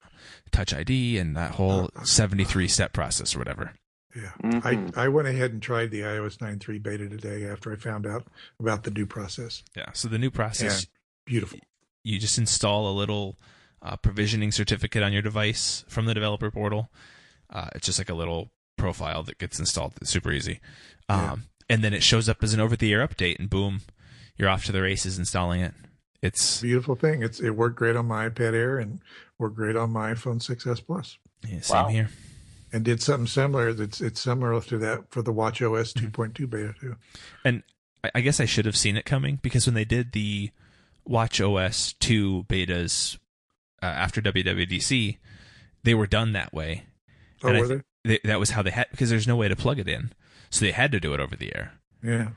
Touch 0.51 0.74
ID 0.74 1.17
and 1.17 1.36
that 1.36 1.51
whole 1.51 1.86
Uh, 1.95 2.01
uh, 2.01 2.03
seventy-three 2.03 2.67
step 2.67 2.93
process 2.93 3.36
or 3.36 3.39
whatever. 3.39 3.74
Yeah. 4.15 4.32
Mhm. 4.43 4.93
I, 4.95 5.05
I 5.05 5.07
went 5.07 5.28
ahead 5.28 5.51
and 5.53 5.61
tried 5.61 5.89
the 5.89 6.01
iOS 6.01 6.38
9.3 6.38 6.78
beta 6.84 7.09
today 7.09 7.45
after 7.47 7.74
I 7.74 7.76
found 7.78 8.05
out 8.05 8.28
about 8.59 8.84
the 8.84 8.91
new 8.91 9.07
process. 9.07 9.63
Yeah. 9.76 9.91
So 9.93 10.07
the 10.07 10.19
new 10.19 10.30
process, 10.30 10.86
Beautiful. 11.26 11.57
you 12.03 12.19
just 12.19 12.38
install 12.38 12.88
a 12.88 12.93
little 12.93 13.39
uh, 13.82 13.95
provisioning 13.97 14.51
certificate 14.51 15.01
on 15.01 15.13
your 15.13 15.24
device 15.24 15.84
from 15.88 16.05
the 16.05 16.13
developer 16.13 16.51
portal. 16.51 16.91
Uh, 17.49 17.69
it's 17.74 17.88
just 17.88 17.97
like 17.97 18.09
a 18.09 18.13
little 18.13 18.51
profile 18.78 19.24
that 19.24 19.39
gets 19.39 19.59
installed. 19.59 19.93
It's 19.99 20.11
super 20.11 20.32
easy. 20.32 20.59
Um, 21.09 21.19
Yeah. 21.19 21.36
And 21.69 21.84
then 21.84 21.93
it 21.93 22.03
shows 22.03 22.28
up 22.30 22.43
as 22.43 22.53
an 22.53 22.59
over-the-air 22.59 23.07
update, 23.07 23.39
and 23.39 23.49
boom, 23.49 23.82
you're 24.38 24.49
off 24.49 24.65
to 24.65 24.71
the 24.74 24.82
races 24.82 25.17
installing 25.17 25.61
it. 25.61 25.74
It's 26.21 26.61
Beautiful 26.61 26.95
thing. 26.95 27.24
It's 27.24 27.39
it 27.39 27.51
worked 27.51 27.78
great 27.78 27.95
on 27.95 28.05
my 28.05 28.30
iPad 28.30 28.53
Air 28.53 28.78
and 28.80 29.01
worked 29.39 29.55
great 29.55 29.75
on 29.75 29.91
my 29.91 30.13
iPhone 30.13 30.41
6s 30.41 30.86
Plus. 30.86 31.17
yeah, 31.47 31.59
same 31.61 31.84
Wow. 31.84 31.88
here. 31.89 32.09
And 32.71 32.84
did 32.84 33.01
something 33.03 33.27
similar. 33.27 33.71
That's 33.73 34.01
it's 34.01 34.19
similar 34.21 34.59
to 34.61 34.77
that 34.79 35.11
for 35.11 35.21
the 35.21 35.31
Watch 35.31 35.61
OS 35.61 35.93
Mm-hmm. 35.93 36.07
2.2 36.07 36.49
beta 36.49 36.73
too. 36.79 36.95
And 37.45 37.63
I- 38.03 38.11
I 38.15 38.21
guess 38.21 38.39
I 38.39 38.45
should 38.45 38.65
have 38.65 38.75
seen 38.77 38.97
it 38.97 39.05
coming 39.05 39.39
because 39.41 39.65
when 39.67 39.75
they 39.75 39.86
did 39.86 40.11
the 40.13 40.49
Watch 41.05 41.39
OS 41.41 41.93
2 41.99 42.45
betas 42.49 43.17
uh, 43.81 43.86
after 43.86 44.21
WWDC, 44.21 45.17
they 45.84 45.93
were 45.93 46.07
done 46.07 46.31
that 46.34 46.53
way. 46.53 46.86
Oh, 47.43 47.49
And 47.49 47.59
were 47.59 47.67
thi- 47.77 47.84
They, 48.05 48.19
that 48.23 48.39
was 48.39 48.51
how 48.51 48.61
they 48.63 48.71
had 48.71 48.88
because 48.91 49.09
there's 49.09 49.27
no 49.27 49.36
way 49.36 49.47
to 49.49 49.55
plug 49.55 49.77
it 49.79 49.88
in, 49.88 50.11
so 50.49 50.65
they 50.65 50.71
had 50.71 50.91
to 50.93 50.99
do 50.99 51.13
it 51.13 51.19
over 51.19 51.36
the 51.36 51.55
air. 51.55 51.73
Yeah. 52.01 52.29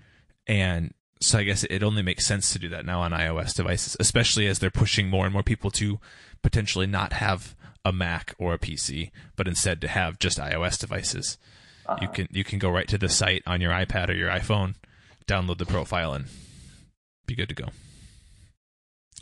And 0.47 0.93
so 1.21 1.39
I 1.39 1.45
guess 1.45 1.65
it 1.65 1.83
only 1.83 2.03
makes 2.03 2.27
sense 2.27 2.53
to 2.53 2.59
do 2.59 2.69
that 2.69 2.85
now 2.85 3.01
on 3.01 3.13
iOS 3.13 3.55
devices, 3.55 3.97
especially 3.99 4.47
as 4.47 4.59
they're 4.59 4.71
pushing 4.71 5.09
more 5.09 5.25
and 5.25 5.33
more 5.33 5.43
people 5.43 5.71
to 5.73 5.99
potentially 6.47 6.87
not 6.87 7.13
have 7.15 7.57
a 7.85 7.93
Mac 7.93 8.33
or 8.39 8.55
a 8.55 8.59
PC, 8.59 9.11
but 9.35 9.49
instead 9.49 9.81
to 9.81 9.89
have 9.89 10.21
just 10.21 10.39
iOS 10.39 10.79
devices. 10.79 11.39
You 12.01 12.07
Uh, 12.07 12.13
can 12.13 12.29
you 12.31 12.45
can 12.45 12.61
go 12.61 12.71
right 12.71 12.87
to 12.87 12.97
the 12.99 13.09
site 13.09 13.43
on 13.47 13.61
your 13.61 13.73
iPad 13.73 14.09
or 14.11 14.13
your 14.15 14.31
iPhone, 14.31 14.77
download 15.27 15.59
the 15.59 15.67
profile, 15.67 16.15
and 16.15 16.27
be 17.27 17.35
good 17.35 17.49
to 17.49 17.55
go. 17.55 17.71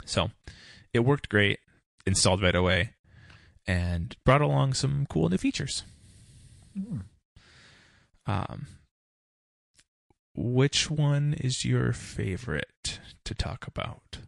So 0.05 0.31
it 0.93 1.01
worked 1.01 1.31
great, 1.31 1.61
installed 2.07 2.43
right 2.43 2.55
away, 2.55 2.91
and 3.67 4.15
brought 4.27 4.43
along 4.43 4.75
some 4.75 5.07
cool 5.07 5.31
new 5.31 5.39
features. 5.39 5.83
Hmm. 6.75 6.99
Um, 8.27 8.67
which 10.35 10.91
one 10.91 11.33
is 11.35 11.65
your 11.65 11.93
favorite 11.95 12.99
to 13.25 13.35
talk 13.35 13.67
about? 13.67 14.19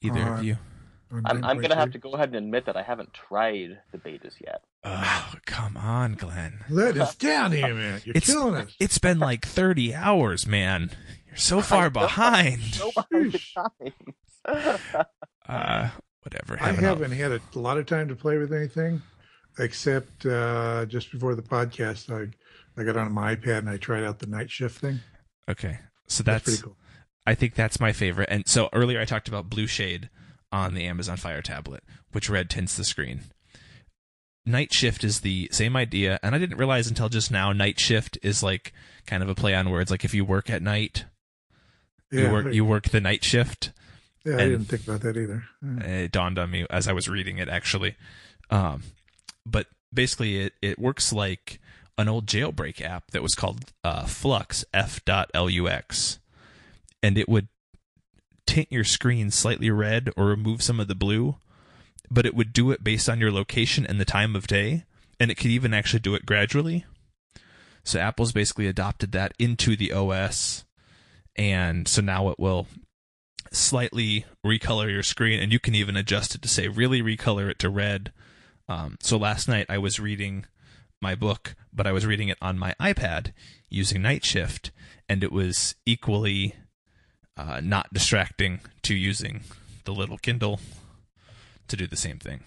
Either 0.00 0.22
Uh, 0.22 0.38
of 0.38 0.44
you? 0.44 0.58
On 1.10 1.22
I'm, 1.24 1.44
I'm 1.44 1.60
gonna 1.60 1.74
have 1.76 1.92
to 1.92 1.98
go 1.98 2.12
ahead 2.12 2.28
and 2.28 2.36
admit 2.36 2.66
that 2.66 2.76
I 2.76 2.82
haven't 2.82 3.14
tried 3.14 3.78
the 3.92 3.98
betas 3.98 4.34
yet. 4.44 4.62
Oh, 4.84 5.34
come 5.46 5.76
on, 5.76 6.14
Glenn. 6.14 6.64
Let 6.68 6.98
us 6.98 7.14
down 7.14 7.52
here, 7.52 7.74
man. 7.74 8.02
You're 8.04 8.16
It's- 8.16 8.30
killing 8.32 8.54
us. 8.56 8.74
It's 8.78 8.98
been 8.98 9.18
like 9.18 9.46
30 9.46 9.94
hours, 9.94 10.46
man. 10.46 10.90
You're 11.26 11.36
so 11.36 11.60
far 11.62 11.84
know. 11.84 11.90
behind. 11.90 12.60
No 12.78 12.90
behind 12.92 13.32
the 13.32 13.38
Sheesh. 13.38 13.54
times. 14.46 14.80
Uh, 15.48 15.88
whatever. 16.22 16.58
I 16.60 16.72
haven't 16.72 17.12
had 17.12 17.32
a 17.32 17.40
lot 17.54 17.78
of 17.78 17.86
time 17.86 18.08
to 18.08 18.14
play 18.16 18.36
with 18.38 18.52
anything, 18.52 19.00
except 19.58 20.26
uh, 20.26 20.84
just 20.86 21.10
before 21.10 21.34
the 21.34 21.42
podcast, 21.42 22.10
I 22.14 22.30
I 22.80 22.84
got 22.84 22.96
on 22.96 23.12
my 23.12 23.34
iPad 23.34 23.58
and 23.58 23.70
I 23.70 23.76
tried 23.76 24.04
out 24.04 24.18
the 24.18 24.26
night 24.26 24.50
shift 24.50 24.80
thing. 24.80 25.00
Okay. 25.48 25.78
So 26.06 26.22
That's, 26.22 26.44
that's, 26.44 26.44
pretty 26.44 26.62
cool. 26.62 26.76
I 27.26 27.34
think 27.34 27.54
that's 27.54 27.80
my 27.80 27.92
favorite. 27.92 28.28
And 28.30 28.46
so 28.46 28.68
earlier 28.72 29.00
I 29.00 29.04
talked 29.04 29.26
about 29.28 29.50
Blue 29.50 29.66
Shade 29.66 30.08
on 30.52 30.74
the 30.74 30.84
Amazon 30.86 31.16
Fire 31.16 31.42
tablet, 31.42 31.82
which 32.12 32.28
red 32.30 32.48
tints 32.50 32.76
the 32.76 32.84
screen. 32.84 33.20
Night 34.46 34.72
Shift 34.72 35.04
is 35.04 35.20
the 35.20 35.48
same 35.52 35.76
idea, 35.76 36.18
and 36.22 36.34
I 36.34 36.38
didn't 36.38 36.56
realize 36.56 36.86
until 36.88 37.08
just 37.10 37.30
now 37.30 37.52
Night 37.52 37.78
Shift 37.78 38.16
is 38.22 38.42
like 38.42 38.72
kind 39.06 39.22
of 39.22 39.28
a 39.28 39.34
play 39.34 39.54
on 39.54 39.68
words. 39.70 39.90
Like 39.90 40.04
if 40.04 40.14
you 40.14 40.24
work 40.24 40.48
at 40.48 40.62
night, 40.62 41.04
Yeah, 42.10 42.22
you 42.22 42.32
work 42.32 42.54
you 42.54 42.64
work 42.64 42.88
the 42.88 43.00
night 43.00 43.24
shift. 43.24 43.72
yeah, 44.24 44.36
I 44.36 44.48
didn't 44.48 44.64
think 44.64 44.84
about 44.86 45.02
that 45.02 45.16
either. 45.18 45.44
Yeah. 45.62 45.84
It 45.84 46.12
dawned 46.12 46.38
on 46.38 46.50
me 46.50 46.66
as 46.70 46.88
I 46.88 46.92
was 46.92 47.08
reading 47.08 47.36
it 47.38 47.48
actually. 47.50 47.96
Um, 48.50 48.84
but 49.44 49.66
basically, 49.92 50.38
it 50.40 50.54
it 50.62 50.78
works 50.78 51.12
like 51.12 51.60
an 51.98 52.08
old 52.08 52.24
jailbreak 52.26 52.80
app 52.80 53.10
that 53.10 53.22
was 53.22 53.34
called 53.34 53.66
uh, 53.84 54.06
Flux 54.06 54.64
F.lux, 54.72 56.18
and 57.02 57.18
it 57.18 57.28
would 57.28 57.48
tint 58.48 58.72
your 58.72 58.84
screen 58.84 59.30
slightly 59.30 59.70
red 59.70 60.10
or 60.16 60.24
remove 60.24 60.62
some 60.62 60.80
of 60.80 60.88
the 60.88 60.94
blue, 60.94 61.36
but 62.10 62.24
it 62.24 62.34
would 62.34 62.54
do 62.54 62.70
it 62.70 62.82
based 62.82 63.06
on 63.06 63.20
your 63.20 63.30
location 63.30 63.84
and 63.84 64.00
the 64.00 64.06
time 64.06 64.34
of 64.34 64.46
day, 64.46 64.84
and 65.20 65.30
it 65.30 65.34
could 65.34 65.50
even 65.50 65.74
actually 65.74 66.00
do 66.00 66.14
it 66.14 66.24
gradually. 66.24 66.86
So 67.84 68.00
Apple's 68.00 68.32
basically 68.32 68.66
adopted 68.66 69.12
that 69.12 69.34
into 69.38 69.76
the 69.76 69.92
OS, 69.92 70.64
and 71.36 71.86
so 71.86 72.00
now 72.00 72.30
it 72.30 72.38
will 72.38 72.66
slightly 73.52 74.24
recolor 74.44 74.90
your 74.90 75.02
screen, 75.02 75.40
and 75.40 75.52
you 75.52 75.60
can 75.60 75.74
even 75.74 75.94
adjust 75.94 76.34
it 76.34 76.40
to 76.40 76.48
say 76.48 76.68
really 76.68 77.02
recolor 77.02 77.50
it 77.50 77.58
to 77.58 77.68
red. 77.68 78.12
Um, 78.66 78.96
so 79.00 79.18
last 79.18 79.46
night 79.46 79.66
I 79.68 79.76
was 79.76 80.00
reading 80.00 80.46
my 81.02 81.14
book, 81.14 81.54
but 81.70 81.86
I 81.86 81.92
was 81.92 82.06
reading 82.06 82.28
it 82.28 82.38
on 82.40 82.58
my 82.58 82.74
iPad 82.80 83.32
using 83.68 84.00
Night 84.00 84.24
Shift, 84.24 84.70
and 85.06 85.22
it 85.22 85.32
was 85.32 85.74
equally 85.84 86.54
uh, 87.38 87.60
not 87.62 87.92
distracting 87.92 88.60
to 88.82 88.94
using 88.94 89.42
the 89.84 89.92
little 89.92 90.18
Kindle 90.18 90.60
to 91.68 91.76
do 91.76 91.86
the 91.86 91.96
same 91.96 92.18
thing. 92.18 92.40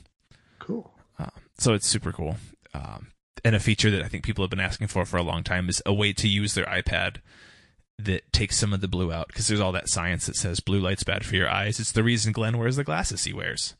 Cool. 0.59 0.91
Um, 1.17 1.31
so 1.57 1.73
it's 1.73 1.87
super 1.87 2.11
cool. 2.11 2.35
Um, 2.73 3.07
and 3.43 3.55
a 3.55 3.59
feature 3.59 3.89
that 3.91 4.03
I 4.03 4.07
think 4.07 4.23
people 4.23 4.43
have 4.43 4.49
been 4.49 4.59
asking 4.59 4.87
for 4.87 5.05
for 5.05 5.17
a 5.17 5.23
long 5.23 5.43
time 5.43 5.69
is 5.69 5.81
a 5.85 5.93
way 5.93 6.13
to 6.13 6.27
use 6.27 6.53
their 6.53 6.65
iPad 6.65 7.17
that 7.97 8.31
takes 8.33 8.57
some 8.57 8.73
of 8.73 8.81
the 8.81 8.87
blue 8.87 9.11
out 9.11 9.27
because 9.27 9.47
there's 9.47 9.59
all 9.59 9.71
that 9.71 9.89
science 9.89 10.25
that 10.25 10.35
says 10.35 10.59
blue 10.59 10.79
light's 10.79 11.03
bad 11.03 11.25
for 11.25 11.35
your 11.35 11.49
eyes. 11.49 11.79
It's 11.79 11.91
the 11.91 12.03
reason 12.03 12.31
Glenn 12.33 12.57
wears 12.57 12.75
the 12.75 12.83
glasses 12.83 13.23
he 13.23 13.33
wears. 13.33 13.75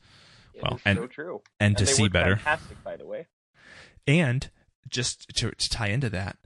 It 0.54 0.62
Well, 0.62 0.80
and- 0.84 0.98
so 0.98 1.06
true. 1.06 1.42
And, 1.60 1.76
to 1.78 1.84
they 1.84 1.92
see 1.92 2.02
work 2.04 2.12
better. 2.12 2.36
Fantastic, 2.36 2.82
by 2.82 2.96
the 2.96 3.06
way. 3.06 3.26
And 4.06 4.50
just 4.88 5.28
to, 5.36 5.50
to 5.50 5.70
tie 5.70 5.88
into 5.88 6.10
that, 6.10 6.36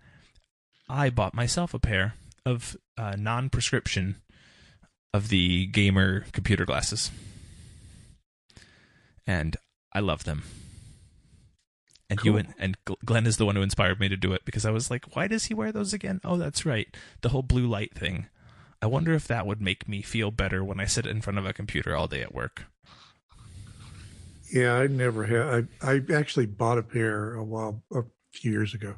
I 0.88 1.10
bought 1.10 1.34
myself 1.34 1.74
a 1.74 1.78
pair 1.78 2.14
of 2.44 2.76
uh, 2.96 3.16
non-prescription 3.18 4.16
of 5.16 5.28
the 5.30 5.66
gamer 5.66 6.26
computer 6.32 6.64
glasses, 6.66 7.10
and 9.26 9.56
I 9.92 10.00
love 10.00 10.24
them. 10.24 10.42
And 12.08 12.20
you 12.22 12.36
and, 12.36 12.54
and 12.58 12.76
Glenn 13.04 13.26
is 13.26 13.36
the 13.36 13.46
one 13.46 13.56
who 13.56 13.62
inspired 13.62 13.98
me 13.98 14.08
to 14.08 14.16
do 14.16 14.32
it 14.32 14.44
because 14.44 14.64
I 14.64 14.70
was 14.70 14.90
like, 14.90 15.16
why 15.16 15.26
does 15.26 15.46
he 15.46 15.54
wear 15.54 15.72
those 15.72 15.92
again? 15.92 16.20
Oh, 16.22 16.36
that's 16.36 16.64
right, 16.64 16.94
the 17.22 17.30
whole 17.30 17.42
blue 17.42 17.66
light 17.66 17.94
thing. 17.94 18.26
I 18.80 18.86
wonder 18.86 19.14
if 19.14 19.26
that 19.26 19.46
would 19.46 19.60
make 19.60 19.88
me 19.88 20.02
feel 20.02 20.30
better 20.30 20.62
when 20.62 20.78
I 20.78 20.84
sit 20.84 21.06
in 21.06 21.22
front 21.22 21.38
of 21.38 21.46
a 21.46 21.52
computer 21.52 21.96
all 21.96 22.06
day 22.06 22.20
at 22.20 22.34
work. 22.34 22.64
Yeah, 24.52 24.74
I 24.74 24.86
never 24.86 25.24
had. 25.24 25.68
I, 25.82 25.94
I 25.94 26.02
actually 26.14 26.46
bought 26.46 26.78
a 26.78 26.82
pair 26.82 27.34
a 27.34 27.42
while, 27.42 27.82
a 27.92 28.02
few 28.32 28.52
years 28.52 28.74
ago, 28.74 28.96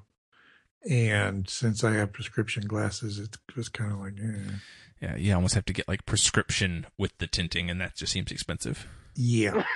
and 0.88 1.48
since 1.48 1.82
I 1.84 1.92
have 1.94 2.12
prescription 2.12 2.64
glasses, 2.66 3.18
it 3.18 3.36
was 3.56 3.68
kind 3.68 3.92
of 3.92 3.98
like, 4.00 4.14
eh. 4.22 4.52
Yeah, 5.00 5.16
you 5.16 5.32
almost 5.34 5.54
have 5.54 5.64
to 5.66 5.72
get 5.72 5.86
like 5.88 6.04
prescription 6.06 6.86
with 6.98 7.16
the 7.18 7.26
tinting, 7.28 7.70
and 7.70 7.80
that 7.80 7.94
just 7.96 8.12
seems 8.12 8.30
expensive. 8.32 8.86
yeah. 9.14 9.64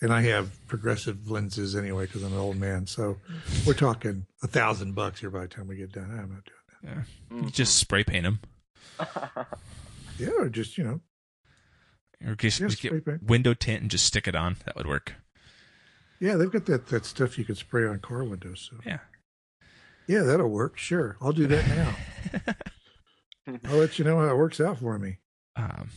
And 0.00 0.12
I 0.12 0.22
have 0.22 0.66
progressive 0.66 1.30
lenses 1.30 1.76
anyway 1.76 2.06
because 2.06 2.24
I'm 2.24 2.32
an 2.32 2.38
old 2.40 2.56
man. 2.56 2.88
So 2.88 3.18
we're 3.64 3.74
talking 3.74 4.26
a 4.42 4.48
thousand 4.48 4.96
bucks 4.96 5.20
here 5.20 5.30
by 5.30 5.42
the 5.42 5.46
time 5.46 5.68
we 5.68 5.76
get 5.76 5.92
done. 5.92 6.10
I'm 6.10 6.28
not 6.32 6.44
doing 6.44 6.82
that. 6.82 7.06
Yeah. 7.30 7.36
Mm. 7.44 7.52
Just 7.52 7.76
spray 7.76 8.02
paint 8.02 8.24
them. 8.24 8.40
Yeah, 10.18 10.30
or 10.38 10.48
just 10.48 10.76
you 10.76 10.82
know, 10.82 11.00
or 12.26 12.34
just, 12.34 12.58
Yeah, 12.58 12.66
just 12.66 12.82
get 12.82 13.04
paint. 13.04 13.22
window 13.22 13.54
tint 13.54 13.82
and 13.82 13.90
just 13.90 14.04
stick 14.04 14.26
it 14.26 14.34
on. 14.34 14.56
That 14.66 14.74
would 14.76 14.88
work. 14.88 15.14
yeah, 16.20 16.34
they've 16.34 16.50
got 16.50 16.66
that 16.66 16.88
that 16.88 17.04
stuff 17.06 17.38
you 17.38 17.44
can 17.44 17.54
spray 17.54 17.86
on 17.86 18.00
car 18.00 18.24
windows. 18.24 18.68
So 18.70 18.78
Yeah. 18.84 18.98
Yeah, 20.06 20.22
that'll 20.22 20.48
work. 20.48 20.78
Sure, 20.78 21.16
I'll 21.20 21.32
do 21.32 21.46
that 21.46 21.66
now. 21.68 22.54
I'll 23.68 23.76
let 23.78 23.98
you 23.98 24.04
know 24.04 24.18
how 24.18 24.28
it 24.28 24.36
works 24.36 24.60
out 24.60 24.78
for 24.78 24.98
me. 24.98 25.18
Um, 25.56 25.90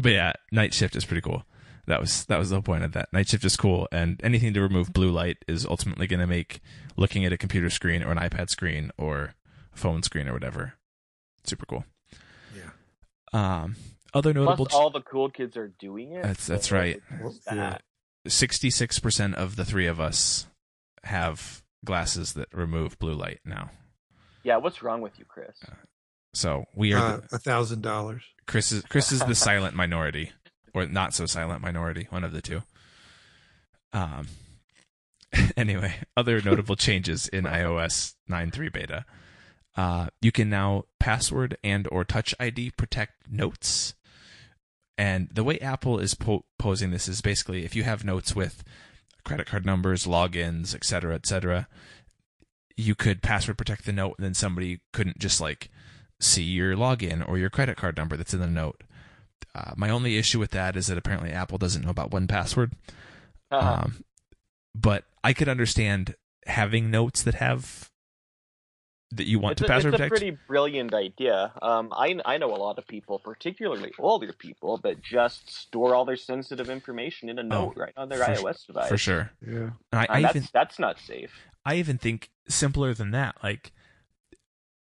but 0.00 0.12
yeah, 0.12 0.32
night 0.52 0.72
shift 0.74 0.96
is 0.96 1.04
pretty 1.04 1.20
cool. 1.22 1.44
That 1.86 2.00
was 2.00 2.24
that 2.26 2.38
was 2.38 2.50
the 2.50 2.56
whole 2.56 2.62
point 2.62 2.84
of 2.84 2.92
that. 2.92 3.12
Night 3.12 3.28
shift 3.28 3.44
is 3.44 3.56
cool, 3.56 3.88
and 3.92 4.20
anything 4.24 4.52
to 4.54 4.60
remove 4.60 4.92
blue 4.92 5.10
light 5.10 5.38
is 5.46 5.64
ultimately 5.66 6.06
going 6.06 6.20
to 6.20 6.26
make 6.26 6.60
looking 6.96 7.24
at 7.24 7.32
a 7.32 7.38
computer 7.38 7.70
screen 7.70 8.02
or 8.02 8.10
an 8.12 8.18
iPad 8.18 8.50
screen 8.50 8.90
or 8.98 9.34
a 9.72 9.76
phone 9.76 10.02
screen 10.02 10.28
or 10.28 10.32
whatever 10.32 10.74
super 11.44 11.66
cool. 11.66 11.84
Yeah. 12.56 12.70
Um, 13.32 13.76
other 14.12 14.32
notable. 14.34 14.56
Plus, 14.66 14.72
notable. 14.72 14.80
all 14.84 14.90
the 14.90 15.00
cool 15.02 15.30
kids 15.30 15.56
are 15.56 15.68
doing 15.78 16.12
it. 16.12 16.22
That's- 16.22 16.46
that's 16.46 16.68
so 16.70 16.76
right. 16.76 16.96
it's 16.96 17.22
Well, 17.22 17.34
that. 17.56 17.82
Sixty-six 18.26 18.98
percent 18.98 19.36
of 19.36 19.54
the 19.54 19.64
three 19.64 19.86
of 19.86 20.00
us 20.00 20.48
have 21.04 21.62
glasses 21.86 22.34
that 22.34 22.48
remove 22.52 22.98
blue 22.98 23.14
light 23.14 23.40
now. 23.46 23.70
Yeah, 24.44 24.58
what's 24.58 24.82
wrong 24.82 25.00
with 25.00 25.18
you, 25.18 25.24
Chris? 25.24 25.56
So 26.34 26.64
we 26.74 26.92
are 26.92 27.14
Uh, 27.14 27.20
a 27.32 27.38
thousand 27.38 27.80
dollars. 27.82 28.22
Chris 28.46 28.70
is 28.72 28.82
Chris 28.84 29.10
is 29.10 29.20
the 29.20 29.34
silent 29.48 29.74
minority, 29.74 30.32
or 30.74 30.84
not 30.86 31.14
so 31.14 31.24
silent 31.24 31.62
minority, 31.62 32.06
one 32.10 32.24
of 32.24 32.32
the 32.32 32.42
two. 32.42 32.62
Um. 33.92 34.28
Anyway, 35.56 35.94
other 36.16 36.40
notable 36.40 36.76
changes 36.76 37.28
in 37.28 37.44
iOS 37.60 38.14
9.3 38.30 38.72
beta. 38.72 39.04
Uh, 39.76 40.06
you 40.22 40.32
can 40.32 40.48
now 40.48 40.84
password 40.98 41.58
and 41.62 41.86
or 41.90 42.04
Touch 42.04 42.34
ID 42.40 42.70
protect 42.70 43.30
notes. 43.30 43.94
And 44.96 45.28
the 45.30 45.44
way 45.44 45.58
Apple 45.58 45.98
is 45.98 46.14
po- 46.14 46.46
posing 46.58 46.90
this 46.90 47.06
is 47.08 47.20
basically 47.20 47.64
if 47.66 47.76
you 47.76 47.82
have 47.82 48.02
notes 48.04 48.34
with 48.34 48.64
credit 49.26 49.46
card 49.46 49.66
numbers, 49.66 50.06
logins, 50.06 50.74
et 50.74 50.84
cetera, 50.84 51.14
et 51.14 51.26
cetera, 51.26 51.68
you 52.76 52.94
could 52.94 53.22
password 53.22 53.58
protect 53.58 53.84
the 53.84 53.92
note, 53.92 54.14
and 54.16 54.24
then 54.24 54.34
somebody 54.34 54.80
couldn't 54.92 55.18
just 55.18 55.40
like 55.40 55.70
see 56.20 56.42
your 56.42 56.74
login 56.74 57.26
or 57.28 57.36
your 57.36 57.50
credit 57.50 57.76
card 57.76 57.96
number 57.96 58.16
that's 58.16 58.32
in 58.32 58.40
the 58.40 58.46
note. 58.46 58.82
Uh, 59.54 59.72
my 59.76 59.90
only 59.90 60.16
issue 60.16 60.38
with 60.38 60.50
that 60.52 60.76
is 60.76 60.86
that 60.86 60.98
apparently 60.98 61.30
Apple 61.30 61.58
doesn't 61.58 61.82
know 61.82 61.90
about 61.90 62.10
1Password. 62.10 62.72
Uh-huh. 63.50 63.82
Um, 63.84 64.04
but 64.74 65.04
I 65.24 65.32
could 65.32 65.48
understand 65.48 66.14
having 66.46 66.90
notes 66.90 67.22
that 67.22 67.34
have 67.34 67.90
that 69.16 69.26
you 69.26 69.38
want 69.38 69.52
it's 69.52 69.60
to 69.60 69.66
a, 69.66 69.68
password 69.68 69.94
it's 69.94 70.00
a 70.00 70.04
protect. 70.08 70.20
pretty 70.20 70.38
brilliant 70.48 70.94
idea. 70.94 71.52
Um, 71.62 71.92
I 71.92 72.18
I 72.24 72.38
know 72.38 72.54
a 72.54 72.56
lot 72.56 72.78
of 72.78 72.86
people, 72.86 73.18
particularly 73.18 73.92
older 73.98 74.32
people, 74.32 74.78
that 74.78 75.02
just 75.02 75.50
store 75.50 75.94
all 75.94 76.04
their 76.04 76.16
sensitive 76.16 76.70
information 76.70 77.28
in 77.28 77.38
a 77.38 77.42
note 77.42 77.74
right 77.76 77.92
on 77.96 78.08
their 78.08 78.22
Oh, 78.22 78.26
for 78.26 78.32
iOS 78.42 78.66
device. 78.66 78.88
for 78.88 78.98
sure. 78.98 79.30
Yeah. 79.46 79.70
And 79.92 80.00
I, 80.00 80.06
I 80.08 80.16
And 80.16 80.24
that's 80.24 80.36
even 80.36 80.48
that's 80.52 80.78
not 80.78 80.98
safe. 80.98 81.32
I 81.64 81.76
even 81.76 81.98
think 81.98 82.30
simpler 82.48 82.94
than 82.94 83.10
that. 83.10 83.36
Like, 83.42 83.72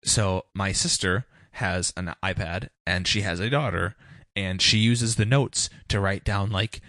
so 0.04 0.44
my 0.54 0.72
sister 0.72 1.24
has 1.52 1.92
an 1.96 2.14
iPad 2.22 2.68
and 2.86 3.06
she 3.06 3.22
has 3.22 3.40
a 3.40 3.48
daughter, 3.48 3.94
and 4.36 4.60
she 4.60 4.78
uses 4.78 5.16
the 5.16 5.24
notes 5.24 5.70
to 5.88 6.00
write 6.00 6.24
down 6.24 6.50
like 6.50 6.80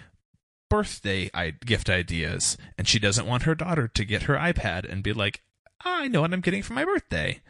birthday 0.69 1.29
gift 1.65 1.89
ideas, 1.89 2.57
and 2.77 2.87
she 2.87 2.99
doesn't 2.99 3.27
want 3.27 3.43
her 3.43 3.55
daughter 3.55 3.87
to 3.87 4.03
get 4.03 4.23
her 4.23 4.35
iPad 4.35 4.91
and 4.91 5.03
be 5.03 5.13
like, 5.13 5.41
I 5.83 6.07
know 6.07 6.21
what 6.21 6.33
I'm 6.33 6.41
getting 6.41 6.63
for 6.63 6.73
my 6.73 6.85
birthday. 6.85 7.41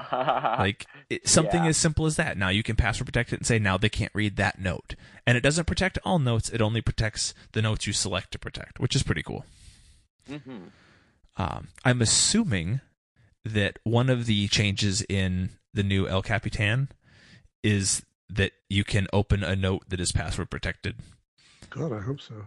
like 0.12 0.86
it, 1.08 1.28
something 1.28 1.62
Yeah. 1.64 1.70
as 1.70 1.76
simple 1.76 2.04
as 2.06 2.16
that. 2.16 2.36
Now 2.36 2.48
you 2.48 2.62
can 2.62 2.76
password 2.76 3.06
protect 3.06 3.32
it 3.32 3.36
and 3.40 3.46
say 3.46 3.58
now 3.58 3.76
they 3.78 3.88
can't 3.88 4.10
read 4.14 4.36
that 4.36 4.58
note, 4.58 4.94
and 5.26 5.36
it 5.36 5.42
doesn't 5.42 5.66
protect 5.66 5.98
all 6.04 6.18
notes. 6.18 6.48
It 6.50 6.60
only 6.60 6.80
protects 6.80 7.32
the 7.52 7.62
notes 7.62 7.86
you 7.86 7.92
select 7.92 8.32
to 8.32 8.38
protect, 8.38 8.80
which 8.80 8.96
is 8.96 9.02
pretty 9.02 9.22
cool. 9.22 9.44
hmm 10.28 10.64
Um, 11.36 11.68
I'm 11.84 12.02
assuming 12.02 12.80
that 13.44 13.78
one 13.84 14.08
of 14.10 14.26
the 14.26 14.48
changes 14.48 15.02
in 15.08 15.50
the 15.72 15.82
new 15.82 16.08
El 16.08 16.22
Capitan 16.22 16.88
is 17.62 18.02
that 18.28 18.52
you 18.68 18.84
can 18.84 19.06
open 19.12 19.44
a 19.44 19.54
note 19.54 19.82
that 19.88 20.00
is 20.00 20.12
password 20.12 20.50
protected. 20.50 20.96
God, 21.70 21.92
I 21.92 22.00
hope 22.00 22.20
so. 22.20 22.46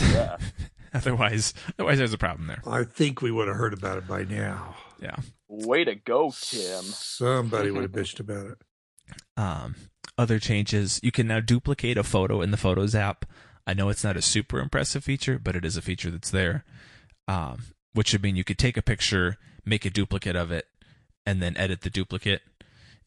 Yeah. 0.00 0.36
otherwise, 0.98 1.54
otherwise 1.78 1.98
there's 1.98 2.12
a 2.12 2.18
problem 2.18 2.46
there. 2.46 2.62
I 2.66 2.84
think 2.84 3.20
we 3.20 3.30
would 3.30 3.48
have 3.48 3.56
heard 3.56 3.74
about 3.74 3.98
it 3.98 4.06
by 4.06 4.24
now. 4.24 4.76
Yeah. 5.00 5.16
Way 5.48 5.84
to 5.84 5.94
go, 5.94 6.32
Tim. 6.40 6.82
Somebody 6.84 7.70
would 7.70 7.82
have 7.82 7.92
bitched 7.92 8.20
about 8.20 8.46
it. 8.46 8.58
Um, 9.36 9.74
other 10.16 10.38
changes: 10.38 11.00
you 11.02 11.12
can 11.12 11.26
now 11.26 11.40
duplicate 11.40 11.98
a 11.98 12.02
photo 12.02 12.40
in 12.40 12.50
the 12.50 12.56
Photos 12.56 12.94
app. 12.94 13.24
I 13.66 13.74
know 13.74 13.88
it's 13.88 14.04
not 14.04 14.16
a 14.16 14.22
super 14.22 14.60
impressive 14.60 15.04
feature, 15.04 15.38
but 15.38 15.56
it 15.56 15.64
is 15.64 15.76
a 15.76 15.82
feature 15.82 16.10
that's 16.10 16.30
there. 16.30 16.64
Um, 17.26 17.64
which 17.94 18.12
would 18.12 18.22
mean 18.22 18.36
you 18.36 18.44
could 18.44 18.58
take 18.58 18.76
a 18.76 18.82
picture, 18.82 19.38
make 19.64 19.84
a 19.84 19.90
duplicate 19.90 20.36
of 20.36 20.50
it, 20.50 20.66
and 21.24 21.40
then 21.42 21.56
edit 21.56 21.80
the 21.80 21.90
duplicate. 21.90 22.42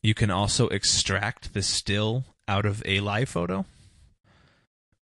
You 0.02 0.14
can 0.14 0.32
also 0.32 0.68
extract 0.70 1.54
the 1.54 1.62
still 1.62 2.26
out 2.48 2.66
of 2.66 2.82
a 2.86 3.00
live 3.02 3.30
photo, 3.30 3.66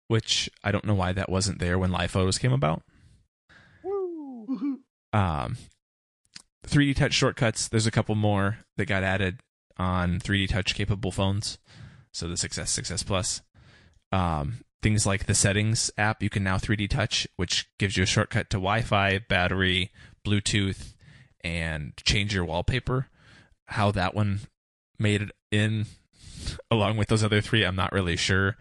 which 0.08 0.50
I 0.64 0.72
don't 0.72 0.86
know 0.86 0.96
why 0.96 1.14
that 1.14 1.30
wasn't 1.30 1.60
there 1.60 1.78
when 1.80 1.92
live 1.92 2.12
photos 2.12 2.38
came 2.38 2.54
about. 2.54 2.84
Woohoo. 3.86 4.78
Um, 5.14 5.58
3D 6.68 6.96
Touch 6.96 7.14
shortcuts. 7.14 7.68
There's 7.68 7.88
a 7.88 7.92
couple 7.92 8.16
more 8.16 8.60
that 8.78 8.86
got 8.86 9.04
added 9.04 9.40
on 9.78 10.20
3D 10.20 10.50
Touch 10.50 10.76
capable 10.76 11.12
phones. 11.12 11.58
So 12.12 12.28
the 12.28 12.36
6s 12.36 12.60
6s 12.60 13.06
Plus. 13.06 13.42
Um, 14.12 14.60
things 14.82 15.06
like 15.06 15.26
the 15.26 15.36
Settings 15.36 15.92
app, 15.98 16.22
you 16.22 16.30
can 16.30 16.44
now 16.44 16.58
3D 16.58 16.90
Touch, 16.90 17.28
which 17.36 17.68
gives 17.80 17.98
you 17.98 18.04
a 18.04 18.08
shortcut 18.08 18.50
to 18.52 18.58
Wi-Fi, 18.58 19.20
battery, 19.28 19.92
Bluetooth, 20.26 20.94
and 21.42 21.94
change 21.98 22.34
your 22.34 22.46
wallpaper. 22.46 23.08
How 23.68 23.92
that 23.92 24.14
one 24.14 24.42
made 25.00 25.24
it 25.24 25.32
in 25.52 25.88
along 26.72 26.98
with 26.98 27.08
those 27.08 27.24
other 27.24 27.42
three, 27.42 27.64
I'm 27.64 27.76
not 27.76 27.92
really 27.92 28.16
sure. 28.16 28.58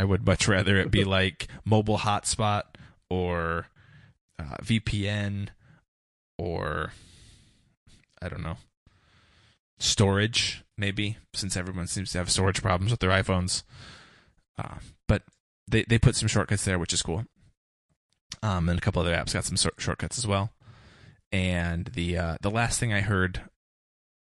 I 0.00 0.04
would 0.04 0.26
much 0.26 0.48
rather 0.48 0.78
it 0.78 0.90
be 0.90 1.04
like 1.04 1.46
mobile 1.62 1.98
hotspot 1.98 2.62
or 3.10 3.66
uh, 4.38 4.56
VPN 4.62 5.48
or 6.38 6.94
I 8.22 8.30
don't 8.30 8.42
know 8.42 8.56
storage 9.78 10.64
maybe 10.78 11.18
since 11.34 11.54
everyone 11.54 11.86
seems 11.86 12.12
to 12.12 12.18
have 12.18 12.30
storage 12.30 12.62
problems 12.62 12.90
with 12.90 13.00
their 13.00 13.10
iPhones. 13.10 13.62
Uh, 14.56 14.76
but 15.06 15.24
they 15.68 15.82
they 15.82 15.98
put 15.98 16.16
some 16.16 16.28
shortcuts 16.28 16.64
there, 16.64 16.78
which 16.78 16.94
is 16.94 17.02
cool. 17.02 17.26
Um, 18.42 18.70
and 18.70 18.78
a 18.78 18.80
couple 18.80 19.02
other 19.02 19.14
apps 19.14 19.34
got 19.34 19.44
some 19.44 19.58
sor- 19.58 19.72
shortcuts 19.76 20.16
as 20.16 20.26
well. 20.26 20.50
And 21.30 21.88
the 21.88 22.16
uh, 22.16 22.36
the 22.40 22.50
last 22.50 22.80
thing 22.80 22.90
I 22.90 23.02
heard 23.02 23.42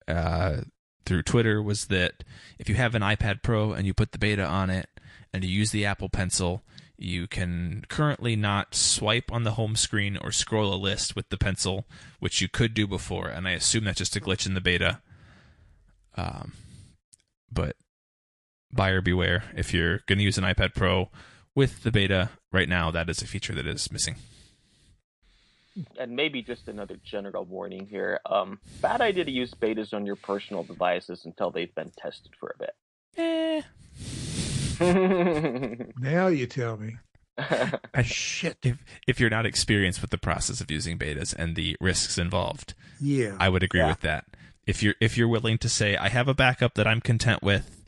uh, 0.07 0.65
through 1.07 1.23
Twitter 1.23 1.63
was 1.63 1.87
that 1.87 2.25
if 2.59 2.69
you 2.69 2.75
have 2.75 2.95
an 2.95 3.01
iPad 3.01 3.43
Pro 3.43 3.73
and 3.73 3.87
you 3.87 3.95
put 3.95 4.13
the 4.13 4.19
beta 4.19 4.45
on 4.45 4.69
it 4.69 4.91
and 5.33 5.45
you 5.45 5.51
use 5.51 5.71
the 5.71 5.87
Apple 5.87 6.09
Pencil, 6.09 6.63
You 6.99 7.27
can 7.27 7.85
currently 7.89 8.37
not 8.37 8.75
swipe 8.75 9.33
on 9.33 9.43
the 9.43 9.53
home 9.53 9.75
screen 9.75 10.17
or 10.17 10.31
scroll 10.31 10.73
a 10.73 10.77
list 10.77 11.17
with 11.17 11.31
the 11.31 11.39
pencil, 11.39 11.85
which 12.21 12.41
you 12.41 12.49
could 12.49 12.75
do 12.75 12.87
before, 12.87 13.29
and 13.29 13.49
I 13.49 13.53
assume 13.53 13.85
that's 13.85 13.99
just 13.99 14.15
a 14.15 14.21
glitch 14.21 14.47
in 14.47 14.55
the 14.55 14.61
beta. 14.61 15.01
Um, 16.17 16.53
but 17.51 17.77
buyer 18.73 19.01
beware 19.01 19.45
if 19.57 19.75
you're 19.75 20.01
going 20.07 20.19
to 20.19 20.25
use 20.25 20.39
an 20.39 20.45
iPad 20.45 20.75
Pro 20.75 21.11
with 21.55 21.83
the 21.83 21.91
beta 21.91 22.31
right 22.53 22.69
now. 22.69 22.91
That 22.91 23.09
is 23.11 23.21
a 23.23 23.27
feature 23.27 23.55
that 23.55 23.67
is 23.67 23.91
missing. 23.91 24.17
And 25.99 26.15
maybe 26.15 26.43
just 26.43 26.69
another 26.69 26.99
general 27.03 27.45
warning 27.45 27.87
here. 27.87 28.21
Um, 28.27 28.61
bad 28.81 29.01
idea 29.01 29.25
to 29.25 29.31
use 29.31 29.53
betas 29.55 29.95
on 29.95 30.05
your 30.05 30.17
personal 30.17 30.63
devices 30.63 31.25
until 31.25 31.51
they've 31.51 31.75
been 31.75 31.91
tested 31.97 32.33
for 32.39 32.55
a 32.55 32.59
bit. 32.59 32.75
Eh. 33.17 33.63
Now 35.99 36.27
you 36.29 36.47
tell 36.47 36.77
me. 36.77 36.97
I, 37.39 38.03
Shit. 38.03 38.59
If, 38.63 38.79
if 39.07 39.19
you're 39.21 39.31
not 39.31 39.47
experienced 39.47 40.01
with 40.03 40.11
the 40.11 40.19
process 40.19 40.61
of 40.61 40.71
using 40.71 40.99
betas 40.99 41.35
and 41.35 41.57
the 41.57 41.77
risks 41.81 42.19
involved, 42.19 42.75
Yeah. 43.01 43.37
I 43.41 43.49
would 43.49 43.63
agree 43.63 43.81
Yeah. 43.81 43.89
with 43.89 44.01
that. 44.01 44.25
If 44.67 44.83
you're 44.83 44.95
if 45.01 45.17
you're 45.19 45.29
willing 45.29 45.59
to 45.59 45.69
say 45.69 45.97
I 45.97 46.09
have 46.09 46.29
a 46.29 46.35
backup 46.35 46.75
that 46.75 46.87
I'm 46.87 47.01
content 47.01 47.43
with, 47.43 47.83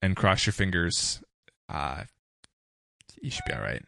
and 0.00 0.16
cross 0.16 0.46
your 0.46 0.52
fingers, 0.54 1.22
uh, 1.68 2.04
you 3.20 3.30
should 3.30 3.44
be 3.46 3.52
all 3.52 3.60
right. 3.60 3.82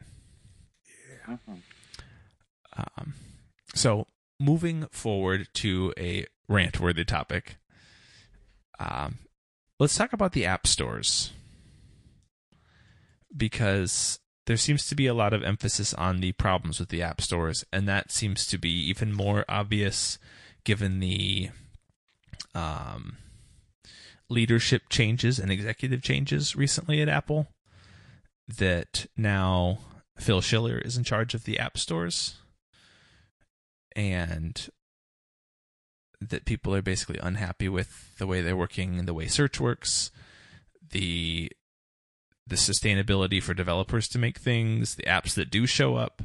Mhm. 1.27 1.63
Um, 2.77 3.15
so 3.75 4.07
moving 4.39 4.87
forward 4.91 5.49
to 5.55 5.95
a 5.97 6.27
rant-worthy 6.49 7.05
topic, 7.05 7.57
um, 8.79 9.19
let's 9.79 9.97
talk 9.97 10.13
about 10.13 10.33
the 10.33 10.45
app 10.45 10.67
stores 10.67 11.33
because 13.37 14.19
there 14.47 14.57
seems 14.57 14.87
to 14.89 14.95
be 14.95 15.07
a 15.07 15.15
lot 15.15 15.33
of 15.33 15.43
emphasis 15.43 15.95
on 15.95 16.21
the 16.21 16.33
problems 16.33 16.79
with 16.79 16.91
the 16.91 17.03
app 17.03 17.21
stores, 17.21 17.65
and 17.73 17.89
that 17.89 18.13
seems 18.13 18.47
to 18.47 18.59
be 18.59 18.71
even 18.71 19.13
more 19.13 19.45
obvious 19.49 20.19
given 20.65 21.01
the 21.01 21.51
um, 22.55 23.17
leadership 24.29 24.83
changes 24.89 25.39
and 25.39 25.51
executive 25.51 26.03
changes 26.03 26.55
recently 26.55 27.01
at 27.01 27.09
Apple. 27.09 27.49
That 28.47 29.07
now 29.17 29.79
Phil 30.19 30.43
Schiller 30.43 30.79
is 30.79 30.99
in 30.99 31.05
charge 31.05 31.33
of 31.33 31.45
the 31.45 31.59
app 31.59 31.79
stores, 31.79 32.35
and 33.97 34.69
that 36.21 36.45
people 36.45 36.75
are 36.75 36.83
basically 36.83 37.19
unhappy 37.19 37.69
with 37.69 38.17
the 38.19 38.27
way 38.27 38.43
they're 38.43 38.57
working 38.57 38.99
and 38.99 39.09
the 39.09 39.15
way 39.15 39.27
search 39.27 39.59
works, 39.59 40.11
the 40.91 41.51
the 42.47 42.57
sustainability 42.57 43.43
for 43.43 43.55
developers 43.55 44.09
to 44.09 44.19
make 44.19 44.39
things, 44.39 44.95
the 44.97 45.05
apps 45.05 45.35
that 45.35 45.51
do 45.51 45.67
show 45.67 45.97
up. 45.97 46.23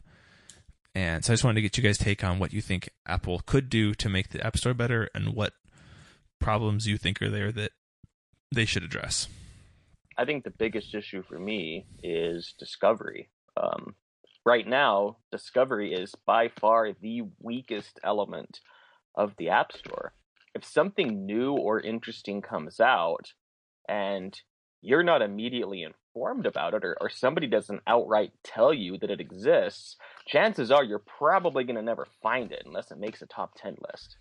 And 0.94 1.24
so 1.24 1.32
I 1.32 1.36
just 1.36 1.44
wanted 1.44 1.56
to 1.56 1.62
get 1.62 1.78
you 1.78 1.84
guys' 1.84 1.98
take 1.98 2.24
on 2.24 2.40
what 2.40 2.52
you 2.52 2.62
think 2.62 2.90
Apple 3.06 3.42
could 3.46 3.70
do 3.70 3.94
to 3.94 4.10
make 4.10 4.30
the 4.30 4.46
App 4.46 4.58
Store 4.58 4.74
better 4.74 5.10
and 5.14 5.34
what 5.34 5.54
problems 6.40 6.88
you 6.88 6.98
think 6.98 7.22
are 7.22 7.30
there 7.30 7.52
that 7.52 7.72
they 8.52 8.66
should 8.66 8.84
address. 8.84 9.28
I 10.18 10.26
think 10.26 10.44
the 10.44 10.50
biggest 10.50 10.94
issue 10.94 11.24
for 11.24 11.40
me 11.40 11.86
is 12.04 12.54
discovery. 12.60 13.30
Um, 13.56 13.96
right 14.46 14.68
now, 14.68 15.18
discovery 15.32 15.94
is 15.94 16.14
by 16.26 16.50
far 16.60 16.92
the 16.92 17.22
weakest 17.40 18.00
element 18.04 18.60
of 19.16 19.34
the 19.38 19.50
App 19.50 19.72
Store. 19.72 20.14
If 20.56 20.66
something 20.66 21.26
new 21.26 21.54
or 21.54 21.80
interesting 21.80 22.42
comes 22.42 22.80
out 22.80 23.32
and 23.88 24.38
you're 24.82 25.04
not 25.04 25.22
immediately 25.22 25.84
informed 25.84 25.99
about 26.46 26.74
it, 26.74 26.84
or, 26.84 26.98
or 27.00 27.10
somebody 27.10 27.48
doesn't 27.48 27.82
outright 27.88 28.32
tell 28.44 28.74
you 28.74 28.98
that 28.98 29.10
it 29.10 29.22
exists, 29.22 29.96
chances 30.26 30.72
are 30.72 30.84
you're 30.84 31.00
probably 31.00 31.64
going 31.64 31.76
to 31.76 31.82
never 31.82 32.08
find 32.22 32.52
it 32.52 32.64
unless 32.66 32.92
it 32.92 33.00
makes 33.00 33.22
a 33.22 33.26
top 33.26 33.54
10 33.58 33.78
list. 33.92 34.18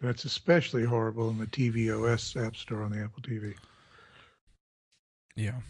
That's 0.00 0.24
especially 0.24 0.84
horrible 0.84 1.30
in 1.30 1.38
the 1.38 1.46
tvOS 1.46 2.44
app 2.44 2.56
store 2.56 2.82
on 2.82 2.90
the 2.90 3.02
Apple 3.02 3.22
TV. 3.22 3.54
Yeah. 5.36 5.60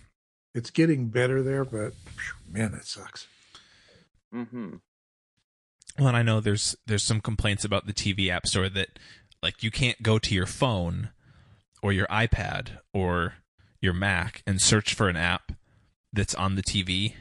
It's 0.54 0.70
getting 0.70 1.08
better 1.08 1.42
there, 1.42 1.64
but 1.64 1.92
man, 2.48 2.72
that 2.72 2.86
sucks. 2.86 3.26
Mm-hmm. 4.34 4.76
Well, 5.98 6.08
and 6.08 6.16
I 6.16 6.22
know 6.22 6.40
there's 6.40 6.74
there's 6.86 7.02
some 7.02 7.20
complaints 7.20 7.64
about 7.64 7.86
the 7.86 7.92
TV 7.92 8.28
App 8.28 8.46
Store 8.46 8.68
that 8.68 8.98
like 9.42 9.62
you 9.62 9.70
can't 9.70 10.02
go 10.02 10.18
to 10.18 10.34
your 10.34 10.46
phone 10.46 11.10
or 11.82 11.92
your 11.92 12.06
iPad 12.08 12.78
or 12.92 13.34
your 13.84 13.92
Mac 13.94 14.42
and 14.46 14.60
search 14.60 14.94
for 14.94 15.08
an 15.08 15.16
app 15.16 15.52
that's 16.12 16.34
on 16.34 16.56
the 16.56 16.62
TV 16.62 17.14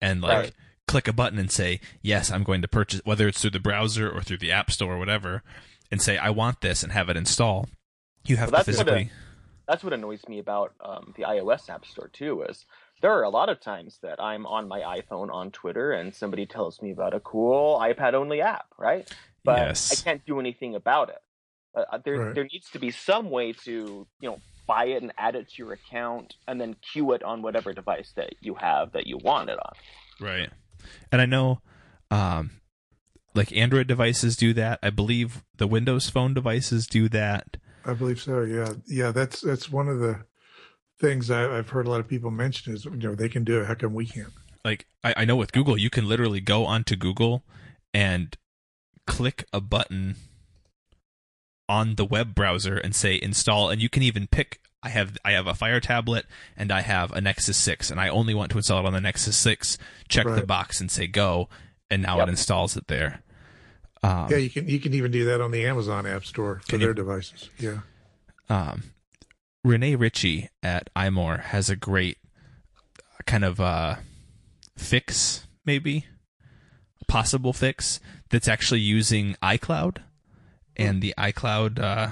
and 0.00 0.20
like 0.22 0.36
Right. 0.38 0.52
click 0.88 1.06
a 1.08 1.12
button 1.12 1.38
and 1.38 1.50
say, 1.50 1.80
"Yes, 2.02 2.30
I'm 2.30 2.42
going 2.42 2.62
to 2.62 2.68
purchase," 2.68 3.00
whether 3.04 3.28
it's 3.28 3.40
through 3.40 3.50
the 3.50 3.60
browser 3.60 4.10
or 4.10 4.22
through 4.22 4.38
the 4.38 4.50
App 4.52 4.70
Store 4.70 4.94
or 4.94 4.98
whatever, 4.98 5.42
and 5.90 6.00
say, 6.02 6.16
"I 6.18 6.30
want 6.30 6.60
this," 6.62 6.82
and 6.82 6.92
have 6.92 7.08
it 7.08 7.16
install. 7.16 7.68
You 8.24 8.36
have 8.38 8.50
Well, 8.50 8.64
to 8.64 8.70
that's 8.72 8.78
what 8.78 8.88
a- 8.88 8.90
physically. 8.92 9.12
that's 9.68 9.84
what 9.84 9.92
annoys 9.92 10.26
me 10.28 10.38
about 10.38 10.74
um, 10.80 11.12
the 11.16 11.24
iOS 11.24 11.68
App 11.68 11.84
Store 11.86 12.08
too. 12.08 12.42
Is 12.42 12.64
there 13.02 13.12
are 13.12 13.22
a 13.22 13.30
lot 13.30 13.48
of 13.50 13.60
times 13.60 13.98
that 14.02 14.20
I'm 14.20 14.46
on 14.46 14.66
my 14.68 14.80
iPhone 14.80 15.30
on 15.32 15.50
Twitter 15.50 15.92
and 15.92 16.14
somebody 16.14 16.46
tells 16.46 16.80
me 16.80 16.90
about 16.92 17.12
a 17.14 17.20
cool 17.20 17.78
iPad 17.78 18.14
only 18.14 18.40
app, 18.40 18.66
right? 18.78 19.06
But 19.44 19.58
Yes. 19.58 19.92
I 19.92 20.02
can't 20.02 20.24
do 20.24 20.40
anything 20.40 20.74
about 20.74 21.10
it. 21.10 21.22
Uh, 21.74 21.84
Uh, 21.92 21.98
there 21.98 22.16
Right. 22.18 22.34
there 22.34 22.44
needs 22.44 22.70
to 22.70 22.78
be 22.78 22.90
some 22.90 23.28
way 23.30 23.52
to 23.52 24.06
you 24.20 24.28
know 24.30 24.40
buy 24.66 24.86
it 24.86 25.02
and 25.02 25.12
add 25.18 25.34
it 25.34 25.48
to 25.50 25.62
your 25.62 25.72
account 25.72 26.34
and 26.48 26.60
then 26.60 26.76
queue 26.92 27.12
it 27.12 27.22
on 27.22 27.42
whatever 27.42 27.72
device 27.72 28.12
that 28.16 28.34
you 28.40 28.54
have 28.54 28.92
that 28.92 29.06
you 29.06 29.18
want 29.18 29.50
it 29.50 29.58
on. 29.58 29.72
Right. 30.20 30.50
And 31.12 31.20
I 31.20 31.26
know 31.26 31.60
um 32.10 32.50
like 33.34 33.54
Android 33.56 33.86
devices 33.86 34.36
do 34.36 34.52
that. 34.54 34.78
I 34.82 34.90
believe 34.90 35.42
the 35.56 35.66
Windows 35.66 36.08
phone 36.08 36.34
devices 36.34 36.86
do 36.86 37.08
that. 37.10 37.56
I 37.84 37.92
believe 37.92 38.20
so. 38.20 38.42
Yeah, 38.42 38.74
yeah. 38.86 39.10
That's 39.10 39.40
that's 39.40 39.70
one 39.70 39.88
of 39.88 39.98
the 39.98 40.24
things 41.00 41.30
I, 41.30 41.58
I've 41.58 41.70
heard 41.70 41.86
a 41.86 41.90
lot 41.90 42.00
of 42.00 42.08
people 42.08 42.30
mention 42.30 42.72
is 42.72 42.84
you 42.84 42.92
know 42.92 43.14
they 43.14 43.28
can 43.28 43.44
do 43.44 43.60
it. 43.60 43.66
How 43.66 43.74
come 43.74 43.94
we 43.94 44.06
can't? 44.06 44.32
Like 44.64 44.86
I, 45.02 45.14
I 45.18 45.24
know 45.24 45.36
with 45.36 45.52
Google 45.52 45.76
you 45.76 45.90
can 45.90 46.08
literally 46.08 46.40
go 46.40 46.64
onto 46.64 46.96
Google 46.96 47.44
and 47.92 48.36
click 49.06 49.44
a 49.52 49.60
button 49.60 50.16
on 51.68 51.94
the 51.96 52.04
web 52.04 52.34
browser 52.34 52.76
and 52.76 52.94
say 52.94 53.18
install 53.22 53.70
and 53.70 53.80
you 53.82 53.88
can 53.88 54.02
even 54.02 54.26
pick 54.26 54.60
I 54.82 54.90
have 54.90 55.16
I 55.24 55.32
have 55.32 55.46
a 55.46 55.54
Fire 55.54 55.80
tablet 55.80 56.26
and 56.56 56.70
I 56.70 56.82
have 56.82 57.10
a 57.12 57.20
Nexus 57.20 57.56
6 57.56 57.90
and 57.90 57.98
I 57.98 58.08
only 58.08 58.34
want 58.34 58.50
to 58.50 58.58
install 58.58 58.80
it 58.80 58.86
on 58.86 58.92
the 58.92 59.00
Nexus 59.00 59.36
6. 59.38 59.78
Check 60.08 60.26
the 60.26 60.44
box 60.46 60.78
and 60.80 60.90
say 60.90 61.06
go 61.06 61.48
and 61.90 62.02
now 62.02 62.18
Yep. 62.18 62.28
it 62.28 62.30
installs 62.32 62.76
it 62.76 62.86
there. 62.88 63.22
Um, 64.02 64.28
yeah, 64.30 64.36
you 64.36 64.50
can 64.50 64.68
you 64.68 64.78
can 64.80 64.92
even 64.92 65.10
do 65.10 65.24
that 65.24 65.40
on 65.40 65.52
the 65.52 65.64
Amazon 65.64 66.04
App 66.06 66.26
Store 66.26 66.60
for 66.60 66.66
Can 66.68 66.80
you- 66.80 66.86
their 66.88 66.94
devices. 66.94 67.48
Yeah, 67.58 67.78
um, 68.50 68.82
Rene 69.64 69.94
Ritchie 69.94 70.50
at 70.62 70.90
iMore 70.94 71.40
has 71.40 71.70
a 71.70 71.76
great 71.76 72.18
kind 73.24 73.44
of 73.46 73.58
uh, 73.60 73.96
fix, 74.76 75.46
maybe 75.64 76.04
a 77.00 77.04
possible 77.06 77.54
fix 77.54 78.00
that's 78.28 78.48
actually 78.48 78.80
using 78.80 79.36
iCloud 79.42 79.98
and 80.76 81.02
the 81.02 81.14
iCloud 81.18 81.78
uh, 81.78 82.10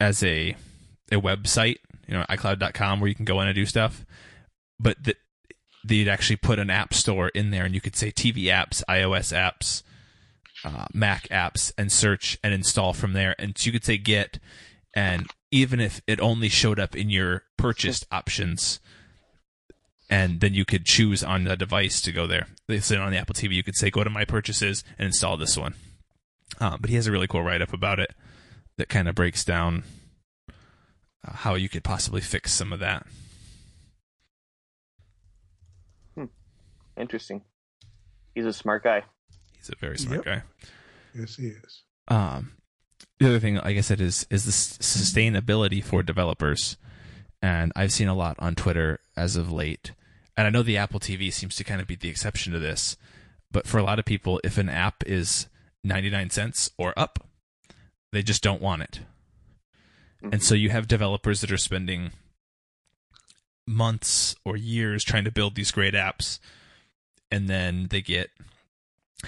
as 0.00 0.22
a 0.22 0.56
a 1.10 1.20
website, 1.20 1.76
you 2.06 2.14
know, 2.14 2.24
iCloud.com 2.28 3.00
where 3.00 3.08
you 3.08 3.14
can 3.14 3.24
go 3.24 3.40
in 3.40 3.48
and 3.48 3.54
do 3.54 3.66
stuff, 3.66 4.04
but 4.78 5.02
that 5.04 5.16
they'd 5.84 6.08
actually 6.08 6.36
put 6.36 6.58
an 6.58 6.70
app 6.70 6.92
store 6.92 7.28
in 7.28 7.50
there 7.50 7.64
and 7.64 7.74
you 7.74 7.80
could 7.80 7.96
say 7.96 8.10
TV 8.10 8.44
apps, 8.44 8.82
iOS 8.88 9.32
apps, 9.34 9.82
uh, 10.64 10.86
Mac 10.92 11.28
apps, 11.28 11.72
and 11.78 11.90
search 11.90 12.38
and 12.42 12.52
install 12.52 12.92
from 12.92 13.12
there. 13.12 13.34
And 13.38 13.56
so 13.56 13.66
you 13.66 13.72
could 13.72 13.84
say 13.84 13.96
get, 13.96 14.38
and 14.94 15.26
even 15.50 15.80
if 15.80 16.00
it 16.06 16.20
only 16.20 16.48
showed 16.48 16.78
up 16.78 16.96
in 16.96 17.10
your 17.10 17.44
purchased 17.56 18.06
options, 18.10 18.80
and 20.10 20.40
then 20.40 20.54
you 20.54 20.64
could 20.64 20.84
choose 20.84 21.22
on 21.22 21.44
the 21.44 21.56
device 21.56 22.00
to 22.02 22.12
go 22.12 22.26
there. 22.26 22.46
They 22.66 22.80
said 22.80 22.98
on 22.98 23.12
the 23.12 23.18
Apple 23.18 23.34
TV, 23.34 23.52
you 23.52 23.62
could 23.62 23.76
say 23.76 23.90
go 23.90 24.04
to 24.04 24.10
my 24.10 24.24
purchases 24.24 24.82
and 24.98 25.06
install 25.06 25.36
this 25.36 25.56
one. 25.56 25.74
Uh, 26.60 26.76
but 26.78 26.90
he 26.90 26.96
has 26.96 27.06
a 27.06 27.12
really 27.12 27.26
cool 27.28 27.42
write 27.42 27.62
up 27.62 27.72
about 27.72 27.98
it 28.00 28.14
that 28.76 28.88
kind 28.88 29.08
of 29.08 29.14
breaks 29.14 29.44
down 29.44 29.84
uh, 30.48 31.32
how 31.32 31.54
you 31.54 31.68
could 31.68 31.84
possibly 31.84 32.20
fix 32.20 32.52
some 32.52 32.72
of 32.72 32.80
that. 32.80 33.06
Hmm. 36.14 36.24
Interesting. 36.96 37.42
He's 38.34 38.46
a 38.46 38.52
smart 38.52 38.84
guy. 38.84 39.04
He's 39.56 39.68
a 39.70 39.76
very 39.80 39.98
smart 39.98 40.24
Yep. 40.24 40.24
guy. 40.24 40.42
yes, 41.14 41.36
he 41.36 41.48
is. 41.48 41.82
Um, 42.08 42.52
the 43.18 43.26
other 43.28 43.40
thing, 43.40 43.56
like 43.56 43.76
I 43.76 43.80
said, 43.80 44.00
is 44.00 44.26
is 44.30 44.44
the 44.44 44.50
s- 44.50 44.78
sustainability 44.78 45.82
for 45.82 46.02
developers, 46.02 46.76
and 47.42 47.72
I've 47.76 47.92
seen 47.92 48.08
a 48.08 48.14
lot 48.14 48.36
on 48.38 48.54
Twitter 48.54 49.00
as 49.16 49.36
of 49.36 49.50
late, 49.50 49.92
and 50.36 50.46
I 50.46 50.50
know 50.50 50.62
the 50.62 50.76
Apple 50.76 51.00
TV 51.00 51.32
seems 51.32 51.56
to 51.56 51.64
kind 51.64 51.80
of 51.80 51.86
be 51.86 51.96
the 51.96 52.08
exception 52.08 52.52
to 52.52 52.58
this, 52.58 52.96
but 53.50 53.66
for 53.66 53.78
a 53.78 53.82
lot 53.82 53.98
of 53.98 54.04
people, 54.04 54.40
if 54.44 54.56
an 54.58 54.68
app 54.68 55.02
is 55.06 55.48
ninety 55.84 56.10
nine 56.10 56.30
cents 56.30 56.70
or 56.78 56.98
up, 56.98 57.18
they 58.12 58.22
just 58.22 58.42
don't 58.42 58.62
want 58.62 58.82
it, 58.82 59.00
and 60.22 60.42
so 60.42 60.54
mm-hmm. 60.54 60.62
you 60.62 60.70
have 60.70 60.88
developers 60.88 61.40
that 61.40 61.52
are 61.52 61.58
spending 61.58 62.10
months 63.66 64.34
or 64.44 64.56
years 64.56 65.04
trying 65.04 65.24
to 65.24 65.30
build 65.30 65.54
these 65.54 65.70
great 65.70 65.92
apps 65.92 66.38
and 67.30 67.48
then 67.48 67.88
they 67.90 68.00
get 68.00 68.30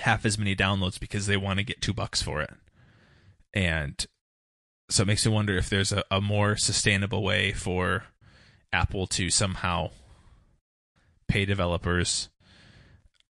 half 0.01 0.24
as 0.24 0.38
many 0.38 0.55
downloads 0.57 0.98
because 0.98 1.26
they 1.26 1.36
want 1.36 1.59
to 1.59 1.64
get 1.64 1.80
two 1.80 1.92
bucks 1.92 2.22
for 2.22 2.40
it. 2.40 2.55
And 3.53 4.05
so 4.88 5.03
it 5.03 5.07
makes 5.07 5.26
me 5.26 5.32
wonder 5.32 5.57
if 5.57 5.68
there's 5.68 5.92
a, 5.92 6.05
a 6.11 6.20
more 6.20 6.57
sustainable 6.57 7.22
way 7.22 7.53
for 7.53 8.05
Apple 8.72 9.07
to 9.09 9.30
somehow 9.30 9.90
pay 11.28 11.44
developers. 11.44 12.28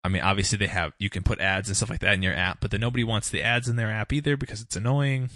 I 0.07 0.09
mean, 0.09 0.23
obviously 0.23 0.57
they 0.57 0.69
have 0.69 0.93
you 0.99 1.11
can 1.11 1.23
put 1.23 1.41
ads 1.41 1.69
and 1.69 1.77
stuff 1.77 1.91
like 1.91 2.01
that 2.01 2.15
in 2.15 2.23
your 2.23 2.35
app, 2.35 2.61
but 2.61 2.71
then 2.71 2.81
nobody 2.81 3.05
wants 3.05 3.29
the 3.29 3.43
ads 3.43 3.69
in 3.69 3.77
their 3.77 3.91
app 3.91 4.13
either 4.13 4.37
because 4.37 4.63
it's 4.63 4.77
annoying. 4.77 5.31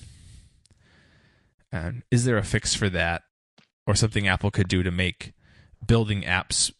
And 1.72 2.02
is 2.10 2.24
there 2.24 2.38
a 2.38 2.44
fix 2.44 2.74
for 2.74 2.88
that, 2.88 3.22
or 3.86 3.94
something 3.94 4.26
Apple 4.26 4.50
could 4.50 4.68
do 4.68 4.82
to 4.82 4.90
make 4.90 5.32
building 5.86 6.22
apps 6.22 6.72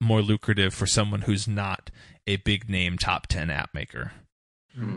more 0.00 0.22
lucrative 0.22 0.72
for 0.72 0.86
someone 0.86 1.22
who's 1.22 1.48
not 1.48 1.90
a 2.26 2.36
big 2.36 2.68
name 2.68 2.98
top 2.98 3.26
10 3.26 3.50
app 3.50 3.74
maker. 3.74 4.12
Hmm. 4.74 4.96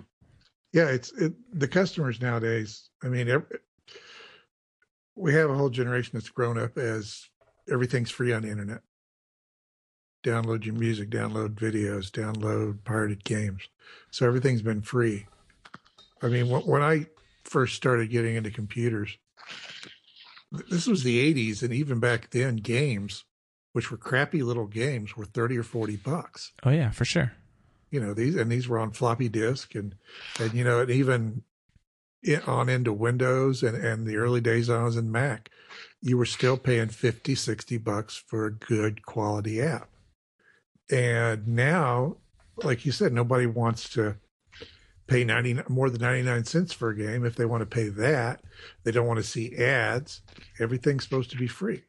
Yeah, 0.74 0.88
it's 0.88 1.12
it, 1.14 1.34
the 1.52 1.68
customers 1.68 2.22
nowadays. 2.22 2.90
I 3.04 3.08
mean, 3.08 3.28
every, 3.28 3.58
we 5.16 5.34
have 5.34 5.50
a 5.50 5.56
whole 5.56 5.70
generation 5.70 6.12
that's 6.14 6.30
grown 6.30 6.58
up 6.58 6.78
as 6.78 7.28
everything's 7.70 8.12
free 8.12 8.32
on 8.32 8.44
the 8.44 8.50
internet. 8.50 8.82
Download 10.24 10.64
your 10.66 10.76
music, 10.76 11.10
download 11.10 11.56
videos, 11.56 12.12
download 12.12 12.84
pirated 12.84 13.24
games. 13.24 13.64
So 14.12 14.28
everything's 14.28 14.62
been 14.62 14.82
free. 14.82 15.26
I 16.22 16.28
mean, 16.28 16.50
when, 16.50 16.62
when 16.62 16.82
I 16.84 17.08
first 17.44 17.76
started 17.76 18.10
getting 18.12 18.36
into 18.36 18.52
computers, 18.52 19.18
this 20.70 20.86
was 20.86 21.04
the 21.04 21.34
80s, 21.34 21.64
and 21.64 21.74
even 21.74 22.00
back 22.00 22.30
then, 22.32 22.58
games, 22.58 23.24
which 23.74 23.90
were 23.90 23.98
crappy 23.98 24.44
little 24.44 24.68
games, 24.68 25.16
were 25.16 25.26
30 25.26 25.58
or 25.58 25.64
40 25.64 25.96
bucks 25.98 26.52
Oh 26.64 26.70
yeah, 26.72 26.92
for 26.92 27.06
sure. 27.06 27.32
you 27.90 28.00
know 28.00 28.14
these 28.14 28.36
and 28.36 28.52
these 28.52 28.68
were 28.68 28.78
on 28.80 28.92
floppy 28.92 29.30
disk 29.30 29.76
and 29.76 29.96
and 30.40 30.54
you 30.54 30.64
know 30.64 30.82
and 30.82 30.90
even 30.92 31.44
on 32.46 32.70
into 32.70 32.94
windows 32.94 33.64
and 33.64 33.76
and 33.76 34.06
the 34.06 34.16
early 34.18 34.40
days 34.42 34.70
i 34.70 34.84
was 34.84 34.96
in 34.96 35.12
mac 35.12 35.50
you 36.02 36.16
were 36.18 36.26
still 36.26 36.56
paying 36.58 36.88
50 36.90 37.34
60 37.34 37.78
bucks 37.80 38.16
for 38.28 38.46
a 38.46 38.52
good 38.52 39.04
quality 39.06 39.60
app 39.62 39.90
and 40.92 41.48
now 41.48 42.18
like 42.64 42.86
you 42.86 42.92
said 42.92 43.14
nobody 43.14 43.46
wants 43.46 43.90
to 43.90 44.16
pay 45.08 45.24
90 45.24 45.62
more 45.68 45.90
than 45.90 46.02
99 46.02 46.46
cents 46.46 46.74
for 46.74 46.90
a 46.90 46.96
game 46.96 47.26
if 47.26 47.36
they 47.36 47.46
want 47.46 47.62
to 47.62 47.66
pay 47.66 47.90
that 47.90 48.42
they 48.84 48.92
don't 48.92 49.08
want 49.08 49.18
to 49.18 49.24
see 49.24 49.56
ads 49.58 50.22
everything's 50.60 51.04
supposed 51.04 51.32
to 51.32 51.38
be 51.38 51.48
free 51.48 51.84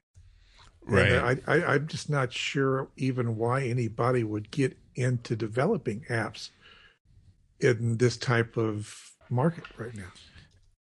Right. 0.85 1.13
and 1.13 1.41
I, 1.47 1.53
I, 1.55 1.65
I'm 1.75 1.87
just 1.87 2.11
not 2.11 2.33
sure 2.33 2.89
even 2.97 3.37
why 3.37 3.63
anybody 3.63 4.25
would 4.25 4.51
get 4.51 4.77
into 4.97 5.37
developing 5.37 6.05
apps 6.11 6.51
in 7.61 7.99
this 7.99 8.17
type 8.17 8.57
of 8.57 8.93
market 9.31 9.63
right 9.79 9.95
now. 9.95 10.11